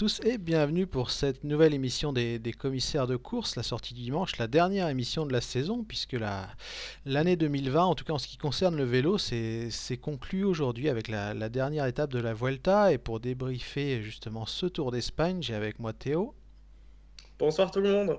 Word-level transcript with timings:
Tous 0.00 0.18
et 0.24 0.38
bienvenue 0.38 0.86
pour 0.86 1.10
cette 1.10 1.44
nouvelle 1.44 1.74
émission 1.74 2.14
des, 2.14 2.38
des 2.38 2.54
commissaires 2.54 3.06
de 3.06 3.16
course, 3.16 3.54
la 3.54 3.62
sortie 3.62 3.92
du 3.92 4.00
dimanche, 4.00 4.38
la 4.38 4.46
dernière 4.46 4.88
émission 4.88 5.26
de 5.26 5.32
la 5.34 5.42
saison, 5.42 5.84
puisque 5.84 6.14
la, 6.14 6.48
l'année 7.04 7.36
2020, 7.36 7.84
en 7.84 7.94
tout 7.94 8.06
cas 8.06 8.14
en 8.14 8.18
ce 8.18 8.26
qui 8.26 8.38
concerne 8.38 8.76
le 8.76 8.84
vélo, 8.84 9.18
c'est, 9.18 9.68
c'est 9.70 9.98
conclu 9.98 10.42
aujourd'hui 10.42 10.88
avec 10.88 11.08
la, 11.08 11.34
la 11.34 11.50
dernière 11.50 11.84
étape 11.84 12.10
de 12.14 12.18
la 12.18 12.32
Vuelta. 12.32 12.94
Et 12.94 12.96
pour 12.96 13.20
débriefer 13.20 14.00
justement 14.02 14.46
ce 14.46 14.64
Tour 14.64 14.90
d'Espagne, 14.90 15.42
j'ai 15.42 15.54
avec 15.54 15.78
moi 15.78 15.92
Théo 15.92 16.34
Bonsoir 17.38 17.70
tout 17.70 17.80
le 17.80 17.92
monde. 17.92 18.18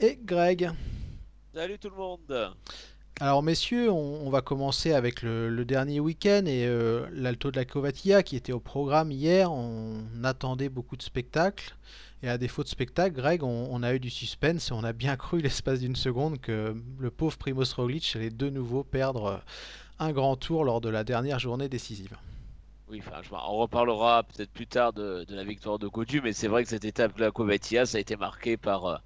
et 0.00 0.18
Greg. 0.22 0.70
Salut 1.54 1.78
tout 1.78 1.88
le 1.88 1.96
monde. 1.96 2.54
Alors 3.18 3.42
messieurs, 3.42 3.90
on, 3.90 4.28
va 4.28 4.42
commencer 4.42 4.92
avec 4.92 5.22
le, 5.22 5.64
dernier 5.64 6.00
week-end 6.00 6.42
et 6.44 6.66
euh, 6.66 7.06
l'Alto 7.12 7.50
de 7.50 7.56
la 7.56 7.64
Covatilla 7.64 8.22
qui 8.22 8.36
était 8.36 8.52
au 8.52 8.60
programme 8.60 9.10
hier. 9.10 9.50
On 9.50 10.04
attendait 10.22 10.68
beaucoup 10.68 10.98
de 10.98 11.02
spectacles. 11.02 11.74
Et 12.22 12.28
à 12.28 12.36
défaut 12.36 12.62
de 12.62 12.68
spectacle, 12.68 13.16
Greg, 13.16 13.42
on, 13.42 13.82
a 13.82 13.94
eu 13.94 14.00
du 14.00 14.10
suspense 14.10 14.70
et 14.70 14.74
on 14.74 14.84
a 14.84 14.92
bien 14.92 15.16
cru 15.16 15.40
l'espace 15.40 15.80
d'une 15.80 15.96
seconde 15.96 16.38
que 16.42 16.76
le 16.98 17.10
pauvre 17.10 17.38
Primoz 17.38 17.72
Roglic 17.72 18.16
allait 18.16 18.28
de 18.28 18.50
nouveau 18.50 18.84
perdre 18.84 19.42
un 19.98 20.12
grand 20.12 20.36
tour 20.36 20.62
lors 20.62 20.82
de 20.82 20.90
la 20.90 21.02
dernière 21.02 21.38
journée 21.38 21.70
décisive. 21.70 22.18
Oui, 22.90 23.00
enfin, 23.00 23.22
on 23.48 23.56
reparlera 23.56 24.24
peut-être 24.24 24.52
plus 24.52 24.66
tard 24.66 24.92
de, 24.92 25.24
la 25.30 25.44
victoire 25.44 25.78
de 25.78 25.88
Godu, 25.88 26.20
mais 26.20 26.34
c'est 26.34 26.48
vrai 26.48 26.64
que 26.64 26.68
cette 26.68 26.84
étape 26.84 27.16
de 27.16 27.22
la 27.22 27.30
Covatia, 27.30 27.86
ça 27.86 27.96
a 27.96 28.00
été 28.00 28.16
marqué 28.16 28.58
par 28.58 28.84
euh, 28.84 28.96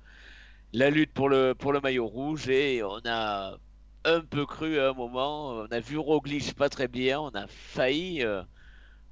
la 0.72 0.91
lutte 0.91 1.12
pour 1.12 1.28
le, 1.28 1.55
pour 1.55 1.72
le 1.72 1.81
maillot 1.81 2.08
rouge 2.08 2.48
et 2.48 2.83
on 2.83 2.98
a 3.05 3.56
un 4.04 4.20
peu 4.20 4.46
cru 4.46 4.78
à 4.78 4.90
un 4.90 4.92
moment, 4.92 5.50
on 5.50 5.66
a 5.66 5.80
vu 5.80 5.98
Roglic 5.98 6.54
pas 6.54 6.68
très 6.68 6.88
bien, 6.88 7.20
on 7.20 7.30
a 7.30 7.46
failli 7.46 8.22
euh, 8.22 8.42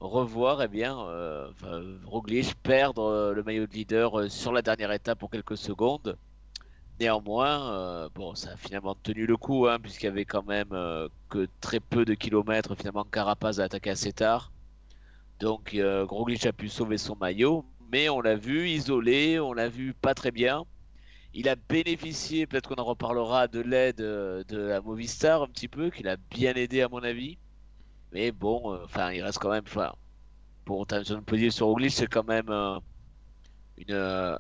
revoir 0.01 0.63
eh 0.63 0.69
bien, 0.69 0.99
euh, 0.99 1.51
Roglic 2.05 2.55
perdre 2.63 3.03
euh, 3.03 3.35
le 3.35 3.43
maillot 3.43 3.67
de 3.67 3.73
leader 3.73 4.19
euh, 4.19 4.29
sur 4.29 4.53
la 4.53 4.63
dernière 4.63 4.93
étape 4.93 5.19
pour 5.19 5.31
quelques 5.31 5.57
secondes. 5.57 6.17
Néanmoins, 7.01 8.09
bon, 8.17 8.35
ça 8.35 8.51
a 8.55 8.57
finalement 8.57 8.97
tenu 8.97 9.25
le 9.25 9.37
coup, 9.37 9.69
hein, 9.69 9.79
puisqu'il 9.81 10.07
y 10.07 10.09
avait 10.09 10.25
quand 10.25 10.45
même 10.45 10.71
que 11.29 11.47
très 11.61 11.79
peu 11.79 12.05
de 12.05 12.15
kilomètres. 12.15 12.75
Finalement, 12.75 13.05
Carapaz 13.05 13.61
a 13.61 13.65
attaqué 13.65 13.91
assez 13.91 14.13
tard. 14.13 14.51
Donc, 15.39 15.75
euh, 15.75 16.05
a 16.45 16.53
pu 16.53 16.69
sauver 16.69 16.99
son 16.99 17.15
maillot, 17.15 17.65
mais 17.93 18.09
on 18.09 18.21
l'a 18.21 18.35
vu 18.35 18.69
isolé, 18.69 19.39
on 19.39 19.53
l'a 19.53 19.69
vu 19.69 19.95
pas 19.95 20.15
très 20.15 20.33
bien. 20.33 20.65
Il 21.35 21.49
a 21.49 21.57
bénéficié, 21.57 22.47
peut-être 22.47 22.69
qu'on 22.69 22.81
en 22.81 22.85
reparlera, 22.85 23.49
de 23.49 23.61
l'aide 23.61 24.01
euh, 24.01 24.43
de 24.45 24.59
la 24.59 24.81
Movistar 24.81 25.43
un 25.43 25.47
petit 25.47 25.69
peu, 25.69 25.91
qu'il 25.91 26.09
a 26.09 26.17
bien 26.17 26.55
aidé 26.55 26.83
à 26.83 26.89
mon 26.89 27.03
avis. 27.03 27.39
Mais 28.13 28.33
bon, 28.33 28.73
euh, 28.73 28.85
enfin, 28.85 29.13
il 29.13 29.23
reste 29.23 29.39
quand 29.39 29.51
même, 29.51 29.65
pour 30.65 30.87
Thompson 30.87 31.23
Podium 31.25 31.51
sur 31.51 31.67
Roglic, 31.67 31.93
c'est 31.93 32.07
quand 32.07 32.27
même 32.27 32.49
euh, 32.49 32.79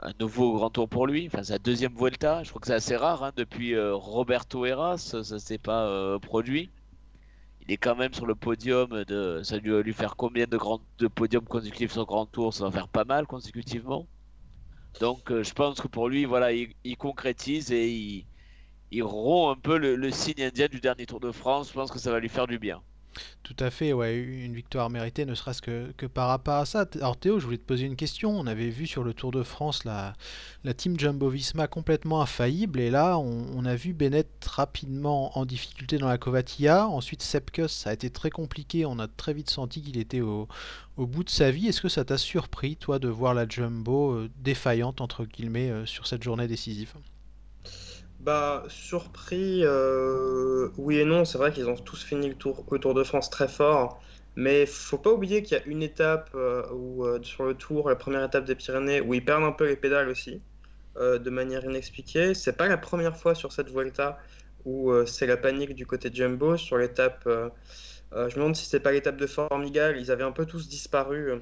un 0.02 0.12
nouveau 0.18 0.54
grand 0.54 0.70
tour 0.70 0.88
pour 0.88 1.06
lui. 1.06 1.26
Enfin, 1.26 1.42
sa 1.42 1.58
deuxième 1.58 1.94
Vuelta, 1.94 2.42
je 2.42 2.50
crois 2.50 2.60
que 2.60 2.66
c'est 2.66 2.74
assez 2.74 2.96
rare, 2.96 3.22
hein, 3.22 3.32
depuis 3.36 3.78
Roberto 3.78 4.64
Heras, 4.64 4.98
ça, 4.98 5.22
ça 5.24 5.38
s'est 5.38 5.58
pas 5.58 6.18
produit. 6.20 6.70
Il 7.60 7.72
est 7.72 7.76
quand 7.76 7.96
même 7.96 8.14
sur 8.14 8.24
le 8.24 8.34
podium 8.34 9.04
de, 9.04 9.42
ça 9.44 9.58
lui 9.58 9.70
va 9.70 9.82
lui 9.82 9.92
faire 9.92 10.16
combien 10.16 10.46
de 10.46 11.06
podiums 11.08 11.44
consécutifs 11.44 11.92
sur 11.92 12.06
Grand 12.06 12.24
Tour? 12.24 12.54
Ça 12.54 12.64
va 12.64 12.70
faire 12.70 12.88
pas 12.88 13.04
mal 13.04 13.26
consécutivement. 13.26 14.06
Donc, 15.00 15.30
euh, 15.30 15.42
je 15.42 15.52
pense 15.54 15.80
que 15.80 15.88
pour 15.88 16.08
lui, 16.08 16.24
voilà, 16.24 16.52
il, 16.52 16.96
concrétise 16.96 17.72
et 17.72 18.26
il, 18.90 19.02
rompt 19.02 19.56
un 19.56 19.60
peu 19.60 19.78
le 19.78 20.10
signe 20.10 20.42
indien 20.42 20.68
du 20.68 20.80
dernier 20.80 21.06
Tour 21.06 21.20
de 21.20 21.32
France. 21.32 21.68
Je 21.68 21.74
pense 21.74 21.90
que 21.90 21.98
ça 21.98 22.10
va 22.10 22.20
lui 22.20 22.28
faire 22.28 22.46
du 22.46 22.58
bien. 22.58 22.82
Tout 23.42 23.56
à 23.60 23.70
fait, 23.70 23.92
ouais, 23.92 24.16
une 24.16 24.54
victoire 24.54 24.90
méritée, 24.90 25.24
ne 25.24 25.34
serait-ce 25.34 25.62
que, 25.62 26.06
par 26.06 26.28
rapport 26.28 26.56
à 26.56 26.66
ça. 26.66 26.86
Alors 26.96 27.16
Théo, 27.16 27.38
je 27.38 27.44
voulais 27.44 27.58
te 27.58 27.64
poser 27.64 27.86
une 27.86 27.96
question. 27.96 28.30
On 28.30 28.46
avait 28.46 28.68
vu 28.68 28.86
sur 28.86 29.04
le 29.04 29.14
Tour 29.14 29.30
de 29.30 29.42
France 29.42 29.84
la, 29.84 30.14
la 30.64 30.74
team 30.74 30.98
Jumbo-Visma 30.98 31.66
complètement 31.66 32.20
infaillible, 32.20 32.80
et 32.80 32.90
là, 32.90 33.18
on, 33.18 33.64
a 33.64 33.74
vu 33.74 33.92
Bennett 33.92 34.28
rapidement 34.44 35.36
en 35.38 35.46
difficulté 35.46 35.98
dans 35.98 36.08
la 36.08 36.18
Covatia. 36.18 36.88
Ensuite, 36.88 37.22
Sepkus, 37.22 37.68
ça 37.68 37.90
a 37.90 37.92
été 37.92 38.10
très 38.10 38.30
compliqué. 38.30 38.86
On 38.86 38.98
a 38.98 39.08
très 39.08 39.34
vite 39.34 39.50
senti 39.50 39.82
qu'il 39.82 39.98
était 39.98 40.20
au, 40.20 40.48
au 40.96 41.06
bout 41.06 41.24
de 41.24 41.30
sa 41.30 41.50
vie. 41.50 41.68
Est-ce 41.68 41.80
que 41.80 41.88
ça 41.88 42.04
t'a 42.04 42.18
surpris, 42.18 42.76
toi, 42.76 42.98
de 42.98 43.08
voir 43.08 43.34
la 43.34 43.48
Jumbo 43.48 44.12
euh, 44.12 44.30
défaillante, 44.36 45.00
entre 45.00 45.24
guillemets, 45.24 45.70
euh, 45.70 45.86
sur 45.86 46.06
cette 46.06 46.22
journée 46.22 46.48
décisive? 46.48 46.94
Bah, 48.18 48.64
surpris, 48.68 49.60
euh, 49.64 50.70
oui 50.76 50.98
et 50.98 51.04
non, 51.04 51.24
c'est 51.24 51.38
vrai 51.38 51.52
qu'ils 51.52 51.68
ont 51.68 51.76
tous 51.76 52.02
fini 52.02 52.28
le 52.28 52.34
tour, 52.34 52.64
le 52.70 52.78
Tour 52.80 52.92
de 52.92 53.04
France 53.04 53.30
très 53.30 53.46
fort, 53.46 54.02
mais 54.34 54.66
faut 54.66 54.98
pas 54.98 55.12
oublier 55.12 55.42
qu'il 55.44 55.56
y 55.56 55.60
a 55.60 55.64
une 55.66 55.84
étape 55.84 56.30
euh, 56.34 56.68
où, 56.72 57.06
euh, 57.06 57.22
sur 57.22 57.44
le 57.44 57.54
Tour, 57.54 57.88
la 57.88 57.94
première 57.94 58.24
étape 58.24 58.44
des 58.44 58.56
Pyrénées, 58.56 59.00
où 59.00 59.14
ils 59.14 59.24
perdent 59.24 59.44
un 59.44 59.52
peu 59.52 59.66
les 59.68 59.76
pédales 59.76 60.08
aussi, 60.08 60.42
de 60.96 61.30
manière 61.30 61.64
inexpliquée. 61.64 62.34
C'est 62.34 62.56
pas 62.56 62.66
la 62.66 62.76
première 62.76 63.16
fois 63.16 63.36
sur 63.36 63.52
cette 63.52 63.70
Vuelta 63.70 64.18
où 64.64 64.92
c'est 65.06 65.26
la 65.26 65.36
panique 65.36 65.74
du 65.76 65.86
côté 65.86 66.10
de 66.10 66.16
Jumbo. 66.16 66.56
Sur 66.56 66.76
l'étape, 66.76 67.22
je 67.24 68.16
me 68.16 68.34
demande 68.34 68.56
si 68.56 68.66
c'est 68.66 68.80
pas 68.80 68.90
l'étape 68.90 69.16
de 69.16 69.28
Formigal, 69.28 69.96
ils 69.96 70.10
avaient 70.10 70.24
un 70.24 70.32
peu 70.32 70.44
tous 70.44 70.68
disparu. 70.68 71.38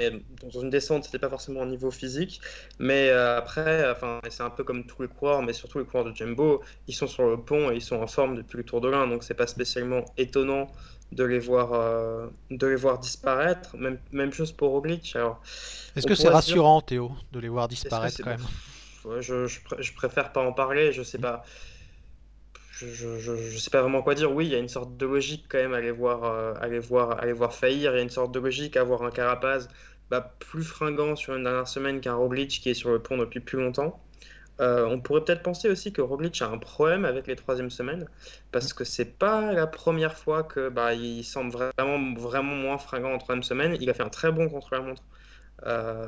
Mais 0.00 0.12
dans 0.42 0.60
une 0.60 0.70
descente, 0.70 1.04
c'était 1.04 1.18
pas 1.18 1.28
forcément 1.30 1.60
au 1.60 1.66
niveau 1.66 1.90
physique. 1.90 2.40
Mais 2.78 3.10
euh, 3.10 3.36
après, 3.38 3.88
enfin, 3.90 4.20
c'est 4.30 4.42
un 4.42 4.50
peu 4.50 4.64
comme 4.64 4.86
tous 4.86 5.02
les 5.02 5.08
coureurs, 5.08 5.42
mais 5.42 5.52
surtout 5.52 5.78
les 5.78 5.84
coureurs 5.84 6.06
de 6.06 6.14
Jumbo, 6.16 6.62
ils 6.88 6.94
sont 6.94 7.06
sur 7.06 7.28
le 7.28 7.36
pont 7.38 7.70
et 7.70 7.76
ils 7.76 7.82
sont 7.82 7.96
en 7.96 8.06
forme 8.06 8.36
depuis 8.36 8.58
le 8.58 8.64
Tour 8.64 8.80
de 8.80 8.88
l'Ain, 8.88 9.06
donc 9.06 9.24
c'est 9.24 9.34
pas 9.34 9.46
spécialement 9.46 10.04
étonnant 10.16 10.68
de 11.12 11.24
les 11.24 11.38
voir, 11.40 11.72
euh, 11.74 12.28
de 12.50 12.66
les 12.66 12.76
voir 12.76 12.98
disparaître. 12.98 13.76
Même, 13.76 13.98
même 14.12 14.32
chose 14.32 14.52
pour 14.52 14.70
Roglic. 14.70 15.16
Est-ce 15.96 16.06
que 16.06 16.14
c'est 16.14 16.28
dire, 16.28 16.34
rassurant, 16.34 16.80
Théo, 16.80 17.12
de 17.32 17.40
les 17.40 17.48
voir 17.48 17.68
disparaître 17.68 18.20
quand 18.22 18.30
même? 18.30 18.46
ouais, 19.04 19.22
je, 19.22 19.46
je, 19.46 19.60
pr- 19.60 19.80
je 19.82 19.92
préfère 19.94 20.32
pas 20.32 20.42
en 20.42 20.52
parler. 20.52 20.92
Je 20.92 21.02
sais 21.02 21.18
pas, 21.18 21.44
je, 22.72 22.86
je, 22.88 23.18
je, 23.18 23.36
je 23.36 23.58
sais 23.58 23.70
pas 23.70 23.82
vraiment 23.82 24.02
quoi 24.02 24.14
dire. 24.14 24.32
Oui, 24.32 24.46
il 24.46 24.52
y 24.52 24.54
a 24.54 24.58
une 24.58 24.68
sorte 24.68 24.96
de 24.96 25.06
logique 25.06 25.46
quand 25.48 25.58
même 25.58 25.74
à 25.74 25.80
les 25.80 25.90
voir, 25.90 26.24
euh, 26.24 26.54
à 26.60 26.68
les 26.68 26.78
voir, 26.78 27.18
à 27.20 27.26
les 27.26 27.32
voir 27.32 27.54
faillir. 27.54 27.92
Il 27.92 27.96
y 27.96 28.00
a 28.00 28.02
une 28.02 28.10
sorte 28.10 28.32
de 28.32 28.40
logique 28.40 28.76
à 28.76 28.84
voir 28.84 29.02
un 29.02 29.10
Carapaz 29.10 29.68
bah, 30.10 30.34
plus 30.40 30.64
fringant 30.64 31.14
sur 31.16 31.36
une 31.36 31.44
dernière 31.44 31.68
semaine 31.68 32.00
qu'un 32.00 32.14
Roglic 32.14 32.50
qui 32.50 32.70
est 32.70 32.74
sur 32.74 32.90
le 32.90 32.98
pont 32.98 33.16
depuis 33.16 33.40
plus 33.40 33.58
longtemps. 33.58 34.02
Euh, 34.60 34.84
on 34.84 35.00
pourrait 35.00 35.24
peut-être 35.24 35.42
penser 35.42 35.70
aussi 35.70 35.92
que 35.92 36.02
Roglic 36.02 36.42
a 36.42 36.48
un 36.48 36.58
problème 36.58 37.06
avec 37.06 37.26
les 37.26 37.36
troisièmes 37.36 37.70
semaines 37.70 38.06
parce 38.52 38.74
que 38.74 38.84
c'est 38.84 39.06
pas 39.06 39.52
la 39.52 39.66
première 39.66 40.18
fois 40.18 40.42
que 40.42 40.68
bah, 40.68 40.92
il 40.92 41.24
semble 41.24 41.50
vraiment, 41.50 42.14
vraiment 42.14 42.54
moins 42.54 42.76
fringant 42.76 43.12
en 43.12 43.18
troisième 43.18 43.42
semaine. 43.42 43.76
Il 43.80 43.88
a 43.88 43.94
fait 43.94 44.02
un 44.02 44.10
très 44.10 44.30
bon 44.32 44.48
contre-la-montre. 44.48 45.02
Euh, 45.66 46.06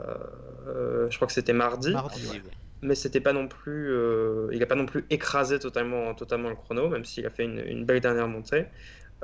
euh, 0.67 1.11
je 1.11 1.17
crois 1.17 1.27
que 1.27 1.33
c'était 1.33 1.55
mardi. 1.55 1.95
Ouais. 1.95 2.43
Mais 2.83 2.97
c'était 2.97 3.21
pas 3.21 3.33
non 3.33 3.47
plus, 3.47 3.95
il 4.51 4.59
n'a 4.59 4.67
pas 4.67 4.75
non 4.75 4.87
plus 4.87 5.07
écrasé 5.09 5.61
totalement, 5.61 6.13
totalement 6.15 6.49
le 6.49 6.57
chrono, 6.57 6.89
même 6.89 7.05
s'il 7.05 7.25
a 7.25 7.31
fait 7.31 7.45
une, 7.45 7.61
une 7.65 7.85
belle 7.85 8.01
dernière 8.01 8.27
montée. 8.27 8.67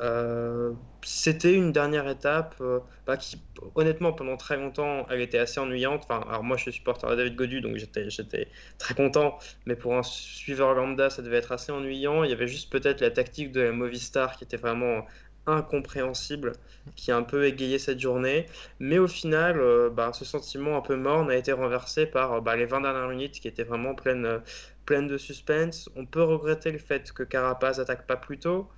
Euh, 0.00 0.72
c'était 1.02 1.54
une 1.54 1.72
dernière 1.72 2.08
étape 2.08 2.54
euh, 2.60 2.80
bah, 3.06 3.16
qui, 3.16 3.40
honnêtement, 3.74 4.12
pendant 4.12 4.36
très 4.36 4.56
longtemps, 4.56 5.06
elle 5.10 5.20
était 5.20 5.38
assez 5.38 5.58
ennuyante. 5.60 6.04
Enfin, 6.08 6.24
alors 6.28 6.44
moi, 6.44 6.56
je 6.56 6.62
suis 6.62 6.72
supporter 6.72 7.08
de 7.10 7.16
David 7.16 7.36
Godu, 7.36 7.60
donc 7.60 7.76
j'étais, 7.76 8.48
très 8.78 8.94
content. 8.94 9.38
Mais 9.66 9.76
pour 9.76 9.96
un 9.96 10.02
suiveur 10.02 10.74
lambda, 10.74 11.10
ça 11.10 11.22
devait 11.22 11.38
être 11.38 11.52
assez 11.52 11.72
ennuyant. 11.72 12.24
Il 12.24 12.30
y 12.30 12.32
avait 12.32 12.48
juste 12.48 12.70
peut-être 12.70 13.00
la 13.00 13.10
tactique 13.10 13.52
de 13.52 13.60
la 13.60 13.72
Movistar 13.72 14.36
qui 14.36 14.44
était 14.44 14.56
vraiment 14.56 15.04
incompréhensible, 15.46 16.52
qui 16.94 17.10
a 17.10 17.16
un 17.16 17.22
peu 17.22 17.46
égayé 17.46 17.78
cette 17.78 18.00
journée. 18.00 18.46
Mais 18.80 18.98
au 18.98 19.08
final, 19.08 19.58
euh, 19.60 19.88
bah, 19.90 20.12
ce 20.12 20.24
sentiment 20.24 20.76
un 20.76 20.82
peu 20.82 20.96
morne 20.96 21.30
a 21.30 21.36
été 21.36 21.52
renversé 21.52 22.06
par 22.06 22.42
bah, 22.42 22.54
les 22.56 22.66
20 22.66 22.82
dernières 22.82 23.08
minutes 23.08 23.40
qui 23.40 23.48
étaient 23.48 23.64
vraiment 23.64 23.94
pleines, 23.94 24.40
pleines 24.88 25.06
de 25.06 25.18
suspense. 25.18 25.90
On 25.96 26.06
peut 26.06 26.22
regretter 26.22 26.72
le 26.72 26.78
fait 26.78 27.12
que 27.12 27.22
Carapaz 27.22 27.78
attaque 27.78 28.06
pas 28.06 28.16
plus 28.16 28.38
tôt. 28.38 28.70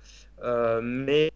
Euh, 0.43 0.81
mais 0.83 1.31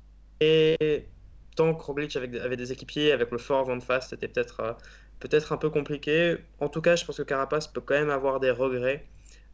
tant 1.55 1.73
que 1.73 1.81
Roglic 1.81 2.13
avait, 2.17 2.57
des 2.57 2.71
équipiers, 2.73 3.13
avec 3.13 3.31
le 3.31 3.37
fort 3.37 3.63
vent 3.63 3.77
de 3.77 3.83
face, 3.83 4.09
c'était 4.09 4.27
peut-être 4.27 4.59
euh, 4.59 4.73
peut-être 5.21 5.53
un 5.53 5.57
peu 5.57 5.69
compliqué. 5.69 6.35
En 6.59 6.67
tout 6.67 6.81
cas, 6.81 6.97
je 6.97 7.05
pense 7.05 7.15
que 7.15 7.23
Carapace 7.23 7.69
peut 7.69 7.79
quand 7.79 7.93
même 7.93 8.09
avoir 8.09 8.41
des 8.41 8.51
regrets. 8.51 9.05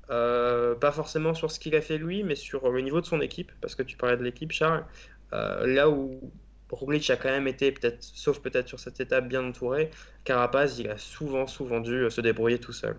Euh, 0.09 0.73
pas 0.73 0.91
forcément 0.91 1.35
sur 1.35 1.51
ce 1.51 1.59
qu'il 1.59 1.75
a 1.75 1.81
fait 1.81 1.99
lui, 1.99 2.23
mais 2.23 2.35
sur 2.35 2.67
le 2.71 2.81
niveau 2.81 2.99
de 2.99 3.05
son 3.05 3.21
équipe, 3.21 3.51
parce 3.61 3.75
que 3.75 3.83
tu 3.83 3.97
parlais 3.97 4.17
de 4.17 4.23
l'équipe, 4.23 4.51
Charles. 4.51 4.85
Là 5.31 5.87
où 5.87 6.31
Roglic 6.71 7.07
a 7.11 7.17
quand 7.17 7.29
même 7.29 7.47
été, 7.47 7.71
peut-être, 7.71 8.01
sauf 8.01 8.39
peut-être 8.39 8.67
sur 8.67 8.79
cette 8.79 8.99
étape, 8.99 9.27
bien 9.27 9.45
entouré, 9.47 9.91
Carapaz, 10.23 10.79
il 10.79 10.89
a 10.89 10.97
souvent, 10.97 11.45
souvent 11.45 11.79
dû 11.79 12.09
se 12.09 12.21
débrouiller 12.21 12.57
tout 12.57 12.73
seul. 12.73 12.97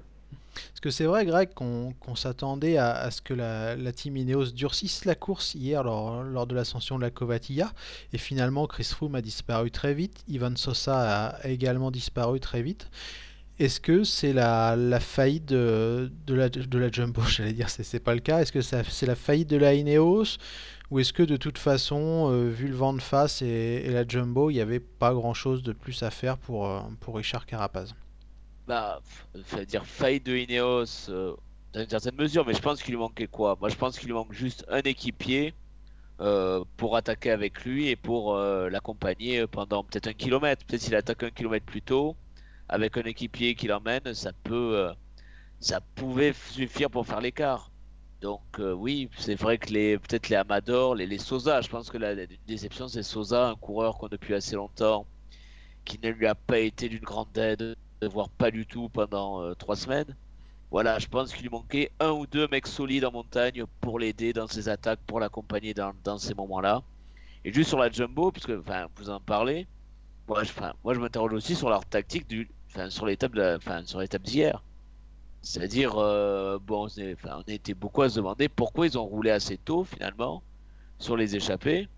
Parce 0.54 0.80
que 0.80 0.90
c'est 0.90 1.04
vrai, 1.04 1.24
Greg, 1.24 1.50
qu'on 1.54 2.14
s'attendait 2.14 2.76
à, 2.76 3.10
ce 3.10 3.22
que 3.22 3.34
la, 3.34 3.92
team 3.92 4.16
Ineos 4.16 4.52
durcisse 4.52 5.04
la 5.04 5.14
course 5.14 5.54
hier 5.54 5.82
lors, 5.82 6.46
de 6.46 6.54
l'ascension 6.54 6.96
de 6.96 7.02
la 7.02 7.10
Covatilla. 7.10 7.72
Et 8.12 8.18
finalement, 8.18 8.66
Chris 8.66 8.84
Froome 8.84 9.14
a 9.14 9.22
disparu 9.22 9.70
très 9.70 9.94
vite. 9.94 10.24
Ivan 10.28 10.56
Sosa 10.56 11.28
a, 11.28 11.48
également 11.48 11.90
disparu 11.90 12.40
très 12.40 12.62
vite. 12.62 12.88
est-ce 13.58 13.80
que 13.80 14.04
c'est 14.04 14.32
la, 14.32 14.76
faillite 15.00 15.46
de, 15.46 16.10
la, 16.28 16.48
de 16.48 16.78
la 16.78 16.90
Jumbo? 16.90 17.22
J'allais 17.28 17.52
dire, 17.52 17.70
c'est 17.70 17.84
c'est 17.84 18.00
pas 18.00 18.14
le 18.14 18.20
cas. 18.20 18.40
Est-ce 18.40 18.52
que 18.52 18.60
c'est 18.60 19.06
la 19.06 19.14
faillite 19.14 19.48
de 19.48 19.56
la 19.56 19.74
Ineos? 19.74 20.38
Ou 20.90 21.00
est-ce 21.00 21.14
que 21.14 21.22
de 21.22 21.38
toute 21.38 21.56
façon, 21.56 22.30
euh, 22.30 22.50
vu 22.50 22.68
le 22.68 22.74
vent 22.74 22.92
de 22.92 23.00
face 23.00 23.40
et, 23.40 23.82
et 23.86 23.90
la 23.90 24.06
Jumbo, 24.06 24.50
il 24.50 24.54
n'y 24.54 24.60
avait 24.60 24.80
pas 24.80 25.14
grand-chose 25.14 25.62
de 25.62 25.72
plus 25.72 26.02
à 26.02 26.10
faire 26.10 26.36
pour, 26.36 26.66
euh, 26.66 26.80
pour 27.00 27.16
Richard 27.16 27.46
Carapaz? 27.46 27.94
Bah, 28.66 29.00
f- 29.34 29.64
dire 29.66 29.84
faillite 29.86 30.24
de 30.26 30.36
Ineos 30.36 31.08
euh, 31.10 31.34
dans 31.72 31.80
une 31.82 31.88
certaine 31.88 32.14
mesure, 32.16 32.46
mais 32.46 32.54
je 32.54 32.60
pense 32.62 32.82
qu'il 32.82 32.92
lui 32.94 32.98
manquait 33.00 33.26
quoi? 33.26 33.56
Moi, 33.60 33.68
je 33.68 33.74
pense 33.76 33.98
qu'il 33.98 34.06
lui 34.08 34.14
manque 34.14 34.32
juste 34.32 34.64
un 34.68 34.80
équipier 34.82 35.54
euh, 36.20 36.64
pour 36.76 36.96
attaquer 36.96 37.30
avec 37.32 37.64
lui 37.64 37.88
et 37.88 37.96
pour 37.96 38.36
euh, 38.36 38.70
l'accompagner 38.70 39.46
pendant 39.48 39.84
peut-être 39.84 40.08
un 40.08 40.14
kilomètre. 40.14 40.66
Peut-être 40.66 40.82
s'il 40.82 40.96
attaque 40.96 41.22
un 41.24 41.30
kilomètre 41.30 41.66
plus 41.66 41.82
tôt, 41.82 42.18
avec 42.68 42.96
un 42.98 43.02
équipier 43.04 43.54
qui 43.56 43.68
l'emmène, 43.68 44.14
ça 44.14 44.32
peut, 44.44 44.92
ça 45.60 45.80
pouvait 45.96 46.32
suffire 46.34 46.90
pour 46.90 47.06
faire 47.06 47.20
l'écart. 47.20 47.72
Donc 48.22 48.44
oui, 48.58 49.10
c'est 49.18 49.34
vrai 49.36 49.58
que 49.58 49.70
les 49.72 49.98
peut-être 49.98 50.28
les 50.30 50.36
Amador, 50.36 50.94
les, 50.96 51.06
les 51.06 51.18
Sosa, 51.18 51.60
je 51.62 51.68
pense 51.68 51.90
que 51.90 51.98
la, 51.98 52.14
déception 52.46 52.88
c'est 52.88 53.02
Sosa, 53.04 53.48
un 53.50 53.56
coureur 53.56 53.98
qu'on 53.98 54.08
depuis 54.08 54.34
assez 54.34 54.56
longtemps, 54.56 55.08
qui 55.84 55.98
ne 56.02 56.10
lui 56.10 56.26
a 56.26 56.34
pas 56.34 56.58
été 56.58 56.88
d'une 56.88 57.00
grande 57.04 57.36
aide, 57.38 57.76
voire 58.08 58.28
pas 58.28 58.50
du 58.50 58.66
tout 58.66 58.88
pendant 58.88 59.42
euh, 59.42 59.54
trois 59.54 59.76
semaines. 59.76 60.16
Voilà, 60.70 60.98
je 60.98 61.06
pense 61.06 61.32
qu'il 61.32 61.42
lui 61.42 61.50
manquait 61.50 61.90
un 62.00 62.10
ou 62.10 62.26
deux 62.26 62.48
mecs 62.48 62.66
solides 62.66 63.04
en 63.04 63.12
montagne 63.12 63.64
pour 63.80 63.98
l'aider 63.98 64.32
dans 64.32 64.46
ses 64.46 64.68
attaques, 64.68 65.00
pour 65.06 65.20
l'accompagner 65.20 65.74
dans, 65.74 65.92
dans 66.04 66.18
ces 66.18 66.34
moments-là. 66.34 66.82
Et 67.44 67.52
juste 67.52 67.68
sur 67.68 67.78
la 67.78 67.90
jumbo, 67.90 68.32
puisque 68.32 68.50
enfin, 68.50 68.86
vous 68.96 69.10
en 69.10 69.20
parlez, 69.20 69.66
moi 70.28 70.44
je, 70.44 70.52
moi, 70.84 70.94
je 70.94 71.00
m'interroge 71.00 71.32
aussi 71.34 71.54
sur 71.54 71.68
leur 71.68 71.84
tactique 71.84 72.26
du, 72.28 72.48
enfin, 72.68 72.90
sur 72.90 73.06
l'étape 73.06 73.34
d'hier. 74.22 74.62
C'est-à-dire, 75.42 75.98
euh, 75.98 76.58
bon, 76.60 76.88
on 76.88 77.28
a 77.28 77.52
été 77.52 77.74
beaucoup 77.74 78.02
à 78.02 78.08
se 78.08 78.16
demander 78.16 78.48
pourquoi 78.48 78.86
ils 78.86 78.96
ont 78.98 79.04
roulé 79.04 79.30
assez 79.30 79.58
tôt 79.58 79.84
finalement 79.84 80.42
sur 80.98 81.16
les 81.16 81.36
échappées. 81.36 81.88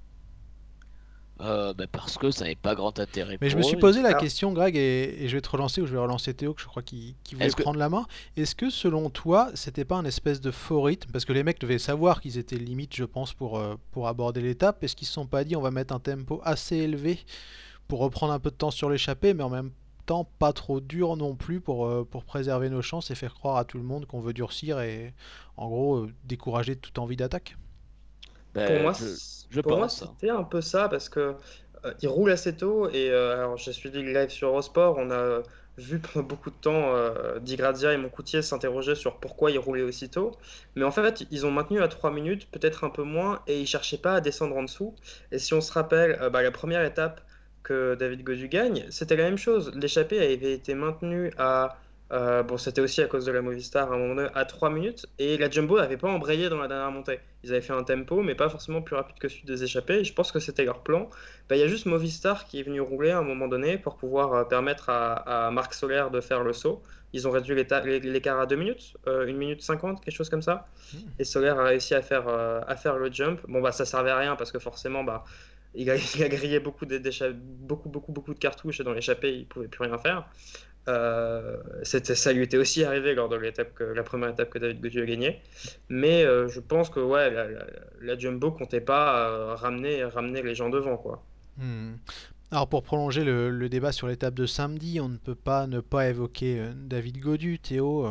Euh, 1.41 1.75
parce 1.91 2.17
que 2.17 2.31
ça 2.31 2.45
n'avait 2.45 2.55
pas 2.55 2.77
grand 2.77 3.01
intérêt 3.01 3.39
Mais 3.41 3.51
je 3.51 3.57
me 3.57 3.63
suis 3.63 3.75
eux. 3.77 3.81
Posé 3.81 4.03
la 4.03 4.11
Alors, 4.11 4.21
question, 4.21 4.53
Greg, 4.53 4.77
et, 4.77 5.25
et 5.25 5.29
je 5.29 5.37
vais 5.37 5.41
te 5.41 5.51
relancer 5.51 5.81
ou 5.81 5.87
je 5.87 5.93
vais 5.93 5.99
relancer 5.99 6.33
Théo, 6.33 6.55
que 6.55 6.61
je 6.61 6.67
crois 6.67 6.83
qu'il 6.83 7.17
voulait 7.33 7.51
que, 7.51 7.63
prendre 7.63 7.79
la 7.79 7.89
main. 7.89 8.07
Est-ce 8.37 8.55
que 8.55 8.71
selon 8.71 9.11
toi, 9.11 9.51
c'était 9.55 9.85
pas 9.85 9.97
un 9.97 10.05
espèce 10.05 10.41
de 10.41 10.53
faux 10.53 10.81
rythme? 10.83 11.11
Parce 11.11 11.25
que 11.25 11.33
les 11.33 11.43
mecs 11.43 11.61
devaient 11.61 11.79
savoir 11.79 12.21
qu'ils 12.21 12.39
étaient 12.39 12.57
limite, 12.57 12.95
je 12.95 13.05
pense, 13.05 13.33
pour, 13.33 13.59
euh, 13.59 13.75
pour 13.91 14.07
aborder 14.07 14.43
l'étape. 14.43 14.85
Est-ce 14.85 14.95
qu'ils 14.95 15.09
se 15.09 15.13
sont 15.15 15.27
pas 15.27 15.43
dit 15.43 15.57
on 15.57 15.61
va 15.61 15.73
mettre 15.73 15.93
un 15.93 15.99
tempo 15.99 16.41
assez 16.45 16.77
élevé 16.77 17.19
pour 17.89 17.99
reprendre 17.99 18.33
un 18.33 18.39
peu 18.39 18.51
de 18.51 18.57
temps 18.57 18.71
sur 18.71 18.89
l'échappée, 18.89 19.35
mais 19.35 19.43
en 19.43 19.51
même 19.51 19.73
temps 20.07 20.29
pas 20.39 20.53
trop 20.53 20.81
dur 20.81 21.17
non 21.17 21.35
plus 21.35 21.61
pour, 21.61 21.87
euh, 21.87 22.07
pour 22.09 22.25
préserver 22.25 22.71
nos 22.71 22.83
chances 22.83 23.11
et 23.11 23.15
faire 23.17 23.35
croire 23.35 23.57
à 23.57 23.65
tout 23.65 23.79
le 23.79 23.85
monde 23.85 24.07
qu'on 24.07 24.21
veut 24.21 24.35
durcir 24.35 24.81
et 24.81 25.15
en 25.57 25.69
gros 25.69 26.07
décourager 26.25 26.77
toute 26.77 26.99
envie 26.99 27.17
d'attaque? 27.17 27.57
Pour 28.65 28.81
ben, 28.81 28.81
moi, 28.81 28.95
je, 28.95 29.17
c- 29.17 29.47
je 29.51 29.61
pour 29.62 29.77
moi, 29.77 29.89
pense. 29.89 30.03
hein. 30.03 30.17
c'était 30.19 30.31
un 30.31 30.45
peu 30.45 30.61
ça 30.61 30.89
parce 30.89 31.09
que 31.09 31.37
euh, 31.85 31.95
il 32.03 32.09
roule 32.09 32.31
assez 32.31 32.56
tôt 32.56 32.89
et 32.91 33.11
euh, 33.11 33.35
alors 33.37 33.56
j'ai 33.56 33.73
suivi 33.73 34.03
le 34.03 34.12
live 34.12 34.31
sur 34.31 34.49
Eurosport, 34.49 34.97
on 34.99 35.11
a 35.11 35.43
vu 35.77 35.99
pendant 36.01 36.25
beaucoup 36.27 36.51
de 36.51 36.56
temps 36.56 36.95
euh, 36.95 37.39
Di 37.41 37.56
Grazia 37.56 37.93
et 37.93 37.97
Moncoutier 37.97 38.43
s'interroger 38.43 38.95
sur 38.95 39.19
pourquoi 39.21 39.51
il 39.51 39.59
roulait 39.59 39.83
aussi 39.83 40.09
tôt, 40.11 40.33
mais 40.77 40.85
en 40.85 40.91
fait 40.93 41.25
ils 41.31 41.45
ont 41.47 41.51
maintenu 41.51 41.83
à 41.83 41.89
3 41.89 42.11
minutes, 42.12 42.51
peut-être 42.51 42.85
un 42.85 42.91
peu 42.91 43.03
moins, 43.03 43.43
et 43.47 43.61
ils 43.61 43.67
cherchaient 43.67 43.99
pas 43.99 44.15
à 44.17 44.21
descendre 44.21 44.56
en 44.56 44.62
dessous. 44.62 44.95
Et 45.33 45.39
si 45.39 45.53
on 45.55 45.61
se 45.61 45.73
rappelle, 45.73 46.19
euh, 46.21 46.31
bah, 46.31 46.43
la 46.43 46.51
première 46.53 46.85
étape 46.85 47.23
que 47.62 47.95
David 47.97 48.23
Gaudu 48.25 48.49
gagne, 48.49 48.87
c'était 48.91 49.17
la 49.17 49.25
même 49.25 49.39
chose. 49.39 49.73
L'échappée 49.75 50.19
avait 50.21 50.53
été 50.53 50.75
maintenue 50.75 51.33
à 51.39 51.79
euh, 52.15 52.43
bon, 52.45 52.57
c'était 52.59 52.81
aussi 52.81 53.03
à 53.03 53.07
cause 53.09 53.25
de 53.27 53.33
la 53.33 53.43
Movistar 53.43 53.93
à 53.93 53.97
un 53.97 53.99
moment 53.99 54.15
donné, 54.15 54.29
à 54.35 54.45
3 54.47 54.71
minutes, 54.71 55.07
et 55.19 55.37
la 55.37 55.51
Jumbo 55.51 55.79
n'avait 55.79 55.97
pas 55.99 56.09
embrayé 56.09 56.49
dans 56.49 56.59
la 56.59 56.69
dernière 56.69 56.91
montée. 56.93 57.21
Ils 57.43 57.51
avaient 57.53 57.61
fait 57.61 57.73
un 57.73 57.83
tempo, 57.85 58.23
mais 58.23 58.35
pas 58.37 58.49
forcément 58.49 58.83
plus 58.83 58.97
rapide 58.97 59.19
que 59.19 59.29
celui 59.29 59.45
des 59.45 59.65
échappés. 59.65 59.95
Et 60.01 60.05
je 60.05 60.15
pense 60.15 60.33
que 60.33 60.39
c'était 60.39 60.65
leur 60.65 60.83
plan. 60.83 61.11
Bah, 61.49 61.57
Il 61.57 61.61
y 61.61 61.63
a 61.63 61.69
juste 61.69 61.87
Movistar 61.87 62.47
qui 62.47 62.61
est 62.61 62.63
venu 62.63 62.81
rouler 62.81 63.11
à 63.11 63.19
un 63.19 63.23
moment 63.23 63.49
donné 63.49 63.79
pour 63.79 63.97
pouvoir 63.97 64.33
euh, 64.35 64.45
permettre 64.45 64.91
à, 64.91 65.47
à 65.49 65.51
Marc 65.51 65.75
Soler 65.75 66.05
de 66.13 66.21
faire 66.21 66.43
le 66.45 66.53
saut. 66.53 66.83
Ils 67.13 67.27
ont 67.29 67.31
réduit 67.33 67.55
l'écart 67.55 68.41
à 68.41 68.47
2 68.47 68.57
minutes, 68.57 68.97
euh, 69.09 69.27
1 69.29 69.33
minute 69.33 69.63
50, 69.63 70.03
quelque 70.05 70.15
chose 70.15 70.29
comme 70.31 70.43
ça. 70.43 70.69
Et 71.19 71.25
Soler 71.25 71.49
a 71.51 71.63
réussi 71.65 71.95
à 71.95 72.03
faire, 72.03 72.29
euh, 72.29 72.61
à 72.67 72.77
faire 72.77 72.97
le 72.99 73.11
jump. 73.13 73.41
Bon, 73.49 73.61
bah, 73.61 73.73
ça 73.73 73.85
servait 73.85 74.11
à 74.11 74.19
rien 74.19 74.37
parce 74.37 74.53
que 74.53 74.59
forcément, 74.59 75.05
bah, 75.05 75.25
il 75.75 75.91
a, 75.91 75.97
il 76.17 76.23
a 76.23 76.29
grillé 76.29 76.61
beaucoup, 76.61 76.87
d'écha- 76.87 77.33
beaucoup, 77.33 77.89
beaucoup, 77.89 78.13
beaucoup 78.13 78.35
de 78.35 78.39
cartouches 78.39 78.81
et 78.81 78.85
dans 78.85 78.93
l'échappée, 78.93 79.35
il 79.35 79.41
ne 79.41 79.45
pouvait 79.47 79.69
plus 79.69 79.83
rien 79.85 79.99
faire. 79.99 80.29
Euh, 80.89 81.57
ça 81.83 82.33
lui 82.33 82.43
était 82.43 82.59
aussi 82.59 82.85
arrivé 82.85 83.15
lors 83.15 83.29
de 83.29 83.37
l'étape 83.37 83.79
la 83.81 84.03
première 84.03 84.29
étape 84.31 84.51
que 84.51 84.59
David 84.59 84.83
Gaudu 84.83 85.03
a 85.03 85.07
gagnée. 85.07 85.41
Mais 85.89 86.25
euh, 86.25 86.49
je 86.49 86.61
pense 86.61 86.91
que 86.91 87.01
ouais, 87.01 87.33
la, 88.01 88.19
Jumbo 88.19 88.51
comptait 88.51 88.81
pas 88.81 89.29
euh, 89.29 89.55
ramener, 89.55 90.05
ramener 90.05 90.43
les 90.43 90.55
gens 90.55 90.69
devant, 90.69 90.97
quoi. 90.97 91.23
Hmm. 91.57 91.95
Alors 92.51 92.69
pour 92.69 92.83
prolonger 92.83 93.25
le, 93.25 93.51
le 93.51 93.69
débat 93.69 93.93
sur 93.93 94.07
l'étape 94.07 94.35
de 94.35 94.47
samedi, 94.47 95.01
on 95.01 95.09
ne 95.09 95.17
peut 95.17 95.35
pas 95.35 95.67
ne 95.67 95.81
pas 95.81 96.09
évoquer 96.09 96.63
David 96.77 97.19
Godu, 97.19 97.59
Théo, 97.59 98.07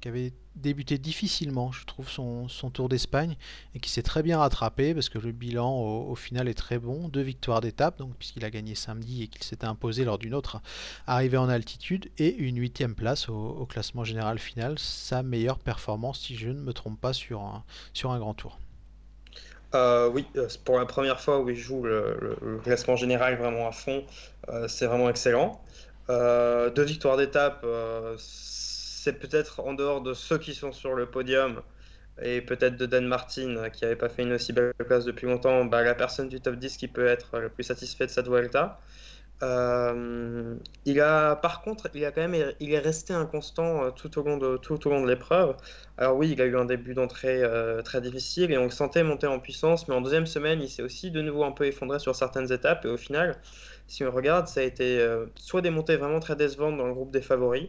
qui 0.00 0.08
avait 0.08 0.32
débuté 0.56 0.98
difficilement, 0.98 1.70
je 1.72 1.84
trouve, 1.84 2.08
son, 2.08 2.48
Tour 2.72 2.88
d'Espagne 2.88 3.36
et 3.74 3.80
qui 3.80 3.90
s'est 3.90 4.02
très 4.02 4.22
bien 4.22 4.38
rattrapé 4.38 4.92
parce 4.92 5.08
que 5.08 5.18
le 5.18 5.32
bilan 5.32 5.72
au, 5.72 6.14
final 6.14 6.48
est 6.48 6.54
très 6.54 6.78
bon. 6.78 7.08
Deux 7.08 7.22
victoires 7.22 7.60
d'étape, 7.60 7.98
donc 7.98 8.14
puisqu'il 8.16 8.44
a 8.44 8.50
gagné 8.50 8.74
samedi 8.74 9.22
et 9.22 9.28
qu'il 9.28 9.44
s'était 9.44 9.66
imposé 9.66 10.04
lors 10.04 10.18
d'une 10.18 10.34
autre 10.34 10.60
arrivée 11.06 11.36
en 11.36 11.48
altitude 11.48 12.10
et 12.18 12.34
une 12.36 12.58
huitième 12.58 12.94
place 12.94 13.28
au, 13.28 13.66
classement 13.66 14.04
général 14.04 14.38
final, 14.38 14.78
sa 14.78 15.22
meilleure 15.22 15.58
performance 15.58 16.20
si 16.20 16.36
je 16.36 16.48
ne 16.48 16.60
me 16.60 16.72
trompe 16.72 17.00
pas 17.00 17.12
sur 17.12 17.42
un, 17.42 17.64
sur 17.92 18.10
un 18.10 18.18
grand 18.18 18.34
tour. 18.34 18.58
Euh, 19.74 20.08
oui, 20.08 20.26
euh, 20.36 20.48
pour 20.64 20.78
la 20.78 20.86
première 20.86 21.20
fois 21.20 21.40
où 21.40 21.50
il 21.50 21.56
joue 21.56 21.82
le, 21.82 22.60
classement 22.64 22.96
général 22.96 23.36
vraiment 23.36 23.68
à 23.68 23.72
fond, 23.72 24.04
euh, 24.48 24.68
c'est 24.68 24.86
vraiment 24.86 25.10
excellent. 25.10 25.60
Deux 26.08 26.84
victoires 26.84 27.16
d'étape, 27.16 27.66
c'est 29.06 29.20
peut-être 29.20 29.60
en 29.60 29.72
dehors 29.72 30.00
de 30.00 30.14
ceux 30.14 30.36
qui 30.36 30.52
sont 30.52 30.72
sur 30.72 30.94
le 30.94 31.06
podium 31.06 31.62
et 32.20 32.40
peut-être 32.40 32.76
de 32.76 32.86
Dan 32.86 33.06
Martin 33.06 33.56
euh, 33.56 33.68
qui 33.68 33.84
n'avait 33.84 33.94
pas 33.94 34.08
fait 34.08 34.22
une 34.22 34.32
aussi 34.32 34.52
belle 34.52 34.74
place 34.84 35.04
depuis 35.04 35.28
longtemps, 35.28 35.64
bah, 35.64 35.82
la 35.82 35.94
personne 35.94 36.28
du 36.28 36.40
top 36.40 36.56
10 36.56 36.76
qui 36.76 36.88
peut 36.88 37.06
être 37.06 37.38
le 37.38 37.48
plus 37.48 37.62
satisfait 37.62 38.06
de 38.06 38.10
cette 38.10 38.26
Vuelta. 38.26 38.80
Euh, 39.44 40.56
il 40.86 41.00
a, 41.00 41.36
par 41.36 41.62
contre, 41.62 41.88
il 41.94 42.04
a 42.04 42.10
quand 42.10 42.26
même, 42.26 42.52
il 42.58 42.72
est 42.72 42.80
resté 42.80 43.12
inconstant 43.12 43.84
euh, 43.84 43.90
tout 43.92 44.18
au 44.18 44.24
long 44.24 44.38
de, 44.38 44.56
tout 44.56 44.84
au 44.88 44.90
long 44.90 45.02
de 45.02 45.08
l'épreuve. 45.08 45.54
Alors 45.98 46.16
oui, 46.16 46.32
il 46.32 46.42
a 46.42 46.46
eu 46.46 46.56
un 46.56 46.64
début 46.64 46.94
d'entrée 46.94 47.42
très 47.84 48.00
difficile 48.00 48.50
et 48.50 48.58
on 48.58 48.64
le 48.64 48.70
sentait 48.70 49.04
monter 49.04 49.28
en 49.28 49.38
puissance, 49.38 49.86
mais 49.86 49.94
en 49.94 50.00
deuxième 50.00 50.26
semaine, 50.26 50.60
il 50.60 50.68
s'est 50.68 50.82
aussi 50.82 51.12
de 51.12 51.22
nouveau 51.22 51.44
un 51.44 51.52
peu 51.52 51.66
effondré 51.66 52.00
sur 52.00 52.16
certaines 52.16 52.50
étapes 52.50 52.84
et 52.86 52.88
au 52.88 52.96
final, 52.96 53.36
si 53.86 54.04
on 54.04 54.10
regarde, 54.10 54.48
ça 54.48 54.60
a 54.60 54.62
été 54.64 55.06
soit 55.36 55.60
des 55.62 55.70
montées 55.70 55.96
vraiment 55.96 56.18
très 56.18 56.34
décevantes 56.34 56.76
dans 56.76 56.86
le 56.86 56.94
groupe 56.94 57.12
des 57.12 57.22
favoris, 57.22 57.68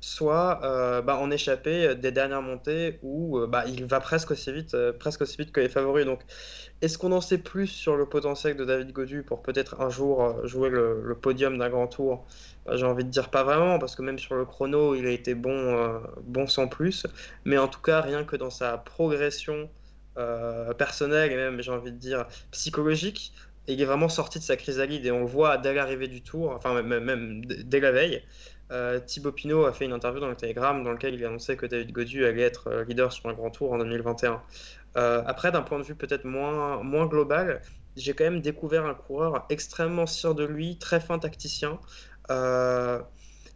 soit 0.00 0.60
euh, 0.62 1.02
bah, 1.02 1.16
en 1.18 1.30
échappé 1.30 1.94
des 1.94 2.12
dernières 2.12 2.42
montées 2.42 2.98
où 3.02 3.38
euh, 3.38 3.46
bah, 3.46 3.64
il 3.66 3.86
va 3.86 4.00
presque 4.00 4.30
aussi 4.30 4.52
vite, 4.52 4.74
euh, 4.74 4.92
presque 4.92 5.22
aussi 5.22 5.36
vite 5.38 5.52
que 5.52 5.60
les 5.60 5.68
favoris. 5.68 6.04
Donc 6.04 6.20
est-ce 6.82 6.98
qu'on 6.98 7.12
en 7.12 7.22
sait 7.22 7.38
plus 7.38 7.68
sur 7.68 7.96
le 7.96 8.06
potentiel 8.06 8.54
de 8.56 8.64
David 8.64 8.92
Godu 8.92 9.22
pour 9.22 9.42
peut-être 9.42 9.80
un 9.80 9.88
jour 9.88 10.22
euh, 10.22 10.46
jouer 10.46 10.68
le, 10.68 11.16
podium 11.20 11.56
d'un 11.56 11.70
grand 11.70 11.86
tour? 11.86 12.26
Bah, 12.66 12.76
J'ai 12.76 12.84
envie 12.84 13.04
de 13.04 13.08
dire 13.10 13.30
pas 13.30 13.44
vraiment, 13.44 13.78
parce 13.78 13.96
que 13.96 14.02
même 14.02 14.18
sur 14.18 14.34
le 14.34 14.44
chrono, 14.44 14.94
il 14.94 15.06
a 15.06 15.10
été 15.10 15.34
bon, 15.34 15.50
euh, 15.52 15.98
bon 16.22 16.46
sans 16.46 16.68
plus. 16.68 17.06
Mais 17.46 17.56
en 17.56 17.68
tout 17.68 17.80
cas, 17.80 18.02
rien 18.02 18.24
que 18.24 18.36
dans 18.36 18.50
sa 18.50 18.76
progression 18.76 19.70
euh, 20.18 20.74
personnelle 20.74 21.32
et 21.32 21.36
même, 21.36 21.62
j'ai 21.62 21.70
envie 21.70 21.92
de 21.92 21.98
dire, 21.98 22.26
psychologique, 22.50 23.32
il 23.68 23.80
est 23.80 23.84
vraiment 23.86 24.10
sorti 24.10 24.38
de 24.38 24.44
sa 24.44 24.56
chrysalide 24.56 25.06
et 25.06 25.10
on 25.10 25.20
le 25.20 25.26
voit 25.26 25.56
dès 25.58 25.74
l'arrivée 25.74 26.08
du 26.08 26.22
tour, 26.22 26.52
enfin 26.52 26.82
même, 26.82 27.44
dès 27.46 27.80
la 27.80 27.90
veille. 27.90 28.22
Euh, 28.72 28.98
Thibaut 29.00 29.32
Pinot 29.32 29.64
a 29.64 29.72
fait 29.72 29.84
une 29.84 29.92
interview 29.92 30.20
dans 30.20 30.28
le 30.28 30.36
Telegram 30.36 30.82
dans 30.82 30.90
lequel 30.90 31.14
il 31.14 31.24
annonçait 31.24 31.56
que 31.56 31.66
David 31.66 31.92
Godu 31.92 32.24
allait 32.24 32.42
être 32.42 32.68
euh, 32.68 32.84
leader 32.84 33.12
sur 33.12 33.28
un 33.28 33.32
grand 33.32 33.50
tour 33.50 33.72
en 33.72 33.78
2021. 33.78 34.42
Euh, 34.96 35.22
après, 35.26 35.52
d'un 35.52 35.62
point 35.62 35.78
de 35.78 35.84
vue 35.84 35.94
peut-être 35.94 36.24
moins, 36.24 37.06
global, 37.06 37.62
j'ai 37.96 38.14
quand 38.14 38.24
même 38.24 38.40
découvert 38.40 38.86
un 38.86 38.94
coureur 38.94 39.46
extrêmement 39.50 40.06
sûr 40.06 40.34
de 40.34 40.44
lui, 40.44 40.78
très 40.78 41.00
fin 41.00 41.18
tacticien. 41.18 41.78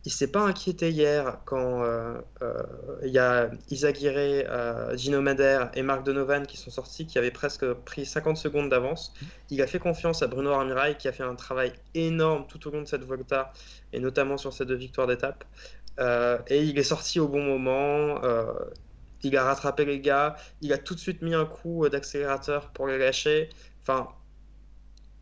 Il 0.07 0.12
s'est 0.12 0.28
pas 0.28 0.40
inquiété 0.40 0.90
hier 0.90 1.38
quand 1.45 1.83
euh, 1.83 2.19
euh, 2.42 2.62
il 3.02 3.11
y 3.11 3.19
a 3.19 3.50
Izaguirre, 3.71 4.47
euh, 4.49 4.97
Gino 4.97 5.21
Madère 5.21 5.71
et 5.75 5.83
Marc 5.83 6.04
Donovan 6.04 6.47
qui 6.47 6.57
sont 6.57 6.71
sortis, 6.71 7.07
qui 7.07 7.19
avaient 7.19 7.30
presque 7.30 7.71
pris 7.73 8.07
50 8.07 8.37
secondes 8.37 8.71
d'avance. 8.71 9.12
Il 9.50 9.61
a 9.61 9.66
fait 9.66 9.78
confiance 9.78 10.23
à 10.23 10.26
Bruno 10.26 10.52
Armirail 10.52 10.97
qui 10.97 11.07
a 11.07 11.12
fait 11.12 11.23
un 11.23 11.35
travail 11.35 11.73
énorme 11.95 12.47
tout 12.49 12.66
au 12.66 12.71
long 12.71 12.80
de 12.80 12.87
cette 12.87 13.04
Volta 13.04 13.52
et 13.92 14.00
notamment 14.00 14.38
sur 14.38 14.54
ces 14.54 14.64
deux 14.64 14.75
victoires 14.75 15.07
d'étape. 15.07 15.45
Et 16.49 16.62
il 16.64 16.78
est 16.78 16.83
sorti 16.83 17.21
au 17.21 17.28
bon 17.28 17.42
moment. 17.42 18.23
il 19.23 19.37
a 19.37 19.45
rattrapé 19.45 19.85
les 19.85 20.00
gars. 20.00 20.37
Il 20.62 20.73
a 20.73 20.78
tout 20.78 20.95
de 20.95 21.00
suite 21.00 21.21
mis 21.21 21.35
un 21.35 21.45
coup 21.45 21.87
d'accélérateur 21.90 22.71
pour 22.71 22.87
les 22.87 22.97
lâcher. 22.97 23.50
Enfin, 23.83 24.09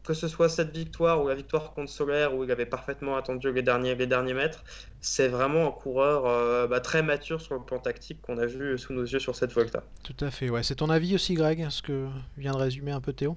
que 0.09 0.15
ce 0.15 0.27
soit 0.27 0.49
cette 0.49 0.75
victoire 0.75 1.23
ou 1.23 1.29
la 1.29 1.35
victoire 1.35 1.75
contre 1.75 1.93
Solaire 1.93 2.35
où 2.35 2.43
il 2.43 2.51
avait 2.51 2.65
parfaitement 2.65 3.19
attendu 3.19 3.53
les 3.53 3.61
derniers, 3.61 3.95
les 3.95 4.07
derniers 4.07 4.33
mètres, 4.33 4.65
c'est 5.03 5.29
vraiment 5.29 5.69
un 5.69 5.71
coureur 5.71 6.25
euh, 6.25 6.67
bah, 6.67 6.81
très 6.81 7.03
mature 7.03 7.43
sur 7.43 7.57
le 7.57 7.61
plan 7.61 7.79
tactique 7.79 8.23
qu'on 8.23 8.39
a 8.39 8.47
vu 8.47 8.79
sous 8.79 8.95
nos 8.95 9.03
yeux 9.03 9.19
sur 9.19 9.37
cette 9.37 9.53
Volta. 9.53 9.83
Tout 10.05 10.17
à 10.21 10.31
fait, 10.31 10.49
ouais. 10.49 10.63
C'est 10.63 10.77
ton 10.77 10.89
avis 10.89 11.15
aussi, 11.15 11.35
Greg, 11.35 11.69
ce 11.69 11.83
que 11.83 12.09
vient 12.39 12.53
de 12.53 12.57
résumer 12.57 12.91
un 12.91 13.03
peu 13.03 13.13
Théo? 13.13 13.37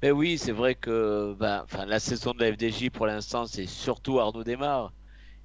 Mais 0.00 0.12
oui, 0.12 0.38
c'est 0.38 0.52
vrai 0.52 0.76
que 0.76 1.34
ben, 1.40 1.64
enfin, 1.64 1.86
la 1.86 1.98
saison 1.98 2.34
de 2.34 2.38
la 2.38 2.52
FDJ 2.52 2.90
pour 2.90 3.06
l'instant, 3.06 3.46
c'est 3.46 3.66
surtout 3.66 4.20
Arnaud 4.20 4.44
Desmar. 4.44 4.92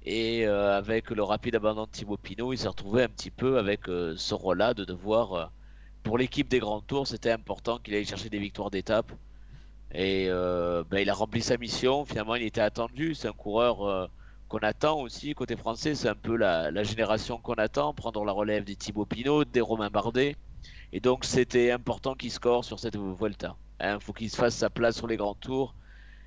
Et 0.04 0.46
euh, 0.46 0.78
avec 0.78 1.10
le 1.10 1.24
rapide 1.24 1.56
abandon 1.56 1.86
de 1.86 1.90
Thibaut 1.90 2.18
Pinot, 2.18 2.52
il 2.52 2.58
s'est 2.58 2.68
retrouvé 2.68 3.02
un 3.02 3.08
petit 3.08 3.32
peu 3.32 3.58
avec 3.58 3.88
euh, 3.88 4.14
ce 4.16 4.34
rôle-là 4.34 4.74
de 4.74 4.84
devoir, 4.84 5.32
euh, 5.32 5.46
pour 6.04 6.18
l'équipe 6.18 6.46
des 6.46 6.60
grands 6.60 6.82
tours, 6.82 7.08
c'était 7.08 7.32
important 7.32 7.78
qu'il 7.78 7.96
aille 7.96 8.04
chercher 8.04 8.28
des 8.28 8.38
victoires 8.38 8.70
d'étape. 8.70 9.10
Et 9.94 10.26
euh, 10.28 10.82
ben, 10.90 10.98
il 10.98 11.08
a 11.10 11.14
rempli 11.14 11.40
sa 11.40 11.56
mission. 11.56 12.04
Finalement, 12.04 12.34
il 12.34 12.42
était 12.42 12.60
attendu. 12.60 13.14
C'est 13.14 13.28
un 13.28 13.32
coureur 13.32 13.82
euh, 13.82 14.06
qu'on 14.48 14.58
attend 14.58 15.00
aussi 15.00 15.34
côté 15.34 15.56
français. 15.56 15.94
C'est 15.94 16.08
un 16.08 16.14
peu 16.14 16.36
la, 16.36 16.82
génération 16.82 17.38
qu'on 17.38 17.54
attend, 17.54 17.94
prendre 17.94 18.24
la 18.24 18.32
relève 18.32 18.64
des 18.64 18.76
Thibaut 18.76 19.06
Pinot, 19.06 19.44
des 19.44 19.60
Romain 19.60 19.90
Bardet. 19.90 20.36
Et 20.92 21.00
donc, 21.00 21.24
c'était 21.24 21.70
important 21.70 22.14
qu'il 22.14 22.30
score 22.30 22.64
sur 22.64 22.78
cette 22.80 22.96
Vuelta. 22.96 23.56
Il 23.80 23.86
hein, 23.86 23.98
faut 24.00 24.12
qu'il 24.12 24.30
se 24.30 24.36
fasse 24.36 24.56
sa 24.56 24.70
place 24.70 24.96
sur 24.96 25.06
les 25.06 25.16
grands 25.16 25.34
tours 25.34 25.74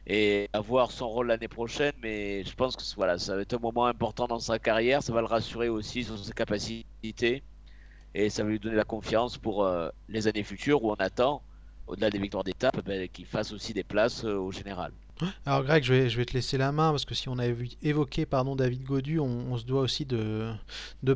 et 0.06 0.50
avoir 0.54 0.92
son 0.92 1.10
rôle 1.10 1.28
l'année 1.28 1.48
prochaine. 1.50 1.94
Mais 2.02 2.44
je 2.46 2.56
pense 2.56 2.76
que 2.78 2.84
voilà, 2.96 3.18
ça 3.18 3.36
va 3.36 3.42
être 3.42 3.54
un 3.54 3.60
moment 3.60 3.86
important 3.86 4.28
dans 4.28 4.40
sa 4.40 4.60
carrière. 4.60 5.04
Ça 5.04 5.14
va 5.14 5.20
le 5.20 5.28
rassurer 5.28 5.68
aussi 5.68 6.04
sur 6.06 6.18
ses 6.18 6.34
capacités 6.34 7.44
et 8.14 8.30
ça 8.30 8.44
va 8.44 8.50
lui 8.50 8.60
donner 8.60 8.76
la 8.76 8.86
confiance 8.86 9.38
pour 9.38 9.66
euh, 9.66 9.90
les 10.08 10.28
années 10.28 10.44
futures 10.44 10.84
où 10.84 10.92
on 10.92 10.96
attend, 10.96 11.42
au-delà 11.88 12.10
des 12.10 12.20
victoires 12.20 12.44
d'étape, 12.44 12.84
ben, 12.86 13.08
qu'il 13.08 13.26
fasse 13.26 13.52
aussi 13.54 13.74
des 13.74 13.84
places 13.84 14.24
euh, 14.26 14.36
au 14.36 14.52
général. 14.52 14.92
Alors 15.46 15.64
Greg, 15.64 15.84
je 15.84 15.94
vais, 15.94 16.26
te 16.26 16.34
laisser 16.34 16.58
la 16.58 16.72
main 16.72 16.92
parce 16.92 17.06
que 17.06 17.16
si 17.16 17.28
on 17.28 17.40
a 17.40 17.48
évoqué 17.82 18.28
pardon, 18.28 18.56
David 18.56 18.84
Godu, 18.84 19.20
on, 19.20 19.58
se 19.58 19.66
doit 19.66 19.82
aussi 19.82 20.06
de, 20.06 20.54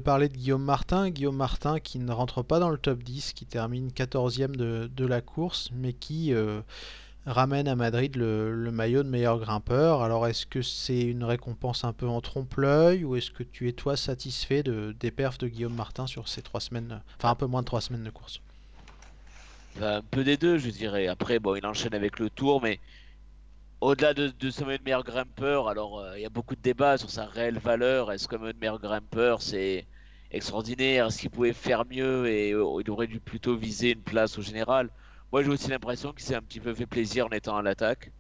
parler 0.03 0.27
de 0.27 0.35
Guillaume 0.35 0.63
Martin. 0.63 1.11
Guillaume 1.11 1.35
Martin 1.35 1.79
qui 1.79 1.99
ne 1.99 2.11
rentre 2.11 2.41
pas 2.41 2.59
dans 2.59 2.69
le 2.69 2.79
top 2.79 3.03
10, 3.03 3.33
qui 3.33 3.45
termine 3.45 3.89
14e 3.89 4.55
de, 4.55 5.05
la 5.05 5.21
course, 5.21 5.69
mais 5.75 5.93
qui 5.93 6.33
euh, 6.33 6.61
ramène 7.27 7.67
à 7.67 7.75
Madrid 7.75 8.15
le, 8.15 8.55
le, 8.55 8.71
maillot 8.71 9.03
de 9.03 9.09
meilleur 9.09 9.39
grimpeur. 9.39 10.01
Alors 10.01 10.25
est-ce 10.25 10.47
que 10.47 10.63
c'est 10.63 11.01
une 11.01 11.23
récompense 11.23 11.83
un 11.83 11.93
peu 11.93 12.07
en 12.07 12.21
trompe-l'œil 12.21 13.03
ou 13.03 13.15
est-ce 13.15 13.29
que 13.29 13.43
tu 13.43 13.67
es 13.69 13.73
toi 13.73 13.95
satisfait 13.97 14.63
de, 14.63 14.95
des 14.99 15.11
perfs 15.11 15.37
de 15.37 15.47
Guillaume 15.47 15.75
Martin 15.75 16.07
sur 16.07 16.27
ces 16.27 16.41
trois 16.41 16.59
semaines, 16.59 17.01
enfin 17.17 17.29
un 17.29 17.35
peu 17.35 17.45
moins 17.45 17.61
de 17.61 17.67
trois 17.67 17.81
semaines 17.81 18.03
de 18.03 18.09
course? 18.09 18.41
Un 19.79 20.01
peu 20.01 20.23
des 20.23 20.37
deux, 20.37 20.57
je 20.57 20.69
dirais. 20.69 21.07
Après, 21.07 21.39
bon, 21.39 21.55
il 21.55 21.65
enchaîne 21.65 21.93
avec 21.93 22.19
le 22.19 22.29
tour, 22.29 22.61
mais 22.61 22.79
au-delà 23.81 24.13
de, 24.13 24.27
de 24.29 24.49
ce 24.49 24.63
meilleur 24.63 25.03
grimpeur, 25.03 25.67
alors 25.67 25.99
euh, 25.99 26.17
il 26.17 26.21
y 26.21 26.25
a 26.25 26.29
beaucoup 26.29 26.55
de 26.55 26.61
débats 26.61 26.97
sur 26.97 27.09
sa 27.09 27.25
réelle 27.25 27.59
valeur. 27.59 28.11
Est-ce 28.11 28.27
qu'un 28.27 28.37
meilleur 28.37 28.79
grimpeur, 28.79 29.41
c'est 29.41 29.87
extraordinaire? 30.31 31.07
Est-ce 31.07 31.19
qu'il 31.19 31.29
pouvait 31.31 31.53
faire 31.53 31.85
mieux 31.85 32.27
et 32.27 32.51
euh, 32.53 32.81
il 32.81 32.89
aurait 32.91 33.07
dû 33.07 33.19
plutôt 33.19 33.55
viser 33.55 33.91
une 33.91 34.03
place 34.03 34.37
au 34.37 34.41
général? 34.41 34.89
Moi, 35.31 35.43
j'ai 35.43 35.49
aussi 35.49 35.69
l'impression 35.69 36.11
qu'il 36.13 36.23
s'est 36.25 36.35
un 36.35 36.41
petit 36.41 36.59
peu 36.59 36.73
fait 36.75 36.85
plaisir 36.87 37.27
en 37.27 37.29
étant 37.29 37.57
à 37.57 37.61
l'attaque. 37.61 38.11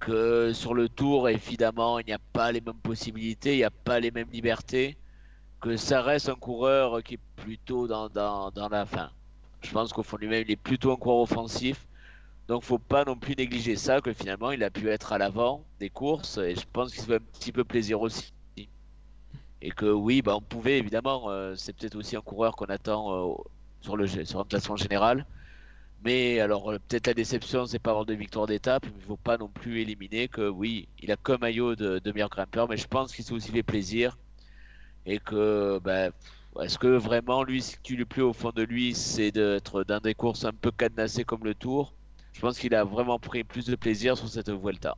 Que 0.00 0.52
sur 0.52 0.74
le 0.74 0.88
tour, 0.88 1.28
évidemment, 1.28 1.98
il 1.98 2.06
n'y 2.06 2.12
a 2.12 2.18
pas 2.32 2.52
les 2.52 2.60
mêmes 2.60 2.80
possibilités, 2.80 3.54
il 3.54 3.58
n'y 3.58 3.64
a 3.64 3.70
pas 3.70 4.00
les 4.00 4.10
mêmes 4.10 4.30
libertés. 4.30 4.98
Que 5.60 5.76
ça 5.76 6.02
reste 6.02 6.28
un 6.28 6.34
coureur 6.36 7.02
qui 7.02 7.14
est 7.14 7.20
plutôt 7.36 7.86
dans, 7.88 8.08
dans, 8.08 8.50
dans 8.50 8.68
la 8.68 8.86
fin. 8.86 9.12
Je 9.62 9.70
pense 9.70 9.92
qu'au 9.92 10.02
fond 10.02 10.16
lui-même, 10.16 10.44
il 10.46 10.50
est 10.50 10.56
plutôt 10.56 10.92
un 10.92 10.96
coureur 10.96 11.20
offensif 11.20 11.86
donc 12.48 12.64
faut 12.64 12.78
pas 12.78 13.04
non 13.04 13.16
plus 13.16 13.34
négliger 13.36 13.76
ça, 13.76 14.00
que 14.00 14.12
finalement 14.12 14.50
il 14.50 14.62
a 14.64 14.70
pu 14.70 14.88
être 14.88 15.12
à 15.12 15.18
l'avant 15.18 15.64
des 15.78 15.90
courses 15.90 16.38
et 16.38 16.54
je 16.54 16.66
pense 16.72 16.92
qu'il 16.92 17.00
se 17.00 17.06
fait 17.06 17.16
un 17.16 17.18
petit 17.20 17.52
peu 17.52 17.64
plaisir 17.64 18.00
aussi. 18.00 18.32
Et 19.64 19.70
que 19.70 19.86
oui, 19.86 20.22
bah, 20.22 20.36
on 20.36 20.40
pouvait 20.40 20.78
évidemment, 20.78 21.30
euh, 21.30 21.54
c'est 21.56 21.72
peut-être 21.72 21.94
aussi 21.94 22.16
un 22.16 22.20
coureur 22.20 22.56
qu'on 22.56 22.66
attend 22.66 23.30
euh, 23.30 23.34
sur, 23.80 23.96
le, 23.96 24.08
sur 24.08 24.40
un 24.40 24.44
classement 24.44 24.76
général. 24.76 25.24
Mais 26.04 26.40
alors 26.40 26.72
euh, 26.72 26.78
peut-être 26.88 27.06
la 27.06 27.14
déception, 27.14 27.64
c'est 27.66 27.78
pas 27.78 27.90
avoir 27.90 28.06
de 28.06 28.14
victoire 28.14 28.46
d'étape, 28.46 28.84
il 28.86 29.02
faut 29.04 29.16
pas 29.16 29.38
non 29.38 29.48
plus 29.48 29.80
éliminer 29.80 30.26
que 30.26 30.48
oui, 30.48 30.88
il 31.00 31.12
a 31.12 31.16
comme 31.16 31.40
maillot 31.42 31.76
de, 31.76 32.02
meilleur 32.12 32.28
grimpeur, 32.28 32.68
mais 32.68 32.76
je 32.76 32.88
pense 32.88 33.14
qu'il 33.14 33.24
s'est 33.24 33.32
aussi 33.32 33.52
fait 33.52 33.62
plaisir 33.62 34.18
et 35.06 35.20
que 35.20 35.78
bah, 35.78 36.10
est-ce 36.60 36.78
que 36.78 36.86
vraiment 36.86 37.42
lui, 37.42 37.62
ce 37.62 37.76
qui 37.82 37.94
lui 37.94 38.04
plaît 38.04 38.22
au 38.22 38.32
fond 38.32 38.50
de 38.54 38.62
lui, 38.62 38.94
c'est 38.94 39.32
d'être 39.32 39.84
dans 39.84 40.00
des 40.00 40.14
courses 40.14 40.44
un 40.44 40.52
peu 40.52 40.70
cadenassées 40.70 41.24
comme 41.24 41.44
le 41.44 41.54
Tour? 41.54 41.94
Je 42.32 42.40
pense 42.40 42.58
qu'il 42.58 42.74
a 42.74 42.84
vraiment 42.84 43.18
pris 43.18 43.44
plus 43.44 43.66
de 43.66 43.76
plaisir 43.76 44.16
sur 44.16 44.28
cette 44.28 44.50
Vuelta. 44.50 44.96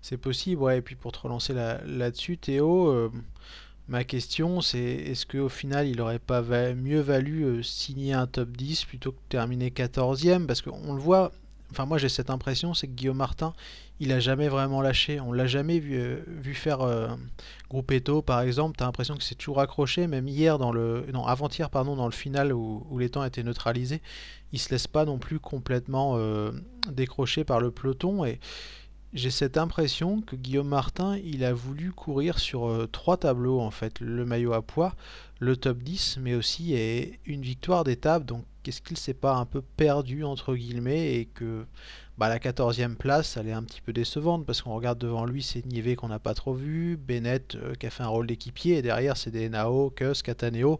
C'est 0.00 0.16
possible, 0.16 0.62
ouais. 0.62 0.78
Et 0.78 0.82
puis 0.82 0.94
pour 0.94 1.12
te 1.12 1.18
relancer 1.18 1.52
là-dessus, 1.52 2.32
là 2.32 2.38
Théo, 2.40 2.88
euh, 2.88 3.10
ma 3.88 4.04
question 4.04 4.60
c'est 4.60 4.78
est-ce 4.78 5.26
qu'au 5.26 5.48
final 5.48 5.88
il 5.88 6.00
aurait 6.00 6.18
pas 6.18 6.42
mieux 6.74 7.00
valu 7.00 7.42
euh, 7.42 7.62
signer 7.62 8.12
un 8.14 8.26
top 8.26 8.50
10 8.50 8.84
plutôt 8.84 9.12
que 9.12 9.18
terminer 9.28 9.70
14e 9.70 10.46
Parce 10.46 10.62
qu'on 10.62 10.94
le 10.94 11.00
voit, 11.00 11.32
enfin 11.70 11.86
moi 11.86 11.98
j'ai 11.98 12.08
cette 12.08 12.30
impression, 12.30 12.74
c'est 12.74 12.86
que 12.86 12.92
Guillaume 12.92 13.16
Martin, 13.16 13.52
il 14.00 14.12
a 14.12 14.20
jamais 14.20 14.48
vraiment 14.48 14.80
lâché. 14.80 15.20
On 15.20 15.32
l'a 15.32 15.46
jamais 15.46 15.78
vu, 15.78 15.96
euh, 15.98 16.22
faire 16.54 16.80
euh, 16.80 17.08
Gruppetto 17.68 18.22
par 18.22 18.40
exemple. 18.40 18.76
T'as 18.76 18.86
l'impression 18.86 19.16
que 19.16 19.22
c'est 19.22 19.34
toujours 19.34 19.60
accroché. 19.60 20.06
Même 20.06 20.26
hier 20.26 20.58
dans 20.58 20.72
le, 20.72 21.06
non 21.12 21.24
avant-hier 21.26 21.70
pardon 21.70 21.96
dans 21.96 22.06
le 22.06 22.12
final 22.12 22.52
où, 22.52 22.86
où, 22.90 22.98
les 22.98 23.10
temps 23.10 23.24
étaient 23.24 23.42
neutralisés, 23.42 24.00
il 24.52 24.58
se 24.58 24.70
laisse 24.70 24.86
pas 24.86 25.04
non 25.04 25.18
plus 25.18 25.38
complètement 25.38 26.14
euh, 26.16 26.50
décrocher 26.90 27.44
par 27.44 27.60
le 27.60 27.70
peloton 27.70 28.24
et 28.24 28.40
j'ai 29.12 29.30
cette 29.30 29.58
impression 29.58 30.20
que 30.20 30.36
Guillaume 30.36 30.68
Martin, 30.68 31.18
il 31.18 31.44
a 31.44 31.52
voulu 31.52 31.90
courir 31.92 32.38
sur 32.38 32.68
euh, 32.68 32.86
trois 32.86 33.16
tableaux 33.16 33.60
en 33.60 33.70
fait, 33.70 34.00
le 34.00 34.24
maillot 34.24 34.52
à 34.52 34.62
poids, 34.62 34.94
le 35.40 35.56
top 35.56 35.78
10, 35.78 36.18
mais 36.20 36.34
aussi 36.34 36.74
une 37.26 37.42
victoire 37.42 37.82
d'étape. 37.84 38.24
Donc 38.24 38.44
qu'est-ce 38.62 38.80
qu'il 38.80 38.96
s'est 38.96 39.14
pas 39.14 39.34
un 39.34 39.46
peu 39.46 39.62
perdu 39.62 40.24
entre 40.24 40.54
guillemets 40.54 41.14
et 41.14 41.24
que 41.24 41.64
bah, 42.18 42.28
la 42.28 42.38
14e 42.38 42.96
place, 42.96 43.36
elle 43.36 43.48
est 43.48 43.52
un 43.52 43.62
petit 43.62 43.80
peu 43.80 43.92
décevante 43.92 44.44
parce 44.44 44.62
qu'on 44.62 44.74
regarde 44.74 44.98
devant 44.98 45.24
lui, 45.24 45.42
c'est 45.42 45.64
Nivet 45.64 45.96
qu'on 45.96 46.08
n'a 46.08 46.18
pas 46.18 46.34
trop 46.34 46.54
vu, 46.54 46.96
Bennett 46.96 47.54
euh, 47.54 47.74
qui 47.74 47.86
a 47.86 47.90
fait 47.90 48.02
un 48.02 48.08
rôle 48.08 48.26
d'équipier 48.26 48.76
et 48.76 48.82
derrière 48.82 49.16
c'est 49.16 49.30
des 49.30 49.48
Nao, 49.48 49.90
Kuss, 49.90 50.22
Cataneo 50.22 50.78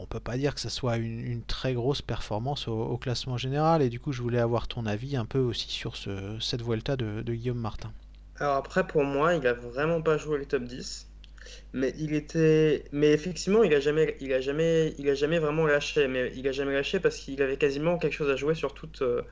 on 0.00 0.06
peut 0.06 0.20
pas 0.20 0.36
dire 0.36 0.54
que 0.54 0.60
ce 0.60 0.68
soit 0.68 0.96
une, 0.96 1.42
très 1.42 1.74
grosse 1.74 2.02
performance 2.02 2.68
au, 2.68 2.80
au, 2.80 2.96
classement 2.96 3.36
général. 3.36 3.82
Et 3.82 3.88
du 3.88 4.00
coup, 4.00 4.12
je 4.12 4.22
voulais 4.22 4.38
avoir 4.38 4.68
ton 4.68 4.86
avis 4.86 5.16
un 5.16 5.24
peu 5.24 5.38
aussi 5.38 5.68
sur 5.68 5.96
ce, 5.96 6.38
cette 6.40 6.62
Vuelta 6.62 6.96
de, 6.96 7.22
de, 7.22 7.34
Guillaume 7.34 7.58
Martin. 7.58 7.92
Alors 8.38 8.56
après, 8.56 8.86
pour 8.86 9.04
moi, 9.04 9.34
il 9.34 9.46
a 9.46 9.54
vraiment 9.54 10.00
pas 10.00 10.16
joué 10.16 10.38
le 10.38 10.46
top 10.46 10.64
10. 10.64 11.07
Mais 11.72 11.92
il 11.98 12.14
était, 12.14 12.84
mais 12.92 13.12
effectivement, 13.12 13.62
il 13.62 13.74
a 13.74 13.80
jamais, 13.80 14.16
il 14.20 14.32
a 14.32 14.40
jamais, 14.40 14.94
il 14.98 15.08
a 15.10 15.14
jamais 15.14 15.38
vraiment 15.38 15.66
lâché. 15.66 16.08
Mais 16.08 16.32
il 16.34 16.46
a 16.48 16.52
jamais 16.52 16.72
lâché 16.72 17.00
parce 17.00 17.16
qu'il 17.16 17.42
avait 17.42 17.56
quasiment 17.56 17.98
quelque 17.98 18.14
chose 18.14 18.30
à 18.30 18.36
jouer 18.36 18.54
sur 18.54 18.74
toutes, 18.74 19.02
euh, 19.02 19.22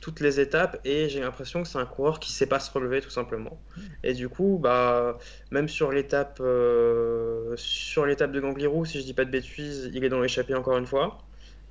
toutes 0.00 0.20
les 0.20 0.40
étapes. 0.40 0.80
Et 0.84 1.08
j'ai 1.08 1.20
l'impression 1.20 1.62
que 1.62 1.68
c'est 1.68 1.78
un 1.78 1.86
coureur 1.86 2.20
qui 2.20 2.32
sait 2.32 2.46
pas 2.46 2.60
se 2.60 2.70
relever 2.70 3.00
tout 3.00 3.10
simplement. 3.10 3.60
Et 4.04 4.14
du 4.14 4.28
coup, 4.28 4.58
bah, 4.60 5.18
même 5.50 5.68
sur 5.68 5.90
l'étape, 5.92 6.38
euh, 6.40 7.54
sur 7.56 8.06
l'étape 8.06 8.32
de 8.32 8.40
Ganglirou, 8.40 8.84
si 8.84 9.00
je 9.00 9.04
dis 9.04 9.14
pas 9.14 9.24
de 9.24 9.30
bêtises, 9.30 9.90
il 9.92 10.04
est 10.04 10.08
dans 10.08 10.20
l'échappée 10.20 10.54
encore 10.54 10.78
une 10.78 10.86
fois. 10.86 11.18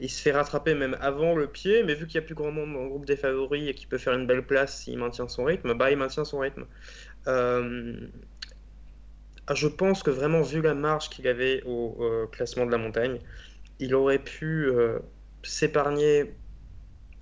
Il 0.02 0.10
se 0.10 0.22
fait 0.22 0.32
rattraper 0.32 0.76
même 0.76 0.96
avant 1.02 1.36
le 1.36 1.48
pied, 1.48 1.84
mais 1.84 1.94
vu 1.94 2.08
qu'il 2.08 2.16
y 2.16 2.20
a 2.20 2.22
plus 2.22 2.36
grand 2.36 2.52
monde 2.52 2.74
dans 2.74 2.84
le 2.84 2.90
groupe 2.90 3.06
des 3.06 3.18
favoris 3.18 3.68
et 3.70 3.74
qu'il 3.74 3.90
peut 3.90 3.98
faire 3.98 4.14
une 4.14 4.28
belle 4.28 4.46
place 4.46 4.84
s'il 4.84 4.98
maintient 4.98 5.28
son 5.28 5.44
rythme, 5.44 5.74
bah 5.74 5.92
il 5.92 5.98
maintient 5.98 6.24
son 6.24 6.40
rythme. 6.40 6.66
Euh, 7.28 8.08
je 9.56 9.68
pense 9.68 10.04
que 10.04 10.12
vraiment, 10.12 10.42
vu 10.42 10.62
la 10.62 10.74
marge 10.74 11.10
qu'il 11.10 11.28
avait 11.28 11.64
au 11.66 12.28
classement 12.32 12.66
de 12.66 12.72
la 12.72 12.78
montagne, 12.78 13.20
il 13.80 13.96
aurait 13.96 14.20
pu 14.20 14.68
euh, 14.68 15.00
s'épargner 15.44 16.34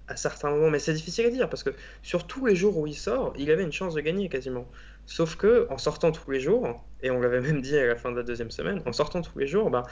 à 0.08 0.16
certains 0.16 0.50
moments, 0.50 0.70
mais 0.70 0.80
c'est 0.80 0.94
difficile 0.94 1.26
à 1.26 1.30
dire 1.30 1.50
parce 1.50 1.64
que 1.64 1.72
sur 2.02 2.28
tous 2.28 2.46
les 2.46 2.56
jours 2.56 2.78
où 2.78 2.88
il 2.88 2.96
sort, 2.96 3.34
il 3.38 3.52
avait 3.52 3.64
une 3.64 3.74
chance 3.74 3.94
de 3.94 4.02
gagner 4.02 4.30
quasiment. 4.30 4.68
Sauf 5.06 5.36
que 5.36 5.68
en 5.70 5.78
sortant 5.78 6.12
tous 6.12 6.32
les 6.32 6.40
jours, 6.40 6.84
et 7.02 7.12
on 7.12 7.20
l'avait 7.20 7.42
même 7.48 7.62
dit 7.62 7.78
à 7.78 7.86
la 7.86 7.96
fin 7.96 8.12
de 8.12 8.18
la 8.18 8.24
deuxième 8.24 8.52
semaine, 8.52 8.82
en 8.86 8.94
sortant 8.94 9.22
tous 9.22 9.38
les 9.38 9.48
jours, 9.48 9.70
bah, 9.70 9.84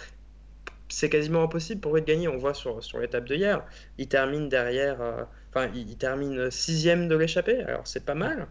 c'est 0.87 1.09
quasiment 1.09 1.43
impossible 1.43 1.81
pour 1.81 1.95
lui 1.95 2.01
de 2.01 2.07
gagner. 2.07 2.27
On 2.27 2.37
voit 2.37 2.53
sur, 2.53 2.83
sur 2.83 2.99
l'étape 2.99 3.25
de 3.25 3.35
hier, 3.35 3.65
il 3.97 4.07
termine 4.07 4.49
derrière, 4.49 5.01
euh, 5.01 5.23
enfin, 5.49 5.69
il, 5.75 5.97
termine 5.97 6.49
sixième 6.49 7.07
de 7.07 7.15
l'échappée, 7.15 7.61
alors 7.63 7.85
c'est 7.85 8.05
pas 8.05 8.15
mal. 8.15 8.47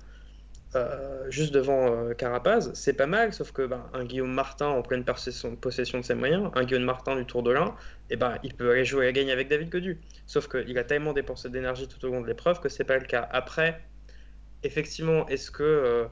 Euh, 0.77 1.31
juste 1.31 1.55
devant 1.55 1.87
euh, 1.87 2.15
Carapaz, 2.15 2.73
c'est 2.75 2.95
pas 2.95 3.07
mal, 3.07 3.33
sauf 3.33 3.53
que 3.53 3.63
ben, 3.63 3.85
un 3.93 4.05
Guillaume 4.05 4.33
Martin 4.33 4.67
en 4.67 4.83
pleine 4.83 5.05
possession, 5.05 5.53
de 5.53 6.03
ses 6.03 6.15
moyens, 6.15 6.51
un 6.55 6.65
Guillaume 6.65 6.83
Martin 6.83 7.15
du 7.15 7.25
Tour 7.25 7.45
de 7.45 7.53
l'Ain, 7.53 7.77
et 8.11 8.17
ben, 8.17 8.39
il 8.43 8.55
peut 8.55 8.73
aller 8.73 8.85
jouer 8.85 9.07
à 9.07 9.13
gagne 9.13 9.31
avec 9.31 9.49
David 9.49 9.71
Godu. 9.71 10.01
Sauf 10.27 10.49
qu'il 10.49 10.77
a 10.77 10.85
tellement 10.85 11.13
dépensé 11.13 11.49
d'énergie 11.49 11.87
tout 11.87 12.05
au 12.05 12.11
long 12.11 12.21
de 12.21 12.27
l'épreuve 12.27 12.61
que 12.61 12.69
c'est 12.69 12.85
pas 12.85 12.99
le 12.99 13.05
cas. 13.05 13.29
Après, 13.31 13.81
effectivement, 14.65 15.29
est-ce 15.29 15.51
que. 15.53 15.63
Euh, 15.63 16.07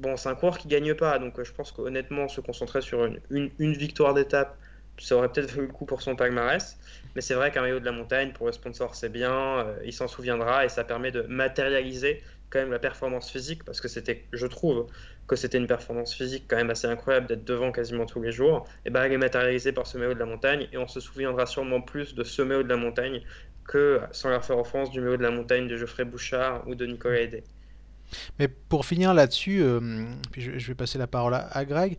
bon, 0.00 0.16
c'est 0.16 0.30
un 0.30 0.34
coureur 0.34 0.56
qui 0.56 0.68
gagne 0.68 0.94
pas, 0.94 1.18
donc 1.18 1.42
je 1.42 1.52
pense 1.52 1.70
qu'honnêtement, 1.70 2.28
se 2.28 2.40
concentrer 2.40 2.80
sur 2.80 3.06
une, 3.30 3.50
victoire 3.58 4.14
d'étape, 4.14 4.56
ça 4.98 5.16
aurait 5.16 5.28
peut-être 5.30 5.50
valu 5.50 5.66
le 5.66 5.72
coup 5.72 5.84
pour 5.84 6.00
son 6.00 6.16
palmarès. 6.16 6.78
Mais 7.14 7.20
c'est 7.20 7.34
vrai 7.34 7.50
qu'un 7.50 7.60
maillot 7.60 7.80
de 7.80 7.84
la 7.84 7.92
montagne, 7.92 8.32
pour 8.32 8.46
le 8.46 8.52
sponsor, 8.52 8.94
c'est 8.94 9.10
bien, 9.10 9.66
il 9.84 9.92
s'en 9.92 10.08
souviendra 10.08 10.64
et 10.64 10.70
ça 10.70 10.82
permet 10.82 11.10
de 11.10 11.22
matérialiser 11.22 12.22
quand 12.52 12.58
même 12.58 12.70
la 12.70 12.78
performance 12.78 13.30
physique 13.30 13.64
parce 13.64 13.80
que 13.80 13.88
c'était, 13.88 14.26
je 14.32 14.46
trouve, 14.46 14.86
que 15.26 15.36
c'était 15.36 15.58
une 15.58 15.66
performance 15.66 16.14
physique 16.14 16.44
quand 16.48 16.56
même 16.56 16.70
assez 16.70 16.86
incroyable 16.86 17.26
d'être 17.26 17.44
devant 17.44 17.72
quasiment 17.72 18.06
tous 18.06 18.20
les 18.20 18.32
jours. 18.32 18.66
Et 18.84 18.90
ben, 18.90 19.02
elle 19.04 19.12
est 19.12 19.18
matérialisée 19.18 19.72
par 19.72 19.86
ce 19.86 19.96
maillot 19.96 20.14
de 20.14 20.18
la 20.18 20.26
montagne 20.26 20.68
et 20.72 20.78
on 20.78 20.86
se 20.86 21.00
souviendra 21.00 21.46
sûrement 21.46 21.80
plus 21.80 22.14
de 22.14 22.24
ce 22.24 22.42
maillot 22.42 22.62
de 22.62 22.68
la 22.68 22.76
montagne 22.76 23.22
que, 23.66 24.00
sans 24.10 24.28
leur 24.28 24.44
faire 24.44 24.58
offense, 24.58 24.90
du 24.90 25.00
maillot 25.00 25.16
de 25.16 25.22
la 25.22 25.30
montagne 25.30 25.66
de 25.68 25.76
Geoffrey 25.76 26.04
Bouchard 26.04 26.66
ou 26.68 26.74
de 26.74 26.84
Nicolas 26.84 27.20
Hédé. 27.20 27.44
Mais 28.38 28.48
pour 28.48 28.84
finir 28.84 29.14
là-dessus, 29.14 29.62
euh, 29.62 30.04
je, 30.36 30.66
vais 30.66 30.74
passer 30.74 30.98
la 30.98 31.06
parole 31.06 31.34
à 31.34 31.64
Greg. 31.64 31.96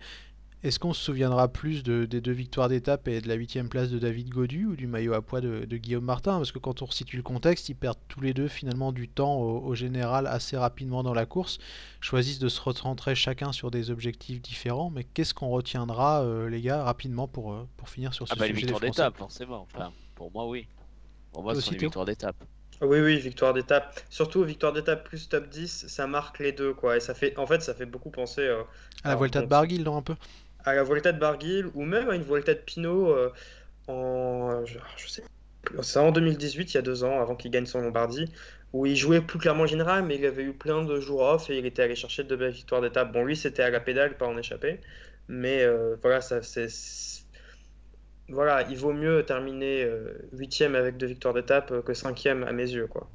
Est-ce 0.63 0.79
qu'on 0.79 0.93
se 0.93 1.03
souviendra 1.03 1.47
plus 1.49 1.83
de, 1.83 2.05
des 2.05 2.21
deux 2.21 2.31
victoires 2.31 2.69
d'étape 2.69 3.07
et 3.09 3.19
de 3.21 3.27
la 3.27 3.35
huitième 3.35 3.67
place 3.69 3.89
de 3.89 3.99
David 3.99 4.29
Godu 4.29 4.65
ou 4.65 4.75
du 4.77 4.87
maillot 4.87 5.13
à 5.13 5.21
poids 5.21 5.41
de, 5.41 5.65
de 5.65 5.77
Guillaume 5.77 6.05
Martin? 6.05 6.37
Parce 6.37 6.51
que 6.53 6.57
quand 6.59 6.81
on 6.81 6.85
resitue 6.85 7.17
le 7.17 7.23
contexte, 7.23 7.67
ils 7.69 7.75
perdent 7.75 7.99
tous 8.07 8.21
les 8.21 8.33
deux 8.33 8.47
finalement 8.47 8.91
du 8.93 9.09
temps 9.09 9.35
au, 9.35 9.59
au 9.59 9.75
général 9.75 10.25
assez 10.25 10.55
rapidement 10.57 11.03
dans 11.03 11.13
la 11.13 11.25
course, 11.25 11.59
choisissent 11.99 12.39
de 12.39 12.47
se 12.49 12.61
recentrer 12.61 13.13
chacun 13.13 13.51
sur 13.51 13.71
des 13.71 13.91
objectifs 13.91 14.41
différents. 14.41 14.89
Mais 14.89 15.03
qu'est-ce 15.03 15.33
qu'on 15.33 15.49
retiendra, 15.49 16.23
euh, 16.23 16.49
les 16.49 16.61
gars, 16.61 16.81
rapidement 16.83 17.27
pour, 17.27 17.51
euh, 17.53 17.67
pour 17.77 17.89
finir 17.89 18.13
sur 18.13 18.29
Ah 18.29 18.35
ce 18.35 18.39
bah 18.39 18.47
les 18.47 18.53
sujet 18.53 18.67
Français? 18.67 19.01
d'étape, 19.01 19.17
forcément. 19.17 19.61
Enfin, 19.61 19.93
pour 20.15 20.31
moi, 20.31 20.47
oui. 20.47 20.67
Pour 21.31 21.43
moi, 21.43 21.53
Toi 21.53 21.59
ce 21.61 21.61
sont 21.61 21.71
aussi, 21.71 21.73
les 21.73 21.79
Théo? 21.79 21.89
victoires 21.89 22.05
d'étape. 22.05 22.43
Oui, 22.81 22.99
oui, 23.01 23.19
victoire 23.19 23.53
d'étape. 23.53 23.99
Surtout 24.09 24.43
victoire 24.43 24.73
d'étape 24.73 25.07
plus 25.07 25.29
top 25.29 25.49
10, 25.49 25.87
ça 25.87 26.07
marque 26.07 26.39
les 26.39 26.51
deux, 26.53 26.73
quoi. 26.73 26.97
Et 26.97 26.99
ça 26.99 27.13
fait, 27.15 27.37
en 27.37 27.47
fait, 27.47 27.61
ça 27.63 27.73
fait 27.75 27.85
beaucoup 27.87 28.11
penser. 28.11 28.41
euh, 28.41 28.63
À 29.03 29.09
la 29.09 29.15
Vuelta 29.15 29.41
de 29.41 29.47
c'est- 29.47 29.47
Barguil, 29.47 29.83
non 29.83 29.95
un 29.97 30.01
peu 30.01 30.15
à 30.65 30.73
la 30.73 30.83
Volta 30.83 31.11
de 31.11 31.19
Barguil 31.19 31.65
ou 31.73 31.83
même 31.83 32.09
à 32.09 32.15
une 32.15 32.23
Volta 32.23 32.53
de 32.53 32.59
Pinot 32.59 33.09
euh, 33.11 33.31
en, 33.87 34.65
je, 34.65 34.79
je 34.97 35.07
sais, 35.07 35.23
c'est 35.81 35.99
en 35.99 36.11
2018, 36.11 36.73
il 36.73 36.75
y 36.75 36.77
a 36.77 36.81
deux 36.81 37.03
ans, 37.03 37.19
avant 37.19 37.35
qu'il 37.35 37.51
gagne 37.51 37.65
son 37.65 37.81
Lombardie, 37.81 38.31
où 38.73 38.85
il 38.85 38.95
jouait 38.95 39.21
plus 39.21 39.39
clairement 39.39 39.65
général, 39.65 40.03
mais 40.03 40.15
il 40.15 40.25
avait 40.25 40.43
eu 40.43 40.53
plein 40.53 40.83
de 40.83 40.99
jours 40.99 41.21
off 41.21 41.49
et 41.49 41.57
il 41.57 41.65
était 41.65 41.83
allé 41.83 41.95
chercher 41.95 42.23
de 42.23 42.35
belles 42.35 42.51
victoires 42.51 42.81
d'étape. 42.81 43.11
Bon, 43.11 43.23
lui, 43.23 43.35
c'était 43.35 43.63
à 43.63 43.69
la 43.69 43.79
pédale, 43.79 44.17
pas 44.17 44.27
en 44.27 44.37
échappée, 44.37 44.79
mais 45.27 45.63
euh, 45.63 45.95
voilà, 46.01 46.21
ça, 46.21 46.41
c'est, 46.41 46.67
voilà, 48.29 48.67
il 48.69 48.77
vaut 48.77 48.93
mieux 48.93 49.23
terminer 49.25 49.83
euh, 49.83 50.17
huitième 50.33 50.75
avec 50.75 50.97
deux 50.97 51.07
victoires 51.07 51.33
d'étape 51.33 51.83
que 51.83 51.93
cinquième 51.93 52.43
à 52.43 52.51
mes 52.51 52.69
yeux, 52.69 52.87
quoi. 52.87 53.09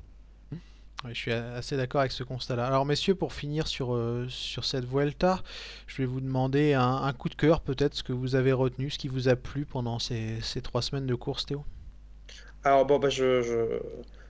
Je 1.07 1.12
suis 1.14 1.33
assez 1.33 1.76
d'accord 1.76 2.00
avec 2.02 2.12
ce 2.12 2.23
constat-là. 2.23 2.64
Alors, 2.67 2.87
messieurs, 2.87 3.14
pour 3.17 3.33
finir 3.33 3.67
sur, 3.67 3.95
euh, 3.95 4.28
sur 4.28 4.64
cette 4.64 4.85
Vuelta, 4.85 5.43
je 5.88 6.02
vais 6.02 6.07
vous 6.07 6.21
demander 6.21 6.75
un, 6.75 6.83
un 7.02 7.12
coup 7.12 7.28
de 7.28 7.35
cœur, 7.35 7.61
peut-être, 7.62 7.95
ce 7.95 8.02
que 8.05 8.12
vous 8.12 8.35
avez 8.37 8.52
retenu, 8.52 8.90
ce 8.90 8.99
qui 8.99 9.09
vous 9.09 9.28
a 9.28 9.35
plu 9.37 9.64
pendant 9.67 9.99
ces, 9.99 10.40
ces 10.40 10.62
trois 10.62 10.83
semaines 10.83 11.07
de 11.07 11.14
course, 11.17 11.47
Théo? 11.47 11.64
Alors 12.65 12.87
bon, 12.87 12.99
bah, 12.99 13.08
je. 13.11 13.80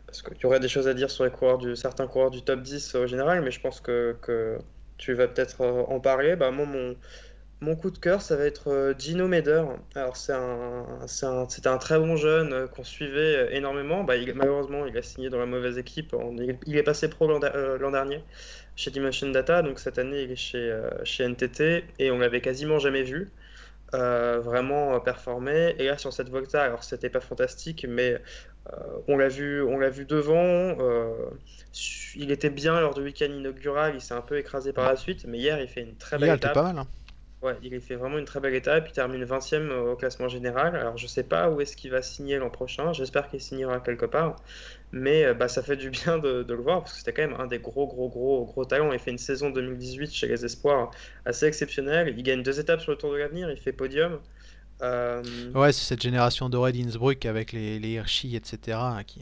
Parce 0.07 0.23
qu'il 0.23 0.37
y 0.43 0.47
aurait 0.47 0.61
des 0.61 0.69
choses 0.69 0.89
à 0.89 0.95
dire 0.95 1.11
sur 1.11 1.25
les 1.25 1.31
coureurs 1.31 1.59
du... 1.59 1.77
certains 1.77 2.07
coureurs 2.07 2.31
du 2.31 2.43
top 2.43 2.63
10 2.63 2.95
au 2.95 3.07
général, 3.07 3.43
mais 3.43 3.51
je 3.51 3.61
pense 3.61 3.81
que, 3.81 4.17
que 4.23 4.59
tu 4.97 5.13
vas 5.15 5.29
peut-être 5.29 5.61
euh, 5.63 5.83
en 5.89 6.01
parler. 6.01 6.37
Bah, 6.37 6.51
moi, 6.51 6.67
mon, 6.67 6.97
mon 7.61 7.75
coup 7.77 7.91
de 7.91 7.99
cœur, 7.99 8.23
ça 8.23 8.37
va 8.37 8.45
être 8.45 8.69
euh, 8.69 8.95
Gino 8.99 9.27
Meder. 9.29 9.65
Alors 9.97 10.17
c'est 10.17 10.33
un, 10.33 10.87
c'est 11.09 11.27
un, 11.27 11.49
c'était 11.49 11.69
un 11.69 11.79
très 11.79 11.99
bon 11.99 12.17
jeune 12.17 12.53
euh, 12.53 12.67
qu'on 12.69 12.85
suivait 12.85 13.37
euh, 13.37 13.51
énormément. 13.51 14.05
Bah, 14.05 14.17
il- 14.17 14.33
malheureusement, 14.35 14.87
il 14.87 14.97
a 14.97 15.03
signé 15.03 15.29
dans 15.29 15.39
la 15.39 15.47
mauvaise 15.47 15.77
équipe. 15.79 16.15
Il, 16.67 16.77
est 16.77 16.83
passé 16.85 17.09
pro 17.11 17.27
l'an 17.27 17.41
dernier 17.91 18.25
chez 18.77 18.91
Dimension 18.93 19.29
Data, 19.31 19.63
donc 19.63 19.81
cette 19.81 19.99
année, 19.99 20.23
il 20.23 20.31
est 20.33 20.37
chez, 20.37 20.81
chez 21.05 21.25
NTT, 21.25 21.85
et 21.99 22.11
on 22.13 22.19
l'avait 22.19 22.41
quasiment 22.41 22.79
jamais 22.79 23.03
vu 23.03 23.33
euh, 23.95 24.41
vraiment 24.41 25.01
performé. 25.01 25.75
Et 25.79 25.87
là, 25.87 25.99
sur 25.99 26.13
cette 26.13 26.29
Volta, 26.31 26.63
alors 26.65 26.85
c'était 26.85 27.11
pas 27.11 27.21
fantastique, 27.21 27.87
mais 27.89 28.21
euh, 28.73 28.77
on 29.09 29.17
l'a 29.17 29.29
vu, 29.29 29.63
on 29.63 29.79
l'a 29.79 29.91
vu 29.91 30.05
devant. 30.07 30.37
euh, 30.81 31.31
il 32.15 32.31
était 32.31 32.51
bien 32.51 32.81
lors 32.81 32.95
du 32.95 33.03
week-end 33.03 33.27
inaugural, 33.33 33.95
il 33.95 34.01
s'est 34.01 34.15
un 34.15 34.23
peu 34.23 34.39
écrasé 34.39 34.73
par 34.73 34.89
la 34.89 34.97
suite, 34.97 35.25
mais 35.27 35.39
hier, 35.39 35.61
il 35.61 35.69
fait 35.69 35.83
une 35.83 35.97
très 35.97 36.19
belle 36.19 36.29
Hier, 36.29 36.35
elle 36.35 36.37
était 36.37 36.49
pas 36.51 36.63
mal. 36.63 36.79
hein. 36.79 36.87
Ouais, 37.41 37.57
il 37.63 37.81
fait 37.81 37.95
vraiment 37.95 38.19
une 38.19 38.25
très 38.25 38.41
belle 38.41 38.55
étape. 38.55 38.89
Il 38.89 38.93
termine 38.93 39.25
20e 39.25 39.71
au 39.71 39.95
classement 39.97 40.27
général. 40.29 40.75
Alors, 40.75 40.97
je 40.97 41.07
sais 41.07 41.23
pas 41.23 41.49
où 41.51 41.61
est-ce 41.61 41.77
qu'il 41.77 41.91
va 41.93 42.03
signer 42.03 42.37
l'an 42.37 42.51
prochain. 42.51 42.93
J'espère 42.93 43.29
qu'il 43.29 43.41
signera 43.41 43.79
quelque 43.81 44.07
part. 44.07 44.37
Mais 44.91 45.25
euh, 45.25 45.35
bah, 45.35 45.47
ça 45.49 45.63
fait 45.63 45.77
du 45.77 45.91
bien 45.91 46.19
de, 46.19 46.43
de 46.43 46.55
le 46.55 46.61
voir 46.63 46.81
parce 46.81 46.93
que 46.95 46.99
c'était 46.99 47.13
quand 47.13 47.29
même 47.29 47.41
un 47.41 47.47
des 47.47 47.61
gros, 47.61 47.87
gros, 47.87 48.09
gros, 48.09 48.45
gros 48.45 48.65
talents. 48.65 48.93
Il 48.93 48.99
fait 48.99 49.13
une 49.13 49.19
saison 49.19 49.51
2018 49.51 50.13
chez 50.13 50.27
les 50.27 50.45
Espoirs 50.45 50.91
assez 51.25 51.47
exceptionnelle. 51.47 52.13
Il 52.17 52.23
gagne 52.25 52.43
deux 52.43 52.59
étapes 52.59 52.81
sur 52.81 52.91
le 52.93 52.99
Tour 52.99 53.13
de 53.13 53.19
l'Avenir. 53.19 53.51
Il 53.53 53.59
fait 53.59 53.73
podium. 53.73 54.21
Euh, 54.83 55.23
Ouais, 55.55 55.73
c'est 55.73 55.85
cette 55.85 56.03
génération 56.03 56.49
dorée 56.49 56.73
d'Innsbruck 56.73 57.25
avec 57.27 57.53
les, 57.53 57.79
les 57.79 57.91
Hirschi, 57.91 58.35
etc. 58.37 58.79
hein, 58.81 59.05
qui... 59.05 59.21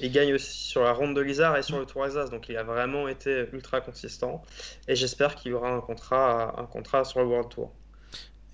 il 0.00 0.12
gagne 0.12 0.34
aussi 0.34 0.68
sur 0.68 0.82
la 0.82 0.92
Ronde 0.92 1.14
de 1.14 1.20
l'Isère 1.20 1.56
et 1.56 1.62
sur 1.62 1.78
le 1.78 1.86
Tour 1.86 2.04
Alsace. 2.04 2.30
Donc, 2.30 2.48
il 2.48 2.56
a 2.56 2.62
vraiment 2.62 3.08
été 3.08 3.46
ultra 3.52 3.80
consistant. 3.80 4.42
Et 4.88 4.96
j'espère 4.96 5.34
qu'il 5.34 5.52
aura 5.54 5.70
un 5.70 5.80
contrat, 5.80 6.60
un 6.60 6.66
contrat 6.66 7.04
sur 7.04 7.20
le 7.20 7.26
World 7.26 7.50
Tour. 7.50 7.72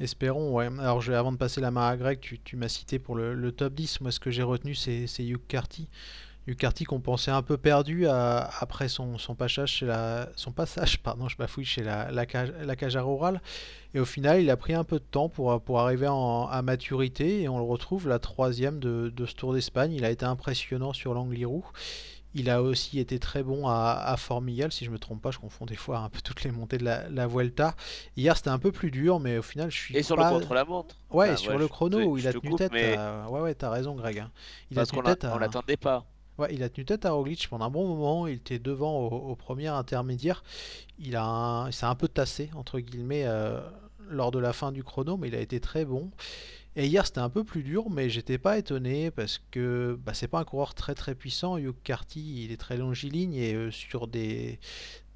Espérons, 0.01 0.53
ouais. 0.53 0.67
Alors, 0.81 1.09
avant 1.11 1.33
de 1.33 1.37
passer 1.37 1.61
la 1.61 1.71
main 1.71 1.89
à 1.89 1.97
Greg, 1.97 2.19
tu, 2.21 2.41
tu 2.41 2.57
m'as 2.57 2.69
cité 2.69 2.99
pour 2.99 3.15
le, 3.15 3.35
le, 3.35 3.53
top 3.53 3.75
10. 3.75 4.01
Moi, 4.01 4.11
ce 4.11 4.21
que 4.21 4.31
j'ai 4.31 4.43
retenu, 4.43 4.75
c'est 4.75 5.07
Hugh 5.21 5.47
Carty. 5.47 5.89
Hugh 6.47 6.57
Carty 6.57 6.85
qu'on 6.85 7.01
pensait 7.01 7.31
un 7.31 7.43
peu 7.43 7.57
perdu 7.57 8.07
à, 8.09 8.51
après 8.61 8.89
son, 8.89 9.17
son, 9.19 9.35
passage 9.35 9.71
chez 9.75 9.87
la, 9.87 10.29
son 10.37 10.51
passage 10.53 10.99
pardon, 10.99 11.29
je 11.29 11.37
bafouille, 11.37 11.65
chez 11.65 11.83
la, 11.83 12.11
la, 12.11 12.27
cage, 12.27 12.53
la 12.63 12.75
Caja 12.77 13.01
Rural. 13.03 13.41
Et 13.95 14.01
au 14.01 14.05
final, 14.05 14.41
il 14.41 14.51
a 14.51 14.57
pris 14.57 14.75
un 14.75 14.85
peu 14.85 14.99
de 14.99 15.05
temps 15.05 15.29
pour, 15.29 15.61
pour 15.63 15.81
arriver 15.81 16.09
en, 16.09 16.47
à 16.47 16.63
maturité 16.63 17.43
et 17.43 17.49
on 17.49 17.59
le 17.59 17.65
retrouve 17.65 18.09
la 18.09 18.19
troisième 18.19 18.81
de, 18.81 19.13
de 19.15 19.27
ce 19.27 19.35
Tour 19.35 19.53
d'Espagne. 19.53 19.93
Il 19.93 20.05
a 20.05 20.11
été 20.11 20.25
impressionnant 20.25 20.93
sur 20.93 21.15
l'Angliru. 21.15 21.61
Il 22.35 22.49
a 22.49 22.63
aussi 22.63 22.99
été 22.99 23.19
très 23.19 23.43
bon 23.43 23.69
à, 23.69 23.93
à 23.93 24.17
Formigal, 24.17 24.73
si 24.73 24.87
je 24.87 24.91
me 24.91 24.99
trompe 24.99 25.21
pas, 25.21 25.31
je 25.31 25.39
confonds 25.39 25.67
des 25.67 25.77
fois 25.77 25.99
un 25.99 26.09
peu 26.09 26.21
toutes 26.23 26.43
les 26.45 26.51
montées 26.51 26.79
de 26.79 26.85
la, 26.85 27.07
la 27.11 27.27
Vuelta. 27.27 27.75
Hier 28.17 28.35
c'était 28.39 28.49
un 28.49 28.59
peu 28.59 28.73
plus 28.73 28.91
dur, 28.91 29.21
mais 29.21 29.37
au 29.37 29.43
final 29.43 29.71
je 29.71 29.77
suis 29.79 29.95
Et 29.99 30.03
sur 30.03 30.17
le 30.17 30.23
pas. 30.23 30.31
contre-la-montre. 30.31 30.97
Ouais, 31.11 31.27
Enfin, 31.33 31.37
sur 31.37 31.53
ouais, 31.53 31.59
le 31.59 31.65
je 31.65 31.69
chrono, 31.69 32.17
il 32.17 32.23
je 32.23 32.29
a 32.29 32.33
te 32.33 32.39
tenu 32.39 32.49
coupe, 32.53 32.59
tête. 32.59 32.73
mais 32.73 32.97
À... 32.97 33.27
Ouais, 33.29 33.43
ouais, 33.43 33.55
t'as 33.55 33.69
raison, 33.69 33.95
Greg. 33.95 34.19
hein. 34.21 34.31
Il 34.71 34.79
a 34.79 34.87
tenu 34.87 35.03
a, 35.05 35.15
tête 35.15 35.27
on 35.31 35.37
l'attendait 35.37 35.77
pas. 35.77 36.07
Il 36.51 36.63
a 36.63 36.69
tenu 36.69 36.85
tête 36.85 37.05
à 37.05 37.13
Roglic 37.13 37.49
pendant 37.49 37.67
un 37.67 37.71
bon 37.71 37.87
moment. 37.87 38.27
Il 38.27 38.35
était 38.35 38.59
devant 38.59 39.07
au, 39.07 39.37
premier 39.37 39.69
intermédiaire. 39.69 40.43
Il 40.99 41.17
a, 41.17 41.69
s'est 41.71 41.87
un 41.87 41.95
peu 41.95 42.09
tassé 42.09 42.51
entre 42.55 42.81
guillemets 42.81 43.25
euh, 43.27 43.61
lors 44.09 44.31
de 44.31 44.39
la 44.39 44.53
fin 44.53 44.73
du 44.73 44.83
chrono, 44.83 45.17
mais 45.17 45.29
il 45.29 45.35
a 45.35 45.41
été 45.41 45.61
très 45.61 45.85
bon. 45.85 46.11
Et 46.75 46.87
hier 46.87 47.07
c'était 47.07 47.21
un 47.21 47.29
peu 47.29 47.45
plus 47.45 47.63
dur, 47.63 47.91
mais 47.91 48.09
j'étais 48.09 48.39
pas 48.39 48.57
étonné 48.57 49.11
parce 49.11 49.43
que 49.51 49.99
bah, 50.05 50.15
c'est 50.15 50.29
pas 50.29 50.41
un 50.41 50.45
coureur 50.45 50.75
très 50.75 50.95
très 50.95 51.15
puissant. 51.15 51.59
Hugh 51.59 51.75
Carty, 51.85 52.45
il 52.45 52.53
est 52.53 52.57
très 52.57 52.79
longiligne 52.79 53.35
et 53.35 53.55
euh, 53.55 53.71
sur 53.71 54.07
des, 54.07 54.59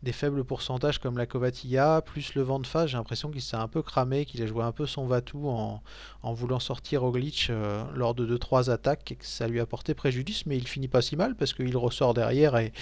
des 0.06 0.12
faibles 0.12 0.44
pourcentages 0.44 1.00
comme 1.00 1.18
la 1.18 1.26
Covatilla, 1.26 2.00
plus 2.00 2.36
le 2.36 2.42
vent 2.42 2.60
de 2.60 2.66
face, 2.66 2.90
j'ai 2.90 2.96
l'impression 2.96 3.28
qu'il 3.28 3.42
s'est 3.42 3.56
un 3.56 3.66
peu 3.66 3.82
cramé, 3.82 4.24
qu'il 4.24 4.40
a 4.40 4.46
joué 4.46 4.62
un 4.62 4.70
peu 4.70 4.86
son 4.86 5.04
Vatou 5.04 5.48
en, 5.48 5.82
en 6.22 6.32
voulant 6.32 6.60
sortir 6.60 7.02
Roglic 7.02 7.48
euh, 7.50 7.82
lors 7.92 8.14
de 8.14 8.38
2-3 8.38 8.70
attaques 8.70 9.10
et 9.10 9.16
que 9.16 9.26
ça 9.26 9.48
lui 9.48 9.58
a 9.58 9.66
porté 9.66 9.94
préjudice, 9.94 10.46
mais 10.46 10.56
il 10.56 10.68
finit 10.68 10.86
pas 10.86 11.02
si 11.02 11.16
mal 11.16 11.34
parce 11.34 11.52
qu'il 11.52 11.76
ressort 11.76 12.14
derrière 12.14 12.56
et, 12.56 12.72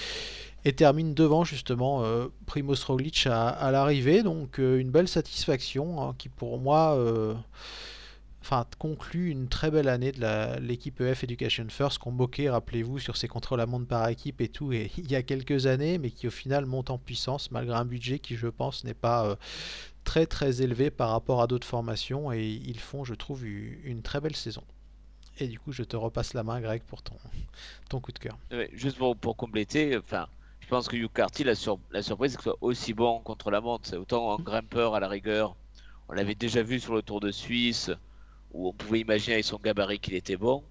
termine 0.76 1.14
devant 1.14 1.44
justement 1.44 2.04
euh, 2.04 2.26
Roglic 2.86 3.26
à, 3.26 3.48
à 3.48 3.70
l'arrivée, 3.70 4.22
donc 4.22 4.58
euh, 4.58 4.78
une 4.78 4.90
belle 4.90 5.08
satisfaction 5.08 6.02
hein, 6.02 6.14
qui 6.18 6.28
pour 6.28 6.58
moi 6.58 6.94
euh, 6.94 7.32
enfin, 8.44 8.66
conclut 8.78 9.30
une 9.30 9.48
très 9.48 9.70
belle 9.70 9.88
année 9.88 10.12
de 10.12 10.60
l'équipe 10.60 11.00
EF 11.00 11.24
Education 11.24 11.64
First 11.70 11.96
qu'on 11.96 12.10
moquait, 12.10 12.50
rappelez-vous, 12.50 12.98
sur 12.98 13.16
ses 13.16 13.26
contrôles 13.26 13.62
à 13.62 13.66
monde 13.66 13.86
par 13.86 14.06
équipe 14.08 14.42
et 14.42 14.48
tout, 14.48 14.70
et, 14.72 14.90
il 14.98 15.10
y 15.10 15.16
a 15.16 15.22
quelques 15.22 15.64
années, 15.66 15.96
mais 15.96 16.10
qui 16.10 16.26
au 16.26 16.30
final 16.30 16.66
monte 16.66 16.90
en 16.90 16.98
puissance 16.98 17.50
malgré 17.50 17.74
un 17.74 17.86
budget 17.86 18.18
qui, 18.18 18.36
je 18.36 18.48
pense, 18.48 18.84
n'est 18.84 18.92
pas 18.92 19.24
euh, 19.24 19.36
très 20.04 20.26
très 20.26 20.60
élevé 20.60 20.90
par 20.90 21.08
rapport 21.08 21.40
à 21.40 21.46
d'autres 21.46 21.66
formations, 21.66 22.32
et 22.32 22.46
ils 22.46 22.78
font, 22.78 23.02
je 23.02 23.14
trouve, 23.14 23.46
une 23.46 24.02
très 24.02 24.20
belle 24.20 24.36
saison. 24.36 24.62
Et 25.38 25.48
du 25.48 25.58
coup, 25.58 25.72
je 25.72 25.82
te 25.82 25.96
repasse 25.96 26.34
la 26.34 26.42
main, 26.42 26.60
Greg, 26.60 26.82
pour 26.82 27.02
ton, 27.02 28.00
coup 28.00 28.12
de 28.12 28.18
cœur. 28.18 28.36
Juste 28.72 28.98
pour, 28.98 29.36
compléter, 29.36 29.98
je 30.60 30.68
pense 30.68 30.86
que 30.86 30.96
Hugh 30.96 31.10
Carty, 31.12 31.44
la, 31.44 31.54
sur, 31.54 31.78
la 31.90 32.02
surprise, 32.02 32.32
c'est 32.32 32.36
qu'il 32.36 32.44
soit 32.44 32.58
aussi 32.60 32.92
bon 32.92 33.20
contre 33.20 33.50
la 33.50 33.60
montre. 33.60 33.88
C'est 33.88 33.96
autant 33.96 34.38
un 34.38 34.42
grimpeur 34.42 34.94
à 34.94 35.00
la 35.00 35.08
rigueur. 35.08 35.56
On 36.08 36.12
l'avait 36.12 36.34
déjà 36.34 36.62
vu 36.62 36.78
sur 36.78 36.94
le 36.94 37.02
Tour 37.02 37.20
de 37.20 37.30
Suisse, 37.30 37.90
où 38.54 38.68
on 38.70 38.74
pouvait 38.74 39.00
imaginer 39.02 39.34
avec 39.36 39.46
son 39.46 39.58
gabarit 39.58 40.00
qu'il 40.00 40.14
était 40.14 40.38
bon. 40.38 40.64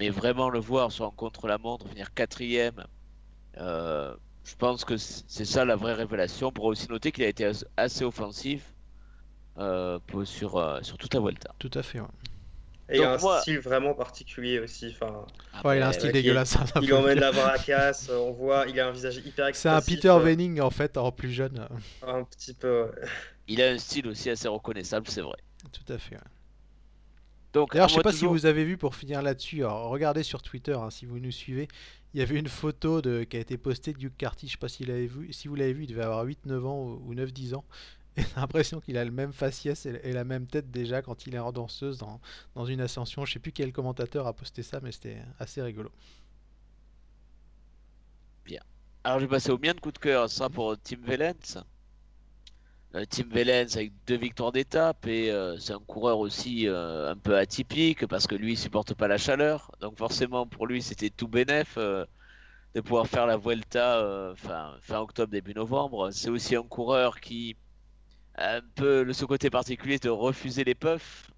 Mais 0.00 0.10
vraiment 0.10 0.50
le 0.50 0.60
voir 0.60 0.92
sur 0.92 1.06
un 1.06 1.12
contre-la-montre, 1.12 1.88
finir 1.88 2.14
quatrième, 2.14 2.86
euh, 3.58 4.16
je 4.44 4.54
pense 4.56 4.84
que 4.84 4.96
c'est 4.98 5.46
ça 5.46 5.64
la 5.66 5.76
vraie 5.76 5.94
révélation. 5.94 6.48
On 6.48 6.52
pourra 6.52 6.68
aussi 6.70 6.88
noter 6.90 7.12
qu'il 7.12 7.24
a 7.24 7.28
été 7.28 7.50
assez 7.78 8.04
offensif 8.04 8.74
euh, 9.58 9.98
sur, 10.24 10.56
euh, 10.58 10.80
sur 10.82 10.98
toute 10.98 11.14
la 11.14 11.20
Vuelta. 11.20 11.54
Tout 11.58 11.70
à 11.74 11.82
fait, 11.82 12.00
ouais. 12.00 12.08
Et 12.90 12.98
il 12.98 13.04
a 13.04 13.12
Donc 13.12 13.14
un 13.14 13.18
moi, 13.18 13.40
style 13.40 13.58
vraiment 13.60 13.94
particulier 13.94 14.58
aussi. 14.58 14.88
Enfin, 15.00 15.26
ah 15.52 15.62
Ouais, 15.64 15.78
il 15.78 15.82
a 15.82 15.88
un 15.88 15.92
ben 15.92 15.92
style 15.92 16.10
est- 16.10 16.12
dégueulasse, 16.12 16.50
ça, 16.50 16.64
il 16.80 16.92
emmène 16.94 17.18
dire. 17.18 17.20
la 17.20 17.32
bracasse, 17.32 18.08
on 18.10 18.32
voit, 18.32 18.66
il 18.68 18.78
a 18.80 18.88
un 18.88 18.92
visage 18.92 19.18
hyper 19.18 19.46
C'est 19.52 19.68
un 19.68 19.80
expressif, 19.80 19.80
Peter 19.80 20.16
Venning, 20.20 20.60
en 20.60 20.70
fait, 20.70 20.96
en 20.96 21.12
plus 21.12 21.30
jeune. 21.30 21.68
un 22.02 22.24
petit 22.24 22.54
peu. 22.54 22.90
il 23.48 23.60
a 23.60 23.68
un 23.68 23.76
style 23.78 24.08
aussi 24.08 24.30
assez 24.30 24.48
reconnaissable, 24.48 25.06
c'est 25.08 25.20
vrai. 25.20 25.36
Tout 25.72 25.92
à 25.92 25.98
fait, 25.98 26.16
ouais. 26.16 26.22
Donc, 27.52 27.72
D'ailleurs, 27.72 27.88
je 27.88 27.94
sais 27.94 28.00
pas 28.00 28.12
si 28.12 28.26
vous 28.26 28.46
avez 28.46 28.64
vu 28.64 28.76
pour 28.76 28.94
finir 28.94 29.22
là-dessus. 29.22 29.58
alors, 29.60 29.88
regardez 29.88 30.22
sur 30.22 30.42
Twitter 30.42 30.74
hein, 30.74 30.90
si 30.90 31.06
vous 31.06 31.18
nous 31.18 31.32
suivez. 31.32 31.68
Il 32.14 32.20
y 32.20 32.22
avait 32.22 32.38
une 32.38 32.48
photo 32.48 33.00
de, 33.02 33.24
qui 33.24 33.36
a 33.36 33.40
été 33.40 33.56
postée 33.56 33.92
de 33.92 33.98
Hugh 33.98 34.12
Carty. 34.16 34.46
Je 34.46 34.52
sais 34.52 34.58
pas 34.58 34.68
si, 34.68 34.84
l'avez 34.84 35.06
vu, 35.06 35.32
si 35.32 35.48
vous 35.48 35.54
l'avez 35.54 35.72
vu. 35.72 35.84
Il 35.84 35.88
devait 35.88 36.02
avoir 36.02 36.24
huit, 36.24 36.44
neuf 36.46 36.64
ans 36.64 36.78
ou 36.78 37.02
ou 37.06 37.14
9-10 37.14 37.54
ans. 37.54 37.64
Et 38.16 38.22
j'ai 38.22 38.28
l'impression 38.36 38.80
qu'il 38.80 38.96
a 38.98 39.04
le 39.04 39.10
même 39.10 39.32
faciès 39.32 39.86
et, 39.86 40.12
la 40.12 40.24
même 40.24 40.46
tête 40.46 40.70
déjà 40.70 41.02
quand 41.02 41.26
il 41.26 41.34
est 41.34 41.38
en 41.38 41.52
danseuse 41.52 41.98
dans, 41.98 42.20
dans 42.54 42.64
une 42.64 42.80
ascension. 42.80 43.24
Je 43.24 43.32
sais 43.32 43.38
plus 43.38 43.52
quel 43.52 43.72
commentateur 43.72 44.26
a 44.26 44.32
posté 44.32 44.62
ça, 44.62 44.80
mais 44.80 44.92
c'était 44.92 45.18
assez 45.38 45.62
rigolo. 45.62 45.90
Bien. 48.44 48.60
Alors, 49.04 49.20
je 49.20 49.24
vais 49.24 49.30
passer 49.30 49.50
au 49.50 49.58
mien 49.58 49.74
de 49.74 49.80
coup 49.80 49.92
de 49.92 49.98
cœur. 49.98 50.28
Sera 50.28 50.50
pour 50.50 50.76
Tim 50.78 50.98
Wellens. 51.04 51.64
Euh, 52.96 53.04
Tim 53.08 53.28
Wellens 53.30 53.76
avec 53.76 53.92
deux 54.06 54.16
victoires 54.16 54.50
d'étape 54.50 55.06
et 55.06 55.30
euh, 55.30 55.56
c'est 55.58 55.72
un 55.72 55.78
coureur 55.78 56.18
aussi 56.18 56.66
euh, 56.66 57.12
un 57.12 57.16
peu 57.16 57.36
atypique 57.36 58.06
parce 58.06 58.26
que 58.26 58.34
lui 58.34 58.52
il 58.52 58.58
supporte 58.58 58.94
pas 58.94 59.06
la 59.06 59.16
chaleur. 59.18 59.70
Donc 59.80 59.96
forcément 59.96 60.46
pour 60.46 60.66
lui 60.66 60.82
c'était 60.82 61.10
tout 61.10 61.28
bénef 61.28 61.76
de 61.78 62.80
pouvoir 62.80 63.06
faire 63.06 63.26
la 63.26 63.36
Vuelta 63.36 64.34
fin, 64.36 64.76
fin 64.80 64.98
octobre 65.00 65.30
début 65.30 65.54
novembre. 65.54 66.10
C'est 66.10 66.30
aussi 66.30 66.56
un 66.56 66.62
coureur 66.64 67.20
qui 67.20 67.56
a 68.36 68.56
un 68.56 68.62
peu 68.74 69.02
le 69.04 69.12
ce 69.12 69.24
côté 69.24 69.50
particulier 69.50 69.98
de 69.98 70.08
refuser 70.10 70.64
les 70.64 70.74
puffs 70.74 71.30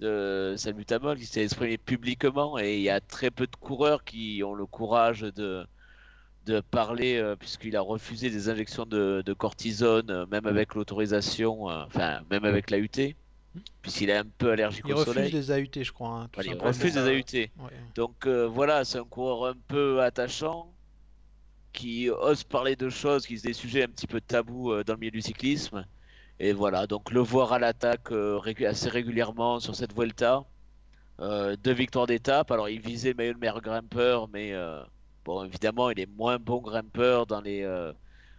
de 0.00 0.54
salbutamol 0.56 1.18
qui 1.18 1.26
s'est 1.26 1.44
exprimé 1.44 1.78
publiquement. 1.78 2.58
Et 2.58 2.76
il 2.76 2.82
y 2.82 2.90
a 2.90 3.00
très 3.00 3.30
peu 3.30 3.46
de 3.46 3.56
coureurs 3.56 4.04
qui 4.04 4.42
ont 4.44 4.54
le 4.54 4.66
courage 4.66 5.22
de 5.22 5.66
de 6.48 6.60
parler 6.60 7.16
euh, 7.16 7.36
puisqu'il 7.36 7.76
a 7.76 7.80
refusé 7.80 8.30
des 8.30 8.48
injections 8.48 8.86
de, 8.86 9.22
de 9.24 9.32
cortisone, 9.34 10.10
euh, 10.10 10.26
même 10.26 10.46
avec 10.46 10.74
l'autorisation, 10.74 11.70
euh, 11.70 11.84
enfin, 11.86 12.20
même 12.30 12.44
avec 12.44 12.70
l'AUT, 12.70 13.14
puisqu'il 13.82 14.10
est 14.10 14.16
un 14.16 14.24
peu 14.24 14.50
allergique 14.52 14.84
Il 14.88 14.94
au 14.94 14.96
refuse 14.96 15.14
soleil. 15.14 15.30
les 15.30 15.50
AUT, 15.50 15.82
je 15.84 15.92
crois, 15.92 16.08
hein, 16.22 16.28
Voilà, 16.34 16.52
il 16.52 16.58
refuse 16.58 16.96
ouais. 16.96 17.20
AUT. 17.20 17.62
Ouais. 17.62 17.70
Donc 17.94 18.26
voilà, 18.26 18.84
c'est 18.84 18.98
un 18.98 19.04
coureur 19.04 19.50
un 19.50 19.56
peu 19.68 20.02
attachant, 20.02 20.72
qui 21.72 22.08
ose 22.10 22.44
parler 22.44 22.76
de 22.76 22.88
choses, 22.88 23.26
qui 23.26 23.38
sont 23.38 23.46
des 23.46 23.54
sujets 23.54 23.84
un 23.84 23.88
petit 23.88 24.06
peu 24.06 24.20
tabous 24.20 24.82
dans 24.84 24.94
le 24.94 24.98
milieu 24.98 25.12
du 25.12 25.20
cyclisme. 25.22 25.84
Et 26.40 26.52
voilà, 26.52 26.86
donc 26.86 27.10
le 27.10 27.20
voir 27.20 27.52
à 27.52 27.58
l'attaque 27.58 28.10
assez 28.66 28.88
régulièrement 28.88 29.60
sur 29.60 29.74
cette 29.74 29.92
Vuelta, 29.94 30.44
deux 31.20 31.72
victoires 31.72 32.06
d'étape. 32.06 32.50
Alors, 32.50 32.68
il 32.68 32.80
visait 32.80 33.12
le 33.12 33.34
meilleur 33.34 33.60
grimpeur, 33.60 34.28
mais 34.28 34.54
bon, 35.28 35.44
évidemment, 35.44 35.90
il 35.90 36.00
est 36.00 36.06
moins 36.06 36.38
bon 36.38 36.60
grimpeur 36.60 37.26
dans 37.26 37.40
les, 37.40 37.62
euh, 37.62 37.92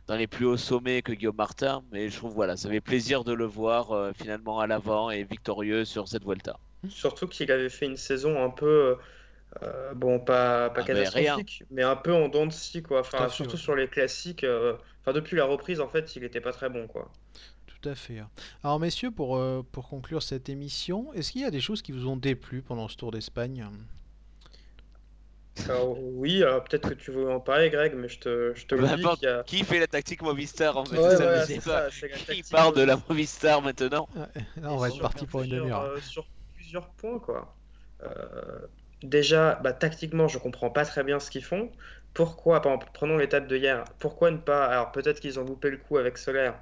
dans 0.08 0.16
les 0.16 0.28
plus 0.28 0.46
hauts 0.46 0.58
sommets 0.58 1.02
que 1.04 1.14
Guillaume 1.14 1.36
Martin. 1.36 1.84
Mais 1.92 2.10
je 2.10 2.18
trouve, 2.18 2.34
voilà, 2.34 2.58
ça 2.58 2.70
fait 2.70 2.82
plaisir 2.82 3.24
de 3.24 3.34
le 3.34 3.46
voir 3.46 3.92
euh, 3.92 4.12
finalement 4.14 4.60
à 4.60 4.68
l'avant 4.68 5.10
et 5.10 5.24
victorieux 5.24 5.86
sur 5.86 6.08
cette 6.08 6.24
Vuelta. 6.26 6.60
Surtout 6.90 7.28
qu'il 7.28 7.52
avait 7.52 7.70
fait 7.70 7.86
une 7.86 7.98
saison 7.98 8.44
un 8.44 8.50
peu, 8.50 8.98
euh, 9.64 9.94
bon, 9.96 10.20
pas, 10.20 10.70
pas 10.72 10.82
Ah 10.82 10.84
catastrophique, 10.84 11.64
mais 11.72 11.84
un 11.84 11.96
peu 11.98 12.14
en 12.14 12.30
dents 12.30 12.48
de 12.48 12.54
scie, 12.54 12.84
quoi. 12.84 13.02
Enfin, 13.02 13.30
surtout 13.30 13.58
ouais. 13.58 13.58
sur 13.58 13.76
les 13.76 13.90
classiques. 13.90 14.44
euh, 14.44 14.78
Enfin, 15.02 15.14
depuis 15.14 15.38
la 15.38 15.46
reprise, 15.46 15.82
en 15.82 15.90
fait, 15.90 16.16
il 16.16 16.24
était 16.26 16.42
pas 16.42 16.54
très 16.54 16.70
bon, 16.70 16.88
quoi. 16.88 17.12
Tout 17.68 17.90
à 17.90 17.96
fait. 17.96 18.20
hein. 18.20 18.30
Alors, 18.64 18.80
messieurs, 18.82 19.12
pour, 19.12 19.38
euh, 19.38 19.64
pour 19.72 19.88
conclure 19.88 20.22
cette 20.24 20.50
émission, 20.50 21.14
est-ce 21.14 21.32
qu'il 21.32 21.42
y 21.42 21.46
a 21.46 21.52
des 21.52 21.62
choses 21.62 21.82
qui 21.82 21.92
vous 21.94 22.08
ont 22.08 22.18
déplu 22.18 22.62
pendant 22.62 22.88
ce 22.90 22.98
Tour 22.98 23.12
d'Espagne? 23.12 23.66
Alors, 25.68 25.98
oui, 26.00 26.44
alors 26.44 26.64
peut-être 26.64 26.90
que 26.90 26.94
tu 26.96 27.12
veux 27.12 27.30
en 27.30 27.40
parler, 27.40 27.70
Greg, 27.70 27.94
mais 27.96 28.08
je 28.10 28.20
te, 28.20 28.54
je 28.56 28.66
te 28.66 28.76
le 28.76 28.88
dis 28.88 28.94
importe 28.94 29.20
qu'il 29.20 29.28
y 29.28 29.32
a. 29.32 29.46
qui 29.46 29.64
fait 29.64 29.80
la 29.80 29.88
tactique 29.88 30.22
Movistar 30.22 30.78
en 30.78 30.86
fait, 30.86 30.98
Ouais, 30.98 31.10
ça 31.10 31.18
voilà, 31.18 31.48
c'est 31.48 31.60
ça, 31.62 31.84
la 31.86 31.92
Qui 31.92 32.44
tactique 32.44 32.50
parle 32.50 32.76
de 32.76 32.82
la 32.82 32.98
Movistar. 33.10 33.62
Maintenant? 33.62 34.08
Ouais, 34.16 34.28
on 34.64 34.78
va 34.78 34.88
être 34.90 35.00
parti 35.00 35.26
pour 35.28 35.42
une 35.44 35.50
demi-heure. 35.50 35.82
euh, 35.82 36.00
sur 36.02 36.26
plusieurs 36.56 36.94
points, 36.96 37.20
quoi. 37.20 37.58
Euh, 38.04 38.68
déjà, 39.04 39.56
bah, 39.56 39.74
tactiquement, 39.74 40.28
je 40.28 40.38
comprends 40.40 40.70
pas 40.72 40.86
très 40.86 41.04
bien 41.04 41.20
ce 41.20 41.30
qu'ils 41.32 41.44
font. 41.44 41.72
Pourquoi, 42.14 42.62
par 42.62 42.74
exemple, 42.74 42.92
prenons 42.94 43.18
l'étape 43.18 43.48
de 43.48 43.58
hier, 43.58 43.84
pourquoi 44.00 44.32
ne 44.32 44.38
pas, 44.38 44.66
alors 44.66 44.92
peut-être 44.92 45.20
qu'ils 45.20 45.40
ont 45.40 45.44
loupé 45.46 45.70
le 45.70 45.78
coup 45.78 45.98
avec 45.98 46.18
Solaire, 46.18 46.60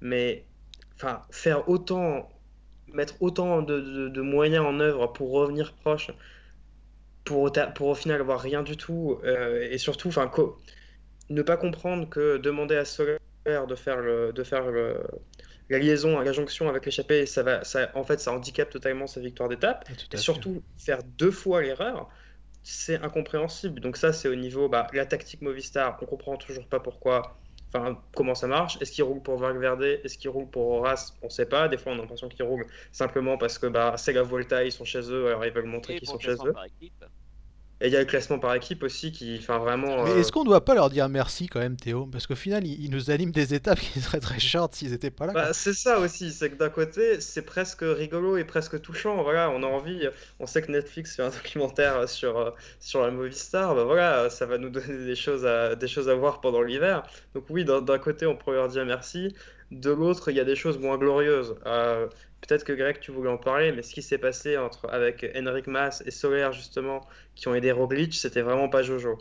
mais 0.00 0.48
enfin, 0.96 1.22
faire 1.30 1.68
autant, 1.68 2.28
mettre 2.88 3.14
autant 3.22 3.62
de, 3.62 3.80
de- 3.80 4.08
de 4.08 4.20
moyens 4.22 4.64
en 4.66 4.80
œuvre 4.80 5.08
pour 5.08 5.32
revenir 5.32 5.74
proche, 5.76 6.10
pour, 7.24 7.52
pour 7.74 7.88
au 7.88 7.94
final 7.94 8.20
avoir 8.20 8.40
rien 8.40 8.62
du 8.62 8.76
tout, 8.76 9.20
euh, 9.24 9.68
et 9.70 9.78
surtout, 9.78 10.08
enfin, 10.08 10.30
ne 11.30 11.42
pas 11.42 11.56
comprendre 11.56 12.08
que 12.08 12.38
demander 12.38 12.76
à 12.76 12.84
Solaire 12.84 13.18
de 13.44 13.74
faire 13.74 14.00
le, 14.00 14.32
de 14.32 14.44
faire 14.44 14.70
le, 14.70 15.02
la 15.68 15.78
liaison, 15.78 16.20
la 16.20 16.32
jonction 16.32 16.68
avec 16.68 16.84
l'échappée, 16.84 17.26
ça 17.26 17.42
va, 17.42 17.64
ça, 17.64 17.90
en 17.94 18.04
fait, 18.04 18.20
ça 18.20 18.32
handicape 18.32 18.70
totalement 18.70 19.06
sa 19.06 19.20
victoire 19.20 19.48
d'étape. 19.48 19.84
Ah, 19.88 19.92
Et 20.12 20.16
surtout, 20.16 20.62
faire 20.76 21.02
deux 21.02 21.30
fois 21.30 21.62
l'erreur, 21.62 22.08
c'est 22.62 22.96
incompréhensible. 23.02 23.80
Donc 23.80 23.96
ça, 23.96 24.12
c'est 24.12 24.28
au 24.28 24.34
niveau, 24.34 24.68
bah, 24.68 24.86
la 24.92 25.06
tactique 25.06 25.42
Movistar, 25.42 25.98
on 26.00 26.06
comprend 26.06 26.36
toujours 26.36 26.66
pas 26.66 26.80
pourquoi, 26.80 27.41
enfin, 27.74 28.02
comment 28.14 28.34
ça 28.34 28.46
marche? 28.46 28.78
Est-ce 28.80 28.92
qu'ils 28.92 29.04
roulent 29.04 29.22
pour 29.22 29.36
Valverde? 29.38 29.82
Est-ce 29.82 30.18
qu'ils 30.18 30.30
roulent 30.30 30.50
pour 30.50 30.68
Horace? 30.72 31.16
On 31.22 31.30
sait 31.30 31.46
pas. 31.46 31.68
Des 31.68 31.78
fois, 31.78 31.92
on 31.92 31.96
a 31.96 31.98
l'impression 31.98 32.28
qu'ils 32.28 32.44
roulent 32.44 32.66
simplement 32.92 33.38
parce 33.38 33.58
que 33.58 33.66
bah, 33.66 33.94
c'est 33.96 34.12
la 34.12 34.22
Volta, 34.22 34.64
ils 34.64 34.72
sont 34.72 34.84
chez 34.84 35.10
eux, 35.10 35.28
alors 35.28 35.44
ils 35.44 35.52
veulent 35.52 35.66
montrer 35.66 35.96
qu'ils 35.96 36.08
sont 36.08 36.18
chez 36.18 36.32
eux. 36.32 36.52
par 36.52 36.64
équipe, 36.64 37.04
Et 37.82 37.88
il 37.88 37.92
y 37.92 37.96
a 37.96 37.98
le 37.98 38.06
classement 38.06 38.38
par 38.38 38.54
équipe 38.54 38.84
aussi 38.84 39.10
qui, 39.10 39.36
enfin, 39.40 39.58
vraiment, 39.58 40.04
Mais 40.04 40.12
euh, 40.12 40.20
est-ce 40.20 40.30
qu'on 40.30 40.44
ne 40.44 40.48
doit 40.48 40.64
pas 40.64 40.76
leur 40.76 40.88
dire 40.88 41.08
merci 41.08 41.48
quand 41.48 41.58
même, 41.58 41.76
Théo? 41.76 42.06
Parce 42.06 42.28
qu'au 42.28 42.36
final, 42.36 42.64
ils, 42.64 42.80
ils 42.84 42.90
nous 42.90 43.10
animent 43.10 43.32
des 43.32 43.54
étapes 43.54 43.80
qui 43.80 44.00
seraient 44.00 44.20
très 44.20 44.38
short 44.38 44.72
s'ils 44.72 44.92
n'étaient 44.92 45.10
pas 45.10 45.26
là. 45.26 45.32
Bah, 45.32 45.52
c'est 45.52 45.72
ça 45.74 45.98
aussi, 45.98 46.30
c'est 46.30 46.50
que 46.50 46.54
d'un 46.54 46.70
côté, 46.70 47.20
c'est 47.20 47.42
presque 47.42 47.82
rigolo 47.82 48.36
et 48.36 48.44
presque 48.44 48.80
touchant. 48.80 49.20
Voilà, 49.24 49.50
on 49.50 49.64
a 49.64 49.66
envie, 49.66 50.08
on 50.38 50.46
sait 50.46 50.62
que 50.62 50.70
Netflix 50.70 51.16
fait 51.16 51.24
un 51.24 51.30
documentaire 51.30 52.08
sur, 52.08 52.38
euh, 52.38 52.50
sur 52.78 53.02
la 53.02 53.10
Movistar, 53.10 53.74
bah 53.74 53.82
voilà, 53.82 54.30
ça 54.30 54.46
va 54.46 54.58
nous 54.58 54.70
donner 54.70 55.04
des 55.04 55.16
choses 55.16 55.44
à, 55.44 55.74
des 55.74 55.88
choses 55.88 56.08
à 56.08 56.14
voir 56.14 56.40
pendant 56.40 56.62
l'hiver. 56.62 57.02
Donc 57.34 57.46
oui, 57.50 57.64
d'un 57.64 57.82
d'un 57.82 57.98
côté, 57.98 58.26
on 58.26 58.36
pourrait 58.36 58.56
leur 58.56 58.68
dire 58.68 58.86
merci. 58.86 59.34
De 59.72 59.90
l'autre, 59.90 60.30
il 60.30 60.36
y 60.36 60.40
a 60.40 60.44
des 60.44 60.54
choses 60.54 60.78
moins 60.78 60.98
glorieuses. 60.98 61.56
Euh, 61.66 62.06
peut-être 62.42 62.64
que 62.64 62.72
Greg, 62.72 63.00
tu 63.00 63.12
voulais 63.12 63.30
en 63.30 63.38
parler, 63.38 63.72
mais 63.72 63.82
ce 63.82 63.94
qui 63.94 64.02
s'est 64.02 64.18
passé 64.18 64.58
entre, 64.58 64.88
avec 64.90 65.24
Henrik 65.34 65.66
Mas 65.66 66.02
et 66.06 66.10
Soler, 66.10 66.50
justement, 66.52 67.00
qui 67.34 67.48
ont 67.48 67.54
aidé 67.54 67.72
Roglic, 67.72 68.14
c'était 68.14 68.42
vraiment 68.42 68.68
pas 68.68 68.82
Jojo. 68.82 69.18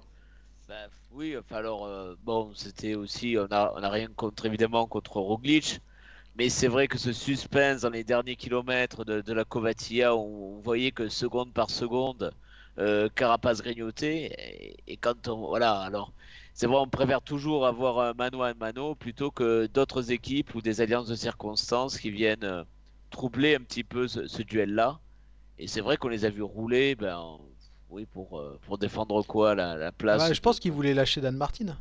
Bah, 0.68 0.76
oui, 1.12 1.36
alors, 1.52 1.86
euh, 1.86 2.16
bon, 2.24 2.54
c'était 2.56 2.96
aussi, 2.96 3.38
on 3.38 3.48
a, 3.52 3.74
on 3.76 3.84
a 3.84 3.90
rien 3.90 4.08
contre, 4.16 4.46
évidemment, 4.46 4.88
contre 4.88 5.18
Roglic, 5.18 5.80
mais 6.36 6.50
c'est 6.50 6.68
vrai 6.68 6.88
que 6.88 6.98
ce 6.98 7.14
suspense 7.14 7.82
dans 7.82 7.90
les 7.90 8.04
derniers 8.04 8.36
kilomètres 8.36 9.06
de, 9.06 9.22
de 9.22 9.34
la 9.34 9.46
Covatilla, 9.46 10.16
on, 10.16 10.60
voyait 10.60 10.92
que 10.92 11.10
seconde 11.10 11.54
par 11.54 11.70
seconde, 11.70 12.32
euh, 12.80 13.10
Carapaz 13.16 13.62
grignotait, 13.62 14.32
et, 14.38 14.94
et 14.94 14.98
quand 14.98 15.28
on, 15.28 15.48
voilà, 15.48 15.80
alors, 15.82 16.14
c'est 16.54 16.68
vrai, 16.68 16.78
on 16.78 16.88
préfère 16.88 17.22
toujours 17.22 17.66
avoir 17.68 18.00
un 18.00 18.14
mano 18.14 18.42
à 18.42 18.54
mano 18.54 18.96
plutôt 18.96 19.32
que 19.32 19.68
d'autres 19.68 20.12
équipes 20.12 20.56
ou 20.56 20.62
des 20.62 20.82
alliances 20.82 21.08
de 21.08 21.16
circonstances 21.16 21.98
qui 21.98 22.12
viennent 22.12 22.44
euh, 22.44 22.64
troubler 23.12 23.56
un 23.56 23.60
petit 23.62 23.84
peu 23.84 24.08
ce, 24.08 24.28
ce 24.28 24.42
duel-là. 24.42 25.00
Et 25.60 25.68
c'est 25.68 25.82
vrai 25.82 25.98
qu'on 25.98 26.08
les 26.08 26.26
a 26.26 26.30
vus 26.30 26.42
rouler, 26.42 26.96
ben, 26.96 27.38
oui, 27.90 28.06
pour, 28.06 28.40
euh, 28.40 28.60
pour 28.66 28.78
défendre 28.80 29.22
quoi, 29.24 29.54
la, 29.54 29.76
la 29.76 29.92
place 29.92 30.34
je 30.34 30.40
pense 30.42 30.60
qu'ils 30.60 30.72
voulaient 30.72 30.94
lâcher 30.96 31.22
Dan 31.22 31.36
Martin. 31.38 31.78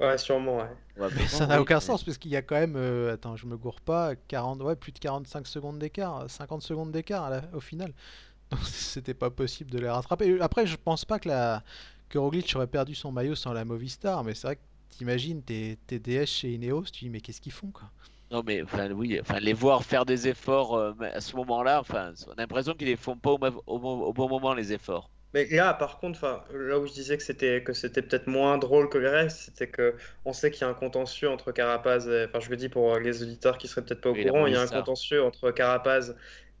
Ouais, 0.00 0.16
sûrement, 0.18 0.58
ouais. 0.58 1.08
Mais 1.16 1.26
ça 1.26 1.46
n'a 1.46 1.56
oui. 1.56 1.62
aucun 1.62 1.76
mais- 1.76 1.80
sens 1.80 2.02
parce 2.02 2.18
qu'il 2.18 2.30
y 2.30 2.36
a 2.36 2.42
quand 2.42 2.54
même, 2.58 2.76
euh, 2.76 3.14
attends, 3.14 3.36
je 3.36 3.46
me 3.46 3.56
gourre 3.56 3.80
pas, 3.80 4.14
40, 4.16 4.60
ouais, 4.62 4.76
plus 4.76 4.92
de 4.92 4.98
45 4.98 5.46
secondes 5.46 5.78
d'écart, 5.78 6.28
50 6.28 6.62
secondes 6.62 6.92
d'écart 6.92 7.30
au 7.52 7.60
final. 7.60 7.92
Donc 8.50 8.60
c'était 8.64 9.14
pas 9.14 9.30
possible 9.30 9.70
de 9.70 9.78
les 9.78 9.88
rattraper. 9.88 10.38
Après, 10.40 10.66
je 10.66 10.76
pense 10.76 11.04
pas 11.04 11.18
que 11.18 11.28
la 11.28 11.62
que 12.10 12.18
Roglic 12.18 12.52
aurait 12.54 12.66
perdu 12.66 12.94
son 12.94 13.10
maillot 13.10 13.34
sans 13.34 13.54
la 13.54 13.64
Movistar, 13.64 14.22
mais 14.22 14.34
c'est 14.34 14.46
vrai 14.46 14.56
que 14.56 14.60
t'imagines 14.90 15.42
tes, 15.42 15.78
tes 15.86 15.98
DS 15.98 16.26
chez 16.26 16.52
Ineos, 16.52 16.84
tu 16.92 17.04
dis 17.04 17.10
mais 17.10 17.22
qu'est-ce 17.22 17.40
qu'ils 17.40 17.52
font 17.52 17.70
quoi? 17.70 17.90
Non, 18.32 18.42
mais 18.44 18.62
enfin, 18.62 18.90
oui, 18.90 19.20
enfin, 19.20 19.38
les 19.38 19.52
voir 19.52 19.84
faire 19.84 20.04
des 20.04 20.26
efforts 20.26 20.74
euh, 20.74 20.92
à 21.14 21.20
ce 21.20 21.36
moment-là, 21.36 21.78
enfin, 21.80 22.12
on 22.26 22.32
a 22.32 22.36
l'impression 22.36 22.74
qu'ils 22.74 22.88
les 22.88 22.96
font 22.96 23.16
pas 23.16 23.30
au, 23.30 23.38
au 23.66 23.78
mo- 23.78 24.06
au 24.06 24.12
bon 24.12 24.28
moment, 24.28 24.54
les 24.54 24.72
efforts. 24.72 25.08
Mais 25.34 25.46
là, 25.48 25.72
par 25.72 25.98
contre, 25.98 26.18
enfin, 26.18 26.44
là 26.52 26.78
où 26.78 26.86
je 26.86 26.92
disais 26.92 27.16
que 27.16 27.22
c'était 27.22 27.62
que 27.64 27.72
c'était 27.72 28.02
peut-être 28.02 28.26
moins 28.26 28.58
drôle 28.58 28.90
que 28.90 28.98
le 28.98 29.08
reste, 29.08 29.38
c'était 29.38 29.68
que 29.70 29.96
on 30.26 30.32
sait 30.34 30.50
qu'il 30.50 30.60
y 30.62 30.64
a 30.64 30.68
un 30.68 30.74
contentieux 30.74 31.30
entre 31.30 31.52
Carapaz 31.52 32.06
et, 32.08 32.26
enfin, 32.28 32.40
je 32.40 32.50
le 32.50 32.56
dis 32.56 32.68
pour 32.68 32.98
les 32.98 33.22
auditeurs 33.22 33.56
qui 33.56 33.66
seraient 33.66 33.82
peut-être 33.84 34.02
pas 34.02 34.10
au 34.10 34.14
courant, 34.16 34.46
il 34.46 34.52
y 34.52 34.56
a 34.56 34.60
un 34.60 34.62
Movistar. 34.64 34.78
contentieux 34.84 35.22
entre 35.24 35.50
Carapaz 35.50 36.14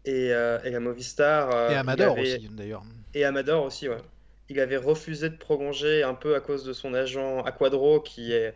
et, 0.06 0.32
euh, 0.32 0.58
et 0.64 0.70
la 0.70 0.80
Movistar. 0.80 1.50
Et 1.66 1.74
Euh, 1.74 1.80
Amador 1.80 2.18
avait 2.18 2.20
aussi 2.20 2.48
d'ailleurs, 2.48 2.84
et 3.14 3.24
Amador 3.24 3.64
aussi, 3.64 3.88
ouais. 3.88 3.98
Il 4.48 4.60
avait 4.60 4.76
refusé 4.78 5.30
de 5.30 5.36
prolonger 5.36 6.02
un 6.02 6.14
peu 6.14 6.34
à 6.34 6.40
cause 6.40 6.64
de 6.64 6.72
son 6.72 6.94
agent 6.94 7.42
Aquadro 7.44 8.00
qui 8.00 8.32
est 8.32 8.54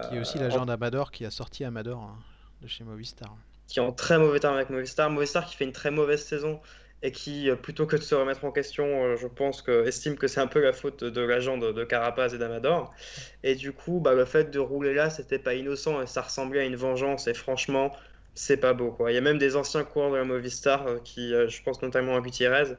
qui 0.00 0.16
est 0.16 0.20
aussi 0.20 0.38
euh, 0.38 0.42
l'agent 0.44 0.62
en 0.62 0.66
d'Amador 0.66 1.10
qui 1.10 1.24
a 1.24 1.30
sorti 1.30 1.64
Amador 1.64 2.00
hein, 2.02 2.18
de 2.64 2.68
chez 2.68 2.82
Movistar. 2.82 3.36
qui 3.68 3.78
est 3.78 3.82
en 3.82 3.92
très 3.92 4.18
mauvais 4.18 4.40
terme 4.40 4.54
avec 4.54 4.70
Movistar. 4.70 5.10
Movistar 5.10 5.46
qui 5.46 5.54
fait 5.54 5.64
une 5.64 5.72
très 5.72 5.90
mauvaise 5.90 6.24
saison 6.24 6.60
et 7.02 7.12
qui, 7.12 7.50
euh, 7.50 7.56
plutôt 7.56 7.86
que 7.86 7.96
de 7.96 8.00
se 8.00 8.14
remettre 8.14 8.44
en 8.44 8.50
question, 8.50 8.84
euh, 9.04 9.16
je 9.16 9.26
pense 9.26 9.60
que 9.60 9.86
estime 9.86 10.16
que 10.16 10.26
c'est 10.26 10.40
un 10.40 10.46
peu 10.46 10.60
la 10.60 10.72
faute 10.72 11.04
de 11.04 11.20
l'agent 11.20 11.58
de, 11.58 11.72
de 11.72 11.84
Carapaz 11.84 12.34
et 12.34 12.38
d'Amador. 12.38 12.94
Et 13.42 13.54
du 13.54 13.72
coup, 13.72 14.00
bah, 14.00 14.14
le 14.14 14.24
fait 14.24 14.50
de 14.50 14.58
rouler 14.58 14.94
là, 14.94 15.10
c'était 15.10 15.38
pas 15.38 15.54
innocent 15.54 16.00
et 16.00 16.06
ça 16.06 16.22
ressemblait 16.22 16.60
à 16.60 16.64
une 16.64 16.76
vengeance. 16.76 17.26
Et 17.26 17.34
franchement, 17.34 17.92
c'est 18.34 18.56
pas 18.56 18.72
beau, 18.72 18.90
quoi. 18.90 19.12
Il 19.12 19.14
y 19.14 19.18
a 19.18 19.20
même 19.20 19.38
des 19.38 19.56
anciens 19.56 19.84
coureurs 19.84 20.12
de 20.12 20.16
la 20.16 20.24
Movistar 20.24 20.86
euh, 20.86 20.98
qui, 21.04 21.30
je 21.30 21.62
pense 21.62 21.82
notamment 21.82 22.16
à 22.16 22.20
Gutiérrez, 22.22 22.76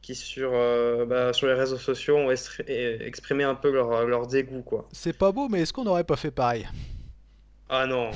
qui 0.00 0.14
sur, 0.14 0.52
euh, 0.54 1.04
bah, 1.04 1.34
sur 1.34 1.46
les 1.46 1.54
réseaux 1.54 1.76
sociaux 1.78 2.16
ont 2.16 2.30
exprimé 2.30 3.44
un 3.44 3.54
peu 3.54 3.70
leur, 3.70 4.06
leur 4.06 4.26
dégoût, 4.26 4.62
quoi. 4.62 4.88
C'est 4.92 5.16
pas 5.16 5.32
beau, 5.32 5.48
mais 5.48 5.60
est-ce 5.60 5.74
qu'on 5.74 5.84
n'aurait 5.84 6.04
pas 6.04 6.16
fait 6.16 6.30
pareil? 6.30 6.66
Ah 7.68 7.86
non, 7.86 8.12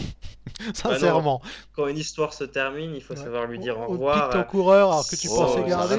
bah 0.84 0.98
non, 0.98 1.00
Sincèrement. 1.00 1.42
quand 1.72 1.86
une 1.88 1.98
histoire 1.98 2.32
se 2.32 2.44
termine, 2.44 2.94
il 2.94 3.02
faut 3.02 3.14
Ouais. 3.14 3.20
savoir 3.22 3.46
lui 3.46 3.58
dire 3.58 3.78
au 3.78 3.82
pique 3.84 3.92
revoir. 3.92 4.30
ton 4.30 4.44
coureur 4.44 4.92
alors 4.92 5.06
que 5.08 5.16
tu 5.16 5.28
pensais 5.28 5.58
Oh, 5.58 5.62
la 5.62 5.68
garder. 5.68 5.96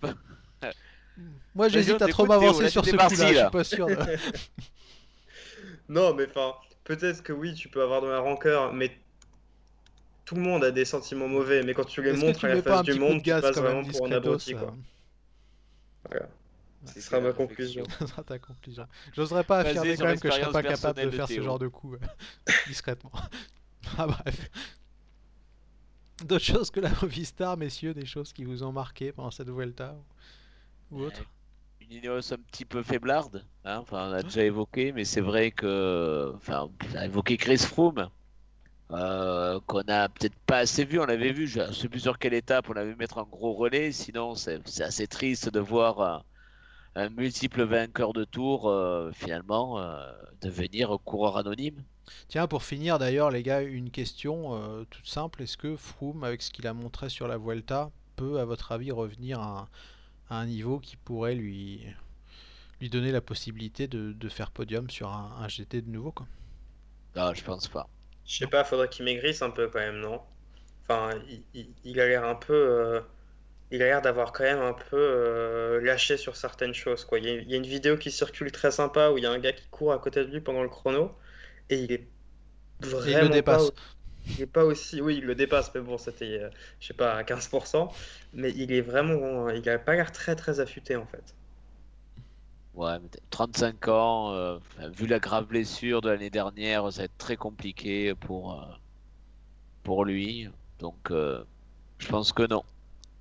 pas 0.00 0.14
Moi 1.54 1.68
j'hésite 1.68 2.02
à 2.02 2.08
trop 2.08 2.26
m'avancer 2.26 2.68
sur 2.68 2.84
ce 2.84 2.90
coup-là, 2.90 3.08
je 3.32 3.38
suis 3.38 3.50
pas 3.50 3.64
sûr 3.64 3.86
de... 3.86 3.96
Non, 5.88 6.14
mais 6.14 6.26
enfin, 6.28 6.54
peut-être 6.84 7.22
que 7.22 7.32
oui, 7.32 7.54
tu 7.54 7.68
peux 7.68 7.82
avoir 7.82 8.02
de 8.02 8.08
la 8.08 8.20
rancœur, 8.20 8.72
mais 8.72 8.90
tout 10.24 10.34
le 10.34 10.42
monde 10.42 10.64
a 10.64 10.70
des 10.72 10.84
sentiments 10.84 11.28
mauvais. 11.28 11.62
Mais 11.62 11.74
quand 11.74 11.84
tu 11.84 12.02
les 12.02 12.12
montres 12.12 12.40
tu 12.40 12.46
à 12.46 12.54
la 12.54 12.62
face 12.62 12.82
du 12.82 12.94
monde, 12.98 13.18
tu 13.18 13.28
gaz 13.28 13.42
passes 13.42 13.54
quand 13.54 13.62
même 13.62 13.72
vraiment 13.82 13.88
pour 13.88 14.06
un 14.06 14.12
abruti, 14.12 14.54
euh, 14.54 14.58
quoi. 14.58 14.74
Voilà. 16.10 16.26
Ce 16.84 17.00
sera 17.00 17.20
ma 17.20 17.32
conclusion. 17.32 17.84
Ça 17.98 18.06
sera 18.06 18.22
ta 18.22 18.38
conclusion. 18.38 18.86
J'oserais 19.14 19.44
pas 19.44 19.58
affirmer 19.58 19.96
quand 19.96 20.04
même 20.04 20.20
que 20.20 20.30
je 20.30 20.34
serais 20.34 20.52
pas 20.52 20.62
capable 20.62 21.00
de 21.00 21.06
de 21.06 21.10
faire 21.10 21.28
ce 21.28 21.40
genre 21.40 21.58
de 21.58 21.68
coup 21.68 21.94
euh, 21.94 22.52
discrètement. 22.66 23.10
Ah 23.98 24.06
bref. 24.06 24.50
D'autres 26.24 26.44
choses 26.44 26.70
que 26.70 26.80
la 26.80 26.90
Movistar, 27.02 27.56
messieurs, 27.56 27.94
des 27.94 28.06
choses 28.06 28.32
qui 28.32 28.44
vous 28.44 28.62
ont 28.62 28.72
marqué 28.72 29.12
pendant 29.12 29.30
cette 29.30 29.48
Vuelta 29.50 29.94
ou, 30.90 30.96
ou 30.96 31.02
Euh, 31.02 31.06
autre? 31.06 31.30
Une 31.80 31.92
Ineos 31.92 32.32
un 32.32 32.38
petit 32.38 32.64
peu 32.64 32.82
faiblarde, 32.82 33.46
hein, 33.64 33.78
enfin, 33.78 34.10
on 34.10 34.12
a 34.12 34.22
déjà 34.22 34.44
évoqué, 34.44 34.92
mais 34.92 35.04
c'est 35.04 35.20
vrai 35.20 35.50
que, 35.52 36.32
enfin, 36.36 36.70
on 36.92 36.96
a 36.96 37.04
évoqué 37.06 37.36
Chris 37.36 37.58
Froome, 37.58 38.10
euh, 38.92 39.60
qu'on 39.66 39.82
a 39.88 40.08
peut-être 40.08 40.36
pas 40.46 40.58
assez 40.58 40.84
vu. 40.84 41.00
On 41.00 41.06
l'avait 41.06 41.32
vu, 41.32 41.46
je 41.46 41.60
ne 41.60 41.72
sais 41.72 41.88
plus 41.88 42.00
sur 42.00 42.18
quelle 42.18 42.34
étape, 42.34 42.68
on 42.70 42.76
avait 42.76 42.90
vu 42.90 42.96
mettre 42.96 43.18
un 43.18 43.24
gros 43.24 43.54
relais. 43.54 43.92
Sinon, 43.92 44.34
c'est 44.34 44.60
c'est 44.68 44.84
assez 44.84 45.06
triste 45.08 45.48
de 45.50 45.60
voir 45.60 46.00
un, 46.00 46.24
un 46.96 47.10
multiple 47.10 47.62
vainqueur 47.64 48.12
de 48.12 48.24
tour 48.24 48.68
euh, 48.68 49.12
finalement 49.12 49.80
euh, 49.80 50.12
devenir 50.40 50.98
coureur 51.04 51.36
anonyme. 51.38 51.84
Tiens, 52.28 52.46
pour 52.46 52.62
finir 52.62 52.98
d'ailleurs, 52.98 53.30
les 53.30 53.42
gars, 53.42 53.62
une 53.62 53.90
question 53.90 54.54
euh, 54.54 54.84
toute 54.90 55.06
simple. 55.08 55.42
Est-ce 55.42 55.56
que 55.56 55.76
Froome, 55.76 56.24
avec 56.24 56.42
ce 56.42 56.50
qu'il 56.52 56.66
a 56.66 56.72
montré 56.74 57.08
sur 57.08 57.26
la 57.28 57.36
Vuelta, 57.38 57.90
peut, 58.16 58.38
à 58.40 58.44
votre 58.44 58.72
avis, 58.72 58.92
revenir 58.92 59.40
à, 59.40 59.68
à 60.30 60.38
un 60.40 60.46
niveau 60.46 60.80
qui 60.80 60.96
pourrait 60.96 61.34
lui, 61.36 61.82
lui 62.80 62.90
donner 62.90 63.12
la 63.12 63.20
possibilité 63.20 63.88
de, 63.88 64.12
de 64.14 64.28
faire 64.30 64.50
podium 64.50 64.90
sur 64.90 65.10
un, 65.10 65.36
un 65.40 65.48
GT 65.48 65.82
de 65.82 65.90
nouveau 65.90 66.12
quoi? 66.12 66.28
Non, 67.16 67.34
je 67.34 67.42
pense 67.42 67.66
pas. 67.66 67.88
Je 68.24 68.36
sais 68.38 68.46
pas, 68.46 68.64
faudrait 68.64 68.88
qu'il 68.88 69.04
maigrisse 69.04 69.42
un 69.42 69.50
peu 69.50 69.68
quand 69.68 69.78
même, 69.78 70.00
non? 70.00 70.22
Enfin, 70.88 71.10
il, 71.28 71.44
il- 71.54 71.74
il 71.84 72.00
a 72.00 72.08
l'air 72.08 72.24
un 72.24 72.34
peu, 72.36 72.54
euh, 72.54 73.00
il 73.70 73.82
a 73.82 73.86
l'air 73.86 74.02
d'avoir 74.02 74.32
quand 74.32 74.44
même 74.44 74.60
un 74.60 74.74
peu 74.74 74.96
euh, 74.98 75.80
lâché 75.82 76.16
sur 76.18 76.36
certaines 76.36 76.74
choses, 76.74 77.04
quoi. 77.04 77.18
Il 77.20 77.26
y 77.26 77.30
a, 77.30 77.34
il 77.34 77.50
y 77.50 77.54
a 77.54 77.56
une 77.58 77.66
vidéo 77.66 77.96
qui 77.98 78.10
circule 78.12 78.52
très 78.52 78.70
sympa 78.72 79.10
où 79.10 79.18
il 79.18 79.24
y 79.24 79.26
a 79.26 79.32
un 79.32 79.38
gars 79.40 79.52
qui 79.54 79.68
court 79.70 79.92
à 79.92 79.98
côté 80.00 80.24
de 80.24 80.30
lui 80.32 80.40
pendant 80.42 80.62
le 80.64 80.68
chrono 80.70 81.16
et 81.70 81.78
il 81.84 81.92
est 81.92 82.08
Et 83.04 83.12
il 83.12 83.18
le 83.20 83.28
vraiment 83.28 83.40
pas, 83.40 83.58
dépasse. 83.58 83.72
il 84.26 84.42
est 84.42 84.46
pas 84.46 84.64
aussi, 84.64 85.00
oui, 85.02 85.18
il 85.18 85.24
le 85.26 85.34
dépasse, 85.36 85.74
mais 85.74 85.80
bon, 85.82 85.98
c'était, 85.98 86.40
euh, 86.40 86.50
je 86.80 86.88
sais 86.88 86.94
pas, 86.94 87.14
à 87.16 87.24
15%, 87.24 87.92
mais 88.32 88.52
il 88.56 88.72
est 88.72 88.82
vraiment, 88.82 89.50
il 89.50 89.68
a 89.70 89.78
pas 89.78 89.94
l'air 89.96 90.12
très 90.12 90.36
très 90.36 90.60
affûté 90.60 90.96
en 90.96 91.06
fait. 91.06 91.36
Ouais, 92.74 92.98
mais 93.00 93.08
35 93.30 93.88
ans, 93.88 94.32
euh, 94.32 94.58
vu 94.92 95.06
la 95.08 95.18
grave 95.18 95.46
blessure 95.46 96.00
de 96.02 96.10
l'année 96.10 96.30
dernière, 96.30 96.92
ça 96.92 96.98
va 97.00 97.04
être 97.06 97.16
très 97.18 97.36
compliqué 97.36 98.14
pour, 98.14 98.52
euh, 98.62 98.66
pour 99.82 100.04
lui. 100.04 100.48
Donc, 100.78 101.10
euh, 101.10 101.44
je 101.98 102.08
pense 102.08 102.32
que 102.32 102.46
non. 102.48 102.64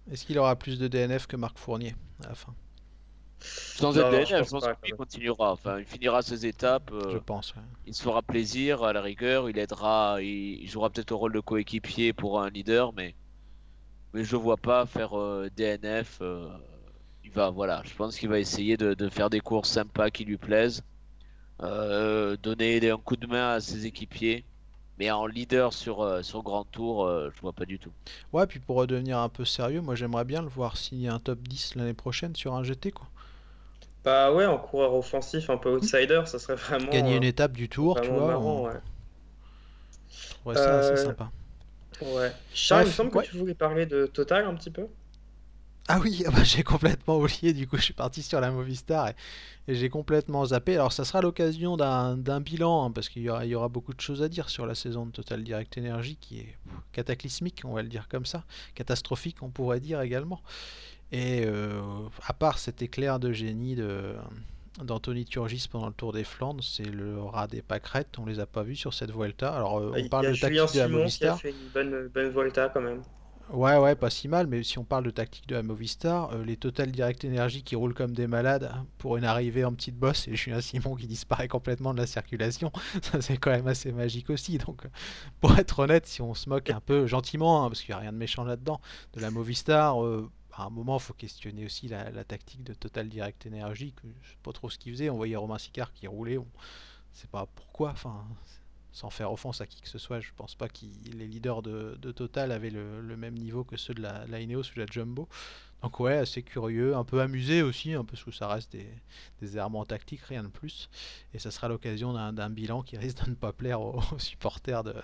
Est-ce 0.09 0.25
qu'il 0.25 0.39
aura 0.39 0.55
plus 0.55 0.79
de 0.79 0.87
DNF 0.87 1.27
que 1.27 1.35
Marc 1.37 1.59
Fournier 1.59 1.95
à 2.23 2.29
la 2.29 2.35
fin? 2.35 2.55
Sans 3.73 3.97
être 3.99 4.09
Non, 4.09 4.11
non, 4.11 4.25
je 4.25 4.35
DNF, 4.35 4.43
je 4.43 4.49
pense 4.49 4.49
pense 4.49 4.67
même. 4.67 4.75
continuera. 4.97 5.51
Enfin, 5.53 5.79
il 5.79 5.85
finira 5.85 6.21
ses 6.21 6.45
étapes, 6.45 6.91
Je 7.07 7.17
euh, 7.17 7.19
pense. 7.19 7.53
ouais. 7.55 7.61
il 7.85 7.93
se 7.93 8.03
fera 8.03 8.21
plaisir 8.21 8.83
à 8.83 8.93
la 8.93 9.01
rigueur, 9.01 9.49
il 9.49 9.57
aidera, 9.57 10.21
il, 10.21 10.61
il 10.63 10.69
jouera 10.69 10.89
peut-être 10.89 11.11
le 11.11 11.15
rôle 11.17 11.33
de 11.33 11.39
coéquipier 11.39 12.13
pour 12.13 12.41
un 12.41 12.49
leader, 12.49 12.93
mais, 12.93 13.15
mais 14.13 14.23
je 14.23 14.35
ne 14.35 14.41
vois 14.41 14.57
pas 14.57 14.85
faire 14.85 15.17
euh, 15.19 15.49
DNF. 15.55 16.19
euh, 16.21 16.49
il 17.23 17.31
va, 17.31 17.49
voilà, 17.49 17.81
je 17.85 17.93
pense 17.95 18.17
qu'il 18.19 18.29
va 18.29 18.39
essayer 18.39 18.77
de, 18.77 18.93
de 18.93 19.09
faire 19.09 19.29
des 19.29 19.41
courses 19.41 19.69
sympas 19.69 20.09
qui 20.11 20.25
lui 20.25 20.37
plaisent, 20.37 20.83
euh, 21.61 22.37
donner 22.37 22.89
un 22.91 22.97
coup 22.97 23.17
de 23.17 23.27
main 23.27 23.51
à 23.53 23.61
ses 23.61 23.85
équipiers, 23.87 24.45
mais 24.97 25.11
en 25.11 25.25
leader 25.27 25.73
sur, 25.73 26.23
sur 26.25 26.43
Grand 26.43 26.65
Tour, 26.65 27.07
je 27.35 27.41
vois 27.41 27.53
pas 27.53 27.65
du 27.65 27.79
tout. 27.79 27.93
Ouais, 28.33 28.45
puis 28.47 28.59
pour 28.59 28.75
redevenir 28.77 29.17
un 29.19 29.29
peu 29.29 29.45
sérieux, 29.45 29.81
moi 29.81 29.95
j'aimerais 29.95 30.25
bien 30.25 30.41
le 30.41 30.47
voir 30.49 30.77
signer 30.77 31.09
un 31.09 31.19
top 31.19 31.39
10 31.47 31.75
l'année 31.75 31.93
prochaine 31.93 32.35
sur 32.35 32.53
un 32.53 32.63
GT 32.63 32.91
quoi. 32.91 33.09
Bah 34.05 34.31
ouais, 34.33 34.45
en 34.45 34.57
coureur 34.57 34.93
offensif, 34.93 35.49
un 35.49 35.57
peu 35.57 35.69
outsider, 35.75 36.21
ça 36.27 36.39
serait 36.39 36.55
Gagner 36.89 37.15
vraiment, 37.15 37.17
une 37.17 37.23
euh, 37.23 37.25
étape 37.25 37.51
du 37.51 37.69
tour, 37.69 38.01
tu 38.01 38.11
vois, 38.11 38.23
marrant, 38.23 38.63
ouais. 38.67 38.79
ça 40.55 40.77
assez 40.77 40.95
Euh, 40.95 40.95
sympa. 40.95 41.31
ouais. 42.01 42.33
Charles, 42.53 42.85
il 42.85 42.87
me 42.87 42.93
semble 42.93 43.11
que 43.11 43.19
tu 43.19 43.37
voulais 43.37 43.55
parler 43.55 43.85
de 43.87 44.07
Total 44.07 44.45
un 44.45 44.55
petit 44.55 44.71
peu. 44.71 44.89
Ah 45.87 45.99
oui, 45.99 46.23
ah 46.27 46.31
bah, 46.31 46.43
j'ai 46.43 46.63
complètement 46.63 47.17
oublié, 47.19 47.53
du 47.53 47.67
coup 47.67 47.77
je 47.77 47.83
suis 47.83 47.93
parti 47.93 48.23
sur 48.23 48.41
la 48.41 48.49
Movistar 48.51 49.09
et, 49.09 49.15
et 49.67 49.75
j'ai 49.75 49.89
complètement 49.89 50.43
zappé. 50.45 50.75
Alors 50.75 50.91
ça 50.93 51.05
sera 51.05 51.21
l'occasion 51.21 51.77
d'un 51.77 52.41
bilan, 52.41 52.85
hein, 52.85 52.91
parce 52.91 53.07
qu'il 53.09 53.21
y 53.23 53.25
y 53.25 53.55
aura 53.55 53.69
beaucoup 53.69 53.93
de 53.93 54.01
choses 54.01 54.23
à 54.23 54.29
dire 54.29 54.49
sur 54.49 54.65
la 54.65 54.73
saison 54.75 55.05
de 55.05 55.11
Total 55.11 55.43
Direct 55.43 55.77
Energy 55.77 56.17
qui 56.17 56.39
est 56.39 56.57
cataclysmique, 56.91 57.61
on 57.65 57.73
va 57.73 57.83
le 57.83 57.89
dire 57.89 58.07
comme 58.09 58.25
ça, 58.25 58.45
catastrophique 58.75 59.43
on 59.43 59.49
pourrait 59.51 59.79
dire 59.79 60.01
également. 60.01 60.41
Et 61.15 61.45
euh, 61.45 61.79
à 62.27 62.33
part 62.33 62.59
cet 62.59 62.81
éclair 62.81 63.19
de 63.19 63.31
génie 63.31 63.75
de 63.75 64.15
d'Anthony 64.83 65.23
Turgis 65.23 65.69
pendant 65.71 65.87
le 65.87 65.93
Tour 65.93 66.11
des 66.11 66.25
Flandres, 66.25 66.61
c'est 66.61 66.83
le 66.83 67.21
rat 67.21 67.47
des 67.47 67.61
pâquerettes, 67.61 68.19
on 68.19 68.25
les 68.25 68.41
a 68.41 68.45
pas 68.45 68.63
vus 68.63 68.75
sur 68.75 68.93
cette 68.93 69.11
Vuelta. 69.11 69.55
Alors 69.55 69.79
euh, 69.79 69.93
on 69.95 70.09
parle 70.09 70.27
de 70.27 70.33
Julien 70.33 70.65
tactique 70.65 70.81
de 70.81 70.97
la 70.97 71.07
qui 71.07 71.25
a 71.25 71.37
fait 71.37 71.51
une 71.51 71.69
bonne, 71.73 72.09
bonne 72.13 72.29
Volta 72.31 72.67
quand 72.67 72.81
même. 72.81 73.01
Ouais, 73.51 73.77
ouais, 73.77 73.95
pas 73.95 74.09
si 74.09 74.27
mal, 74.27 74.47
mais 74.47 74.63
si 74.63 74.79
on 74.79 74.83
parle 74.83 75.03
de 75.05 75.11
tactique 75.11 75.47
de 75.47 75.55
la 75.55 75.61
Movistar, 75.61 76.33
euh, 76.33 76.43
les 76.43 76.57
Total 76.57 76.91
Direct 76.91 77.23
Energy 77.23 77.63
qui 77.63 77.75
roulent 77.75 77.93
comme 77.93 78.11
des 78.11 78.25
malades 78.25 78.73
pour 78.97 79.17
une 79.17 79.23
arrivée 79.23 79.63
en 79.63 79.71
petite 79.71 79.95
bosse 79.95 80.27
et 80.27 80.35
Julien 80.35 80.61
Simon 80.61 80.95
qui 80.95 81.05
disparaît 81.05 81.47
complètement 81.47 81.93
de 81.93 81.99
la 81.99 82.07
circulation, 82.07 82.71
ça 83.03 83.21
c'est 83.21 83.37
quand 83.37 83.51
même 83.51 83.67
assez 83.67 83.91
magique 83.91 84.31
aussi. 84.31 84.57
Donc, 84.57 84.81
pour 85.39 85.57
être 85.59 85.79
honnête, 85.79 86.07
si 86.07 86.21
on 86.23 86.33
se 86.33 86.49
moque 86.49 86.71
un 86.71 86.81
peu 86.81 87.05
gentiment, 87.05 87.63
hein, 87.63 87.69
parce 87.69 87.81
qu'il 87.81 87.93
n'y 87.93 87.99
a 87.99 88.01
rien 88.01 88.11
de 88.11 88.17
méchant 88.17 88.43
là-dedans, 88.43 88.81
de 89.13 89.21
la 89.21 89.29
Movistar, 89.29 90.03
euh, 90.03 90.27
à 90.57 90.63
un 90.63 90.69
moment, 90.69 90.97
il 90.97 91.01
faut 91.01 91.13
questionner 91.13 91.65
aussi 91.65 91.87
la, 91.87 92.23
tactique 92.23 92.63
de 92.63 92.73
Total 92.73 93.09
Direct 93.09 93.45
Energy, 93.45 93.91
que 93.91 94.07
je 94.21 94.29
sais 94.29 94.37
pas 94.41 94.53
trop 94.53 94.69
ce 94.69 94.77
qu'il 94.77 94.93
faisait. 94.93 95.09
On 95.09 95.17
voyait 95.17 95.35
Romain 95.35 95.57
Sicard 95.57 95.93
qui 95.93 96.07
roulait, 96.07 96.37
on 96.37 96.47
sait 97.11 97.27
pas 97.27 97.45
pourquoi, 97.55 97.91
enfin, 97.91 98.25
sans 98.93 99.09
faire 99.09 99.31
offense 99.31 99.59
à 99.59 99.67
qui 99.67 99.81
que 99.81 99.89
ce 99.89 99.97
soit, 99.97 100.21
je 100.21 100.31
pense 100.37 100.55
pas 100.55 100.69
que 100.69 100.79
les 101.13 101.27
leaders 101.27 101.61
de, 101.61 102.11
Total 102.11 102.53
avaient 102.53 102.69
le, 102.69 103.17
même 103.17 103.35
niveau 103.35 103.65
que 103.65 103.75
ceux 103.75 103.93
de 103.93 104.01
la, 104.01 104.25
la 104.27 104.39
Ineos 104.39 104.61
ou 104.61 104.75
de 104.75 104.79
la 104.79 104.85
Jumbo. 104.85 105.27
Donc 105.83 105.99
ouais, 105.99 106.17
assez 106.17 106.41
curieux, 106.41 106.95
un 106.95 107.03
peu 107.03 107.21
amusé 107.21 107.61
aussi, 107.61 107.93
hein, 107.93 108.05
parce 108.05 108.23
que 108.23 108.31
ça 108.31 108.47
reste 108.47 108.71
des, 108.71 108.87
des 109.41 109.57
errements 109.57 109.85
tactiques, 109.85 110.21
rien 110.21 110.43
de 110.43 110.47
plus. 110.47 110.89
Et 111.33 111.39
ça 111.39 111.51
sera 111.51 111.67
l'occasion 111.67 112.13
d'un 112.31 112.49
bilan 112.49 112.81
qui 112.81 112.97
risque 112.97 113.25
de 113.25 113.31
ne 113.31 113.35
pas 113.35 113.51
plaire 113.51 113.81
aux, 113.81 114.01
supporters 114.17 114.83
de, 114.83 114.95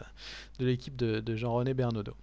de 0.60 0.66
l'équipe 0.66 0.96
de, 0.96 1.20
de 1.20 1.36
Jean-René 1.36 1.74
Bernaudot. 1.74 2.16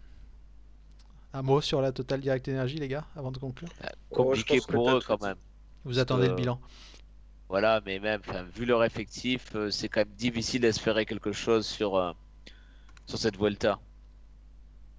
Un 1.38 1.42
mot 1.42 1.61
sur 1.61 1.81
la 1.81 1.92
Total 1.92 2.20
Direct 2.20 2.48
Energy, 2.48 2.79
les 2.79 2.88
gars, 2.88 3.07
avant 3.14 3.31
de 3.31 3.38
conclure 3.38 3.68
Euh, 3.85 3.88
Oh, 4.11 4.24
compliqué 4.24 4.61
pour 4.61 4.90
eux 4.90 5.01
quand 5.07 5.22
même. 5.22 5.37
Vous 5.85 6.01
attendez 6.01 6.27
le 6.27 6.35
bilan 6.35 6.61
Voilà, 7.48 7.81
mais 7.87 8.01
même, 8.01 8.22
vu 8.57 8.64
leur 8.64 8.83
effectif, 8.83 9.55
euh, 9.55 9.70
c'est 9.70 9.88
quand 9.88 10.01
même 10.01 10.14
difficile 10.16 10.62
d'espérer 10.62 11.07
quelque 11.07 11.31
chose 11.31 11.64
sur, 11.64 11.94
euh, 11.94 12.12
sur 13.07 13.18
cette 13.18 13.37
Vuelta. 13.37 13.79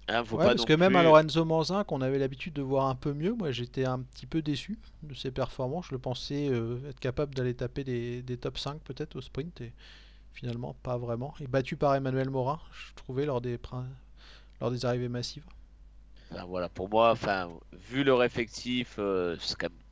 Hein, 0.08 0.24
faut 0.24 0.38
Ouais, 0.38 0.44
pas 0.44 0.50
parce 0.54 0.64
que 0.64 0.72
même 0.72 0.96
à. 0.96 1.02
Lorenzo 1.02 1.44
Manzin, 1.44 1.84
qu'on 1.84 2.00
avait 2.00 2.18
l'habitude 2.18 2.54
de 2.54 2.62
voir 2.62 2.86
un 2.86 2.94
peu 2.94 3.12
mieux, 3.12 3.34
moi 3.34 3.50
j'étais 3.52 3.84
un 3.84 4.00
petit 4.00 4.26
peu 4.26 4.40
déçu 4.42 4.78
de 5.02 5.14
ses 5.14 5.30
performances. 5.30 5.88
Je 5.88 5.92
le 5.94 5.98
pensais 6.00 6.48
euh, 6.48 6.88
être 6.88 7.00
capable 7.00 7.34
d'aller 7.34 7.54
taper 7.54 7.84
des, 7.84 8.22
des 8.22 8.36
top 8.38 8.58
5 8.58 8.80
peut-être 8.82 9.16
au 9.16 9.20
sprint, 9.20 9.60
et 9.60 9.72
finalement 10.32 10.74
pas 10.82 10.96
vraiment. 10.98 11.34
Et 11.40 11.46
battu 11.46 11.76
par 11.76 11.94
Emmanuel 11.94 12.30
Morin, 12.30 12.60
je 12.72 12.94
trouvais, 12.94 13.26
lors 13.26 13.40
des, 13.40 13.58
lors 14.60 14.70
des 14.70 14.84
arrivées 14.86 15.08
massives. 15.08 15.44
Enfin, 16.30 16.44
voilà, 16.46 16.68
pour 16.68 16.88
moi, 16.88 17.10
enfin, 17.10 17.58
vu 17.72 18.04
leur 18.04 18.22
effectif, 18.22 18.96
euh, 18.98 19.36
c'est 19.40 19.56
quand 19.56 19.68
même- 19.70 19.82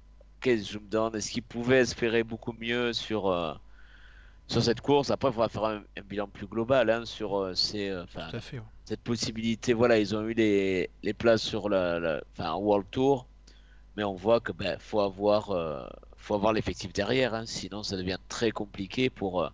qu'est-ce 0.41 0.67
que 0.67 0.73
je 0.75 0.79
me 0.79 0.89
demande, 0.89 1.17
est-ce 1.17 1.31
qu'ils 1.31 1.43
pouvaient 1.43 1.81
espérer 1.81 2.23
beaucoup 2.25 2.53
mieux 2.53 2.93
sur, 2.93 3.27
euh, 3.29 3.55
sur 4.49 4.63
cette 4.63 4.81
course? 4.81 5.11
Après, 5.11 5.31
il 5.31 5.33
faudra 5.35 5.49
faire 5.49 5.65
un, 5.65 5.85
un 5.99 6.03
bilan 6.03 6.29
plus 6.29 6.47
global 6.47 6.91
hein, 6.91 7.05
sur 7.07 7.37
euh, 7.39 7.55
ces, 7.55 7.91
fait. 8.41 8.59
ouais. 8.59 8.63
cette 8.85 9.03
possibilité. 9.03 9.73
Voilà, 9.75 9.99
ils 9.99 10.17
ont 10.17 10.23
eu 10.29 10.35
les, 10.35 10.91
les 11.03 11.15
places 11.15 11.43
sur 11.43 11.69
la, 11.69 12.21
World 12.59 12.89
Tour, 12.91 13.29
mais 13.97 14.05
on 14.05 14.15
voit 14.15 14.41
que 14.41 14.53
ben, 14.53 14.79
faut 14.81 15.01
avoir, 15.01 15.91
faut 16.17 16.35
avoir 16.35 16.53
l'effectif 16.53 16.93
derrière, 16.93 17.35
hein, 17.35 17.47
sinon 17.47 17.83
ça 17.83 17.97
devient 17.97 18.19
très 18.29 18.51
compliqué 18.53 19.11
pour, 19.11 19.51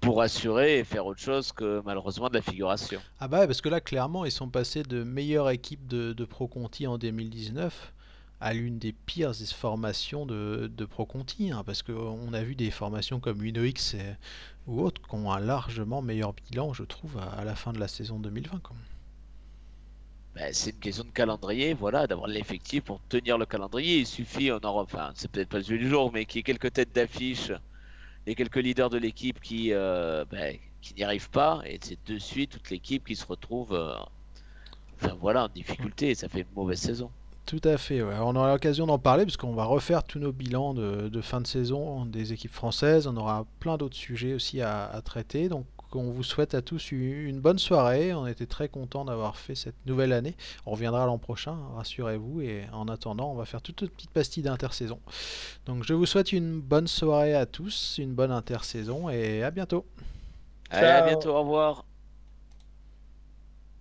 pour 0.00 0.20
assurer 0.22 0.78
et 0.78 0.84
faire 0.84 1.06
autre 1.06 1.20
chose 1.20 1.52
que 1.52 1.82
malheureusement 1.84 2.28
de 2.28 2.34
la 2.34 2.42
figuration. 2.42 3.04
Ah 3.20 3.28
bah 3.28 3.40
ouais, 3.40 3.46
parce 3.46 3.60
que 3.60 3.68
là, 3.68 3.80
clairement, 3.80 4.24
ils 4.24 4.32
sont 4.32 4.50
passés 4.50 4.82
de 4.82 5.04
meilleure 5.04 5.48
équipe 5.50 5.86
de, 5.86 6.12
de 6.12 6.24
Pro 6.24 6.48
Conti 6.48 6.86
en 6.88 6.98
2019 6.98 7.94
à 8.40 8.52
l'une 8.54 8.78
des 8.80 8.92
pires 8.92 9.34
formations 9.36 10.26
de, 10.26 10.70
de 10.74 10.84
Pro 10.86 11.06
Conti, 11.06 11.50
hein, 11.52 11.62
parce 11.64 11.82
qu'on 11.82 12.32
a 12.32 12.42
vu 12.42 12.56
des 12.56 12.70
formations 12.72 13.20
comme 13.20 13.42
UnoX 13.44 13.94
et- 13.94 14.16
ou 14.66 14.80
autres 14.82 15.02
qui 15.06 15.14
ont 15.14 15.30
un 15.32 15.40
largement 15.40 16.02
meilleur 16.02 16.32
bilan, 16.32 16.72
je 16.72 16.82
trouve, 16.84 17.18
à, 17.18 17.24
à 17.30 17.44
la 17.44 17.54
fin 17.54 17.72
de 17.72 17.78
la 17.78 17.88
saison 17.88 18.18
2020. 18.18 18.60
quoi. 18.60 18.76
Ben, 20.34 20.52
c'est 20.52 20.70
une 20.70 20.78
question 20.80 21.04
de 21.04 21.10
calendrier, 21.10 21.72
voilà, 21.74 22.06
d'avoir 22.08 22.28
l'effectif 22.28 22.84
pour 22.84 23.00
tenir 23.08 23.36
le 23.38 23.46
calendrier. 23.46 23.98
Il 23.98 24.06
suffit, 24.06 24.50
on 24.52 24.58
en, 24.64 24.80
enfin, 24.80 25.12
c'est 25.14 25.30
peut-être 25.30 25.48
pas 25.48 25.58
le 25.58 25.64
jeu 25.64 25.78
du 25.78 25.88
jour, 25.88 26.12
mais 26.12 26.24
qu'il 26.26 26.38
y 26.38 26.40
ait 26.40 26.42
quelques 26.44 26.72
têtes 26.72 26.92
d'affiche 26.92 27.50
et 28.26 28.34
quelques 28.34 28.56
leaders 28.56 28.90
de 28.90 28.98
l'équipe 28.98 29.40
qui, 29.40 29.72
euh, 29.72 30.24
ben, 30.30 30.56
qui 30.80 30.94
n'y 30.94 31.04
arrivent 31.04 31.30
pas, 31.30 31.60
et 31.64 31.78
c'est 31.82 31.98
de 32.06 32.18
suite 32.18 32.50
toute 32.50 32.70
l'équipe 32.70 33.06
qui 33.06 33.16
se 33.16 33.26
retrouve, 33.26 33.72
euh, 33.72 33.94
enfin 35.00 35.16
voilà, 35.20 35.44
en 35.44 35.48
difficulté, 35.48 36.10
et 36.10 36.14
ça 36.14 36.28
fait 36.28 36.40
une 36.40 36.54
mauvaise 36.54 36.80
saison. 36.80 37.10
Tout 37.46 37.60
à 37.64 37.78
fait. 37.78 38.00
On 38.02 38.36
aura 38.36 38.52
l'occasion 38.52 38.86
d'en 38.86 38.98
parler 38.98 39.24
parce 39.24 39.36
qu'on 39.36 39.54
va 39.54 39.64
refaire 39.64 40.04
tous 40.04 40.20
nos 40.20 40.30
bilans 40.30 40.72
de, 40.72 41.08
de 41.08 41.20
fin 41.20 41.40
de 41.40 41.46
saison 41.48 42.04
des 42.04 42.32
équipes 42.32 42.52
françaises. 42.52 43.08
On 43.08 43.16
aura 43.16 43.44
plein 43.58 43.76
d'autres 43.76 43.96
sujets 43.96 44.34
aussi 44.34 44.60
à, 44.60 44.84
à 44.84 45.00
traiter. 45.00 45.48
Donc 45.48 45.66
on 45.96 46.10
vous 46.10 46.22
souhaite 46.22 46.54
à 46.54 46.62
tous 46.62 46.92
une 46.92 47.40
bonne 47.40 47.58
soirée. 47.58 48.14
On 48.14 48.26
était 48.26 48.46
très 48.46 48.68
contents 48.68 49.04
d'avoir 49.04 49.36
fait 49.36 49.54
cette 49.54 49.74
nouvelle 49.86 50.12
année. 50.12 50.36
On 50.66 50.72
reviendra 50.72 51.06
l'an 51.06 51.18
prochain, 51.18 51.56
rassurez-vous. 51.76 52.40
Et 52.42 52.64
en 52.72 52.88
attendant, 52.88 53.30
on 53.30 53.34
va 53.34 53.44
faire 53.44 53.62
toute 53.62 53.82
une 53.82 53.88
petite 53.88 54.10
pastille 54.10 54.42
d'intersaison. 54.42 55.00
Donc 55.66 55.84
je 55.84 55.94
vous 55.94 56.06
souhaite 56.06 56.32
une 56.32 56.60
bonne 56.60 56.86
soirée 56.86 57.34
à 57.34 57.46
tous, 57.46 57.96
une 57.98 58.14
bonne 58.14 58.32
intersaison 58.32 59.10
et 59.10 59.42
à 59.42 59.50
bientôt. 59.50 59.84
Allez, 60.70 60.86
à 60.86 61.02
bientôt, 61.02 61.30
au 61.30 61.40
revoir. 61.40 61.84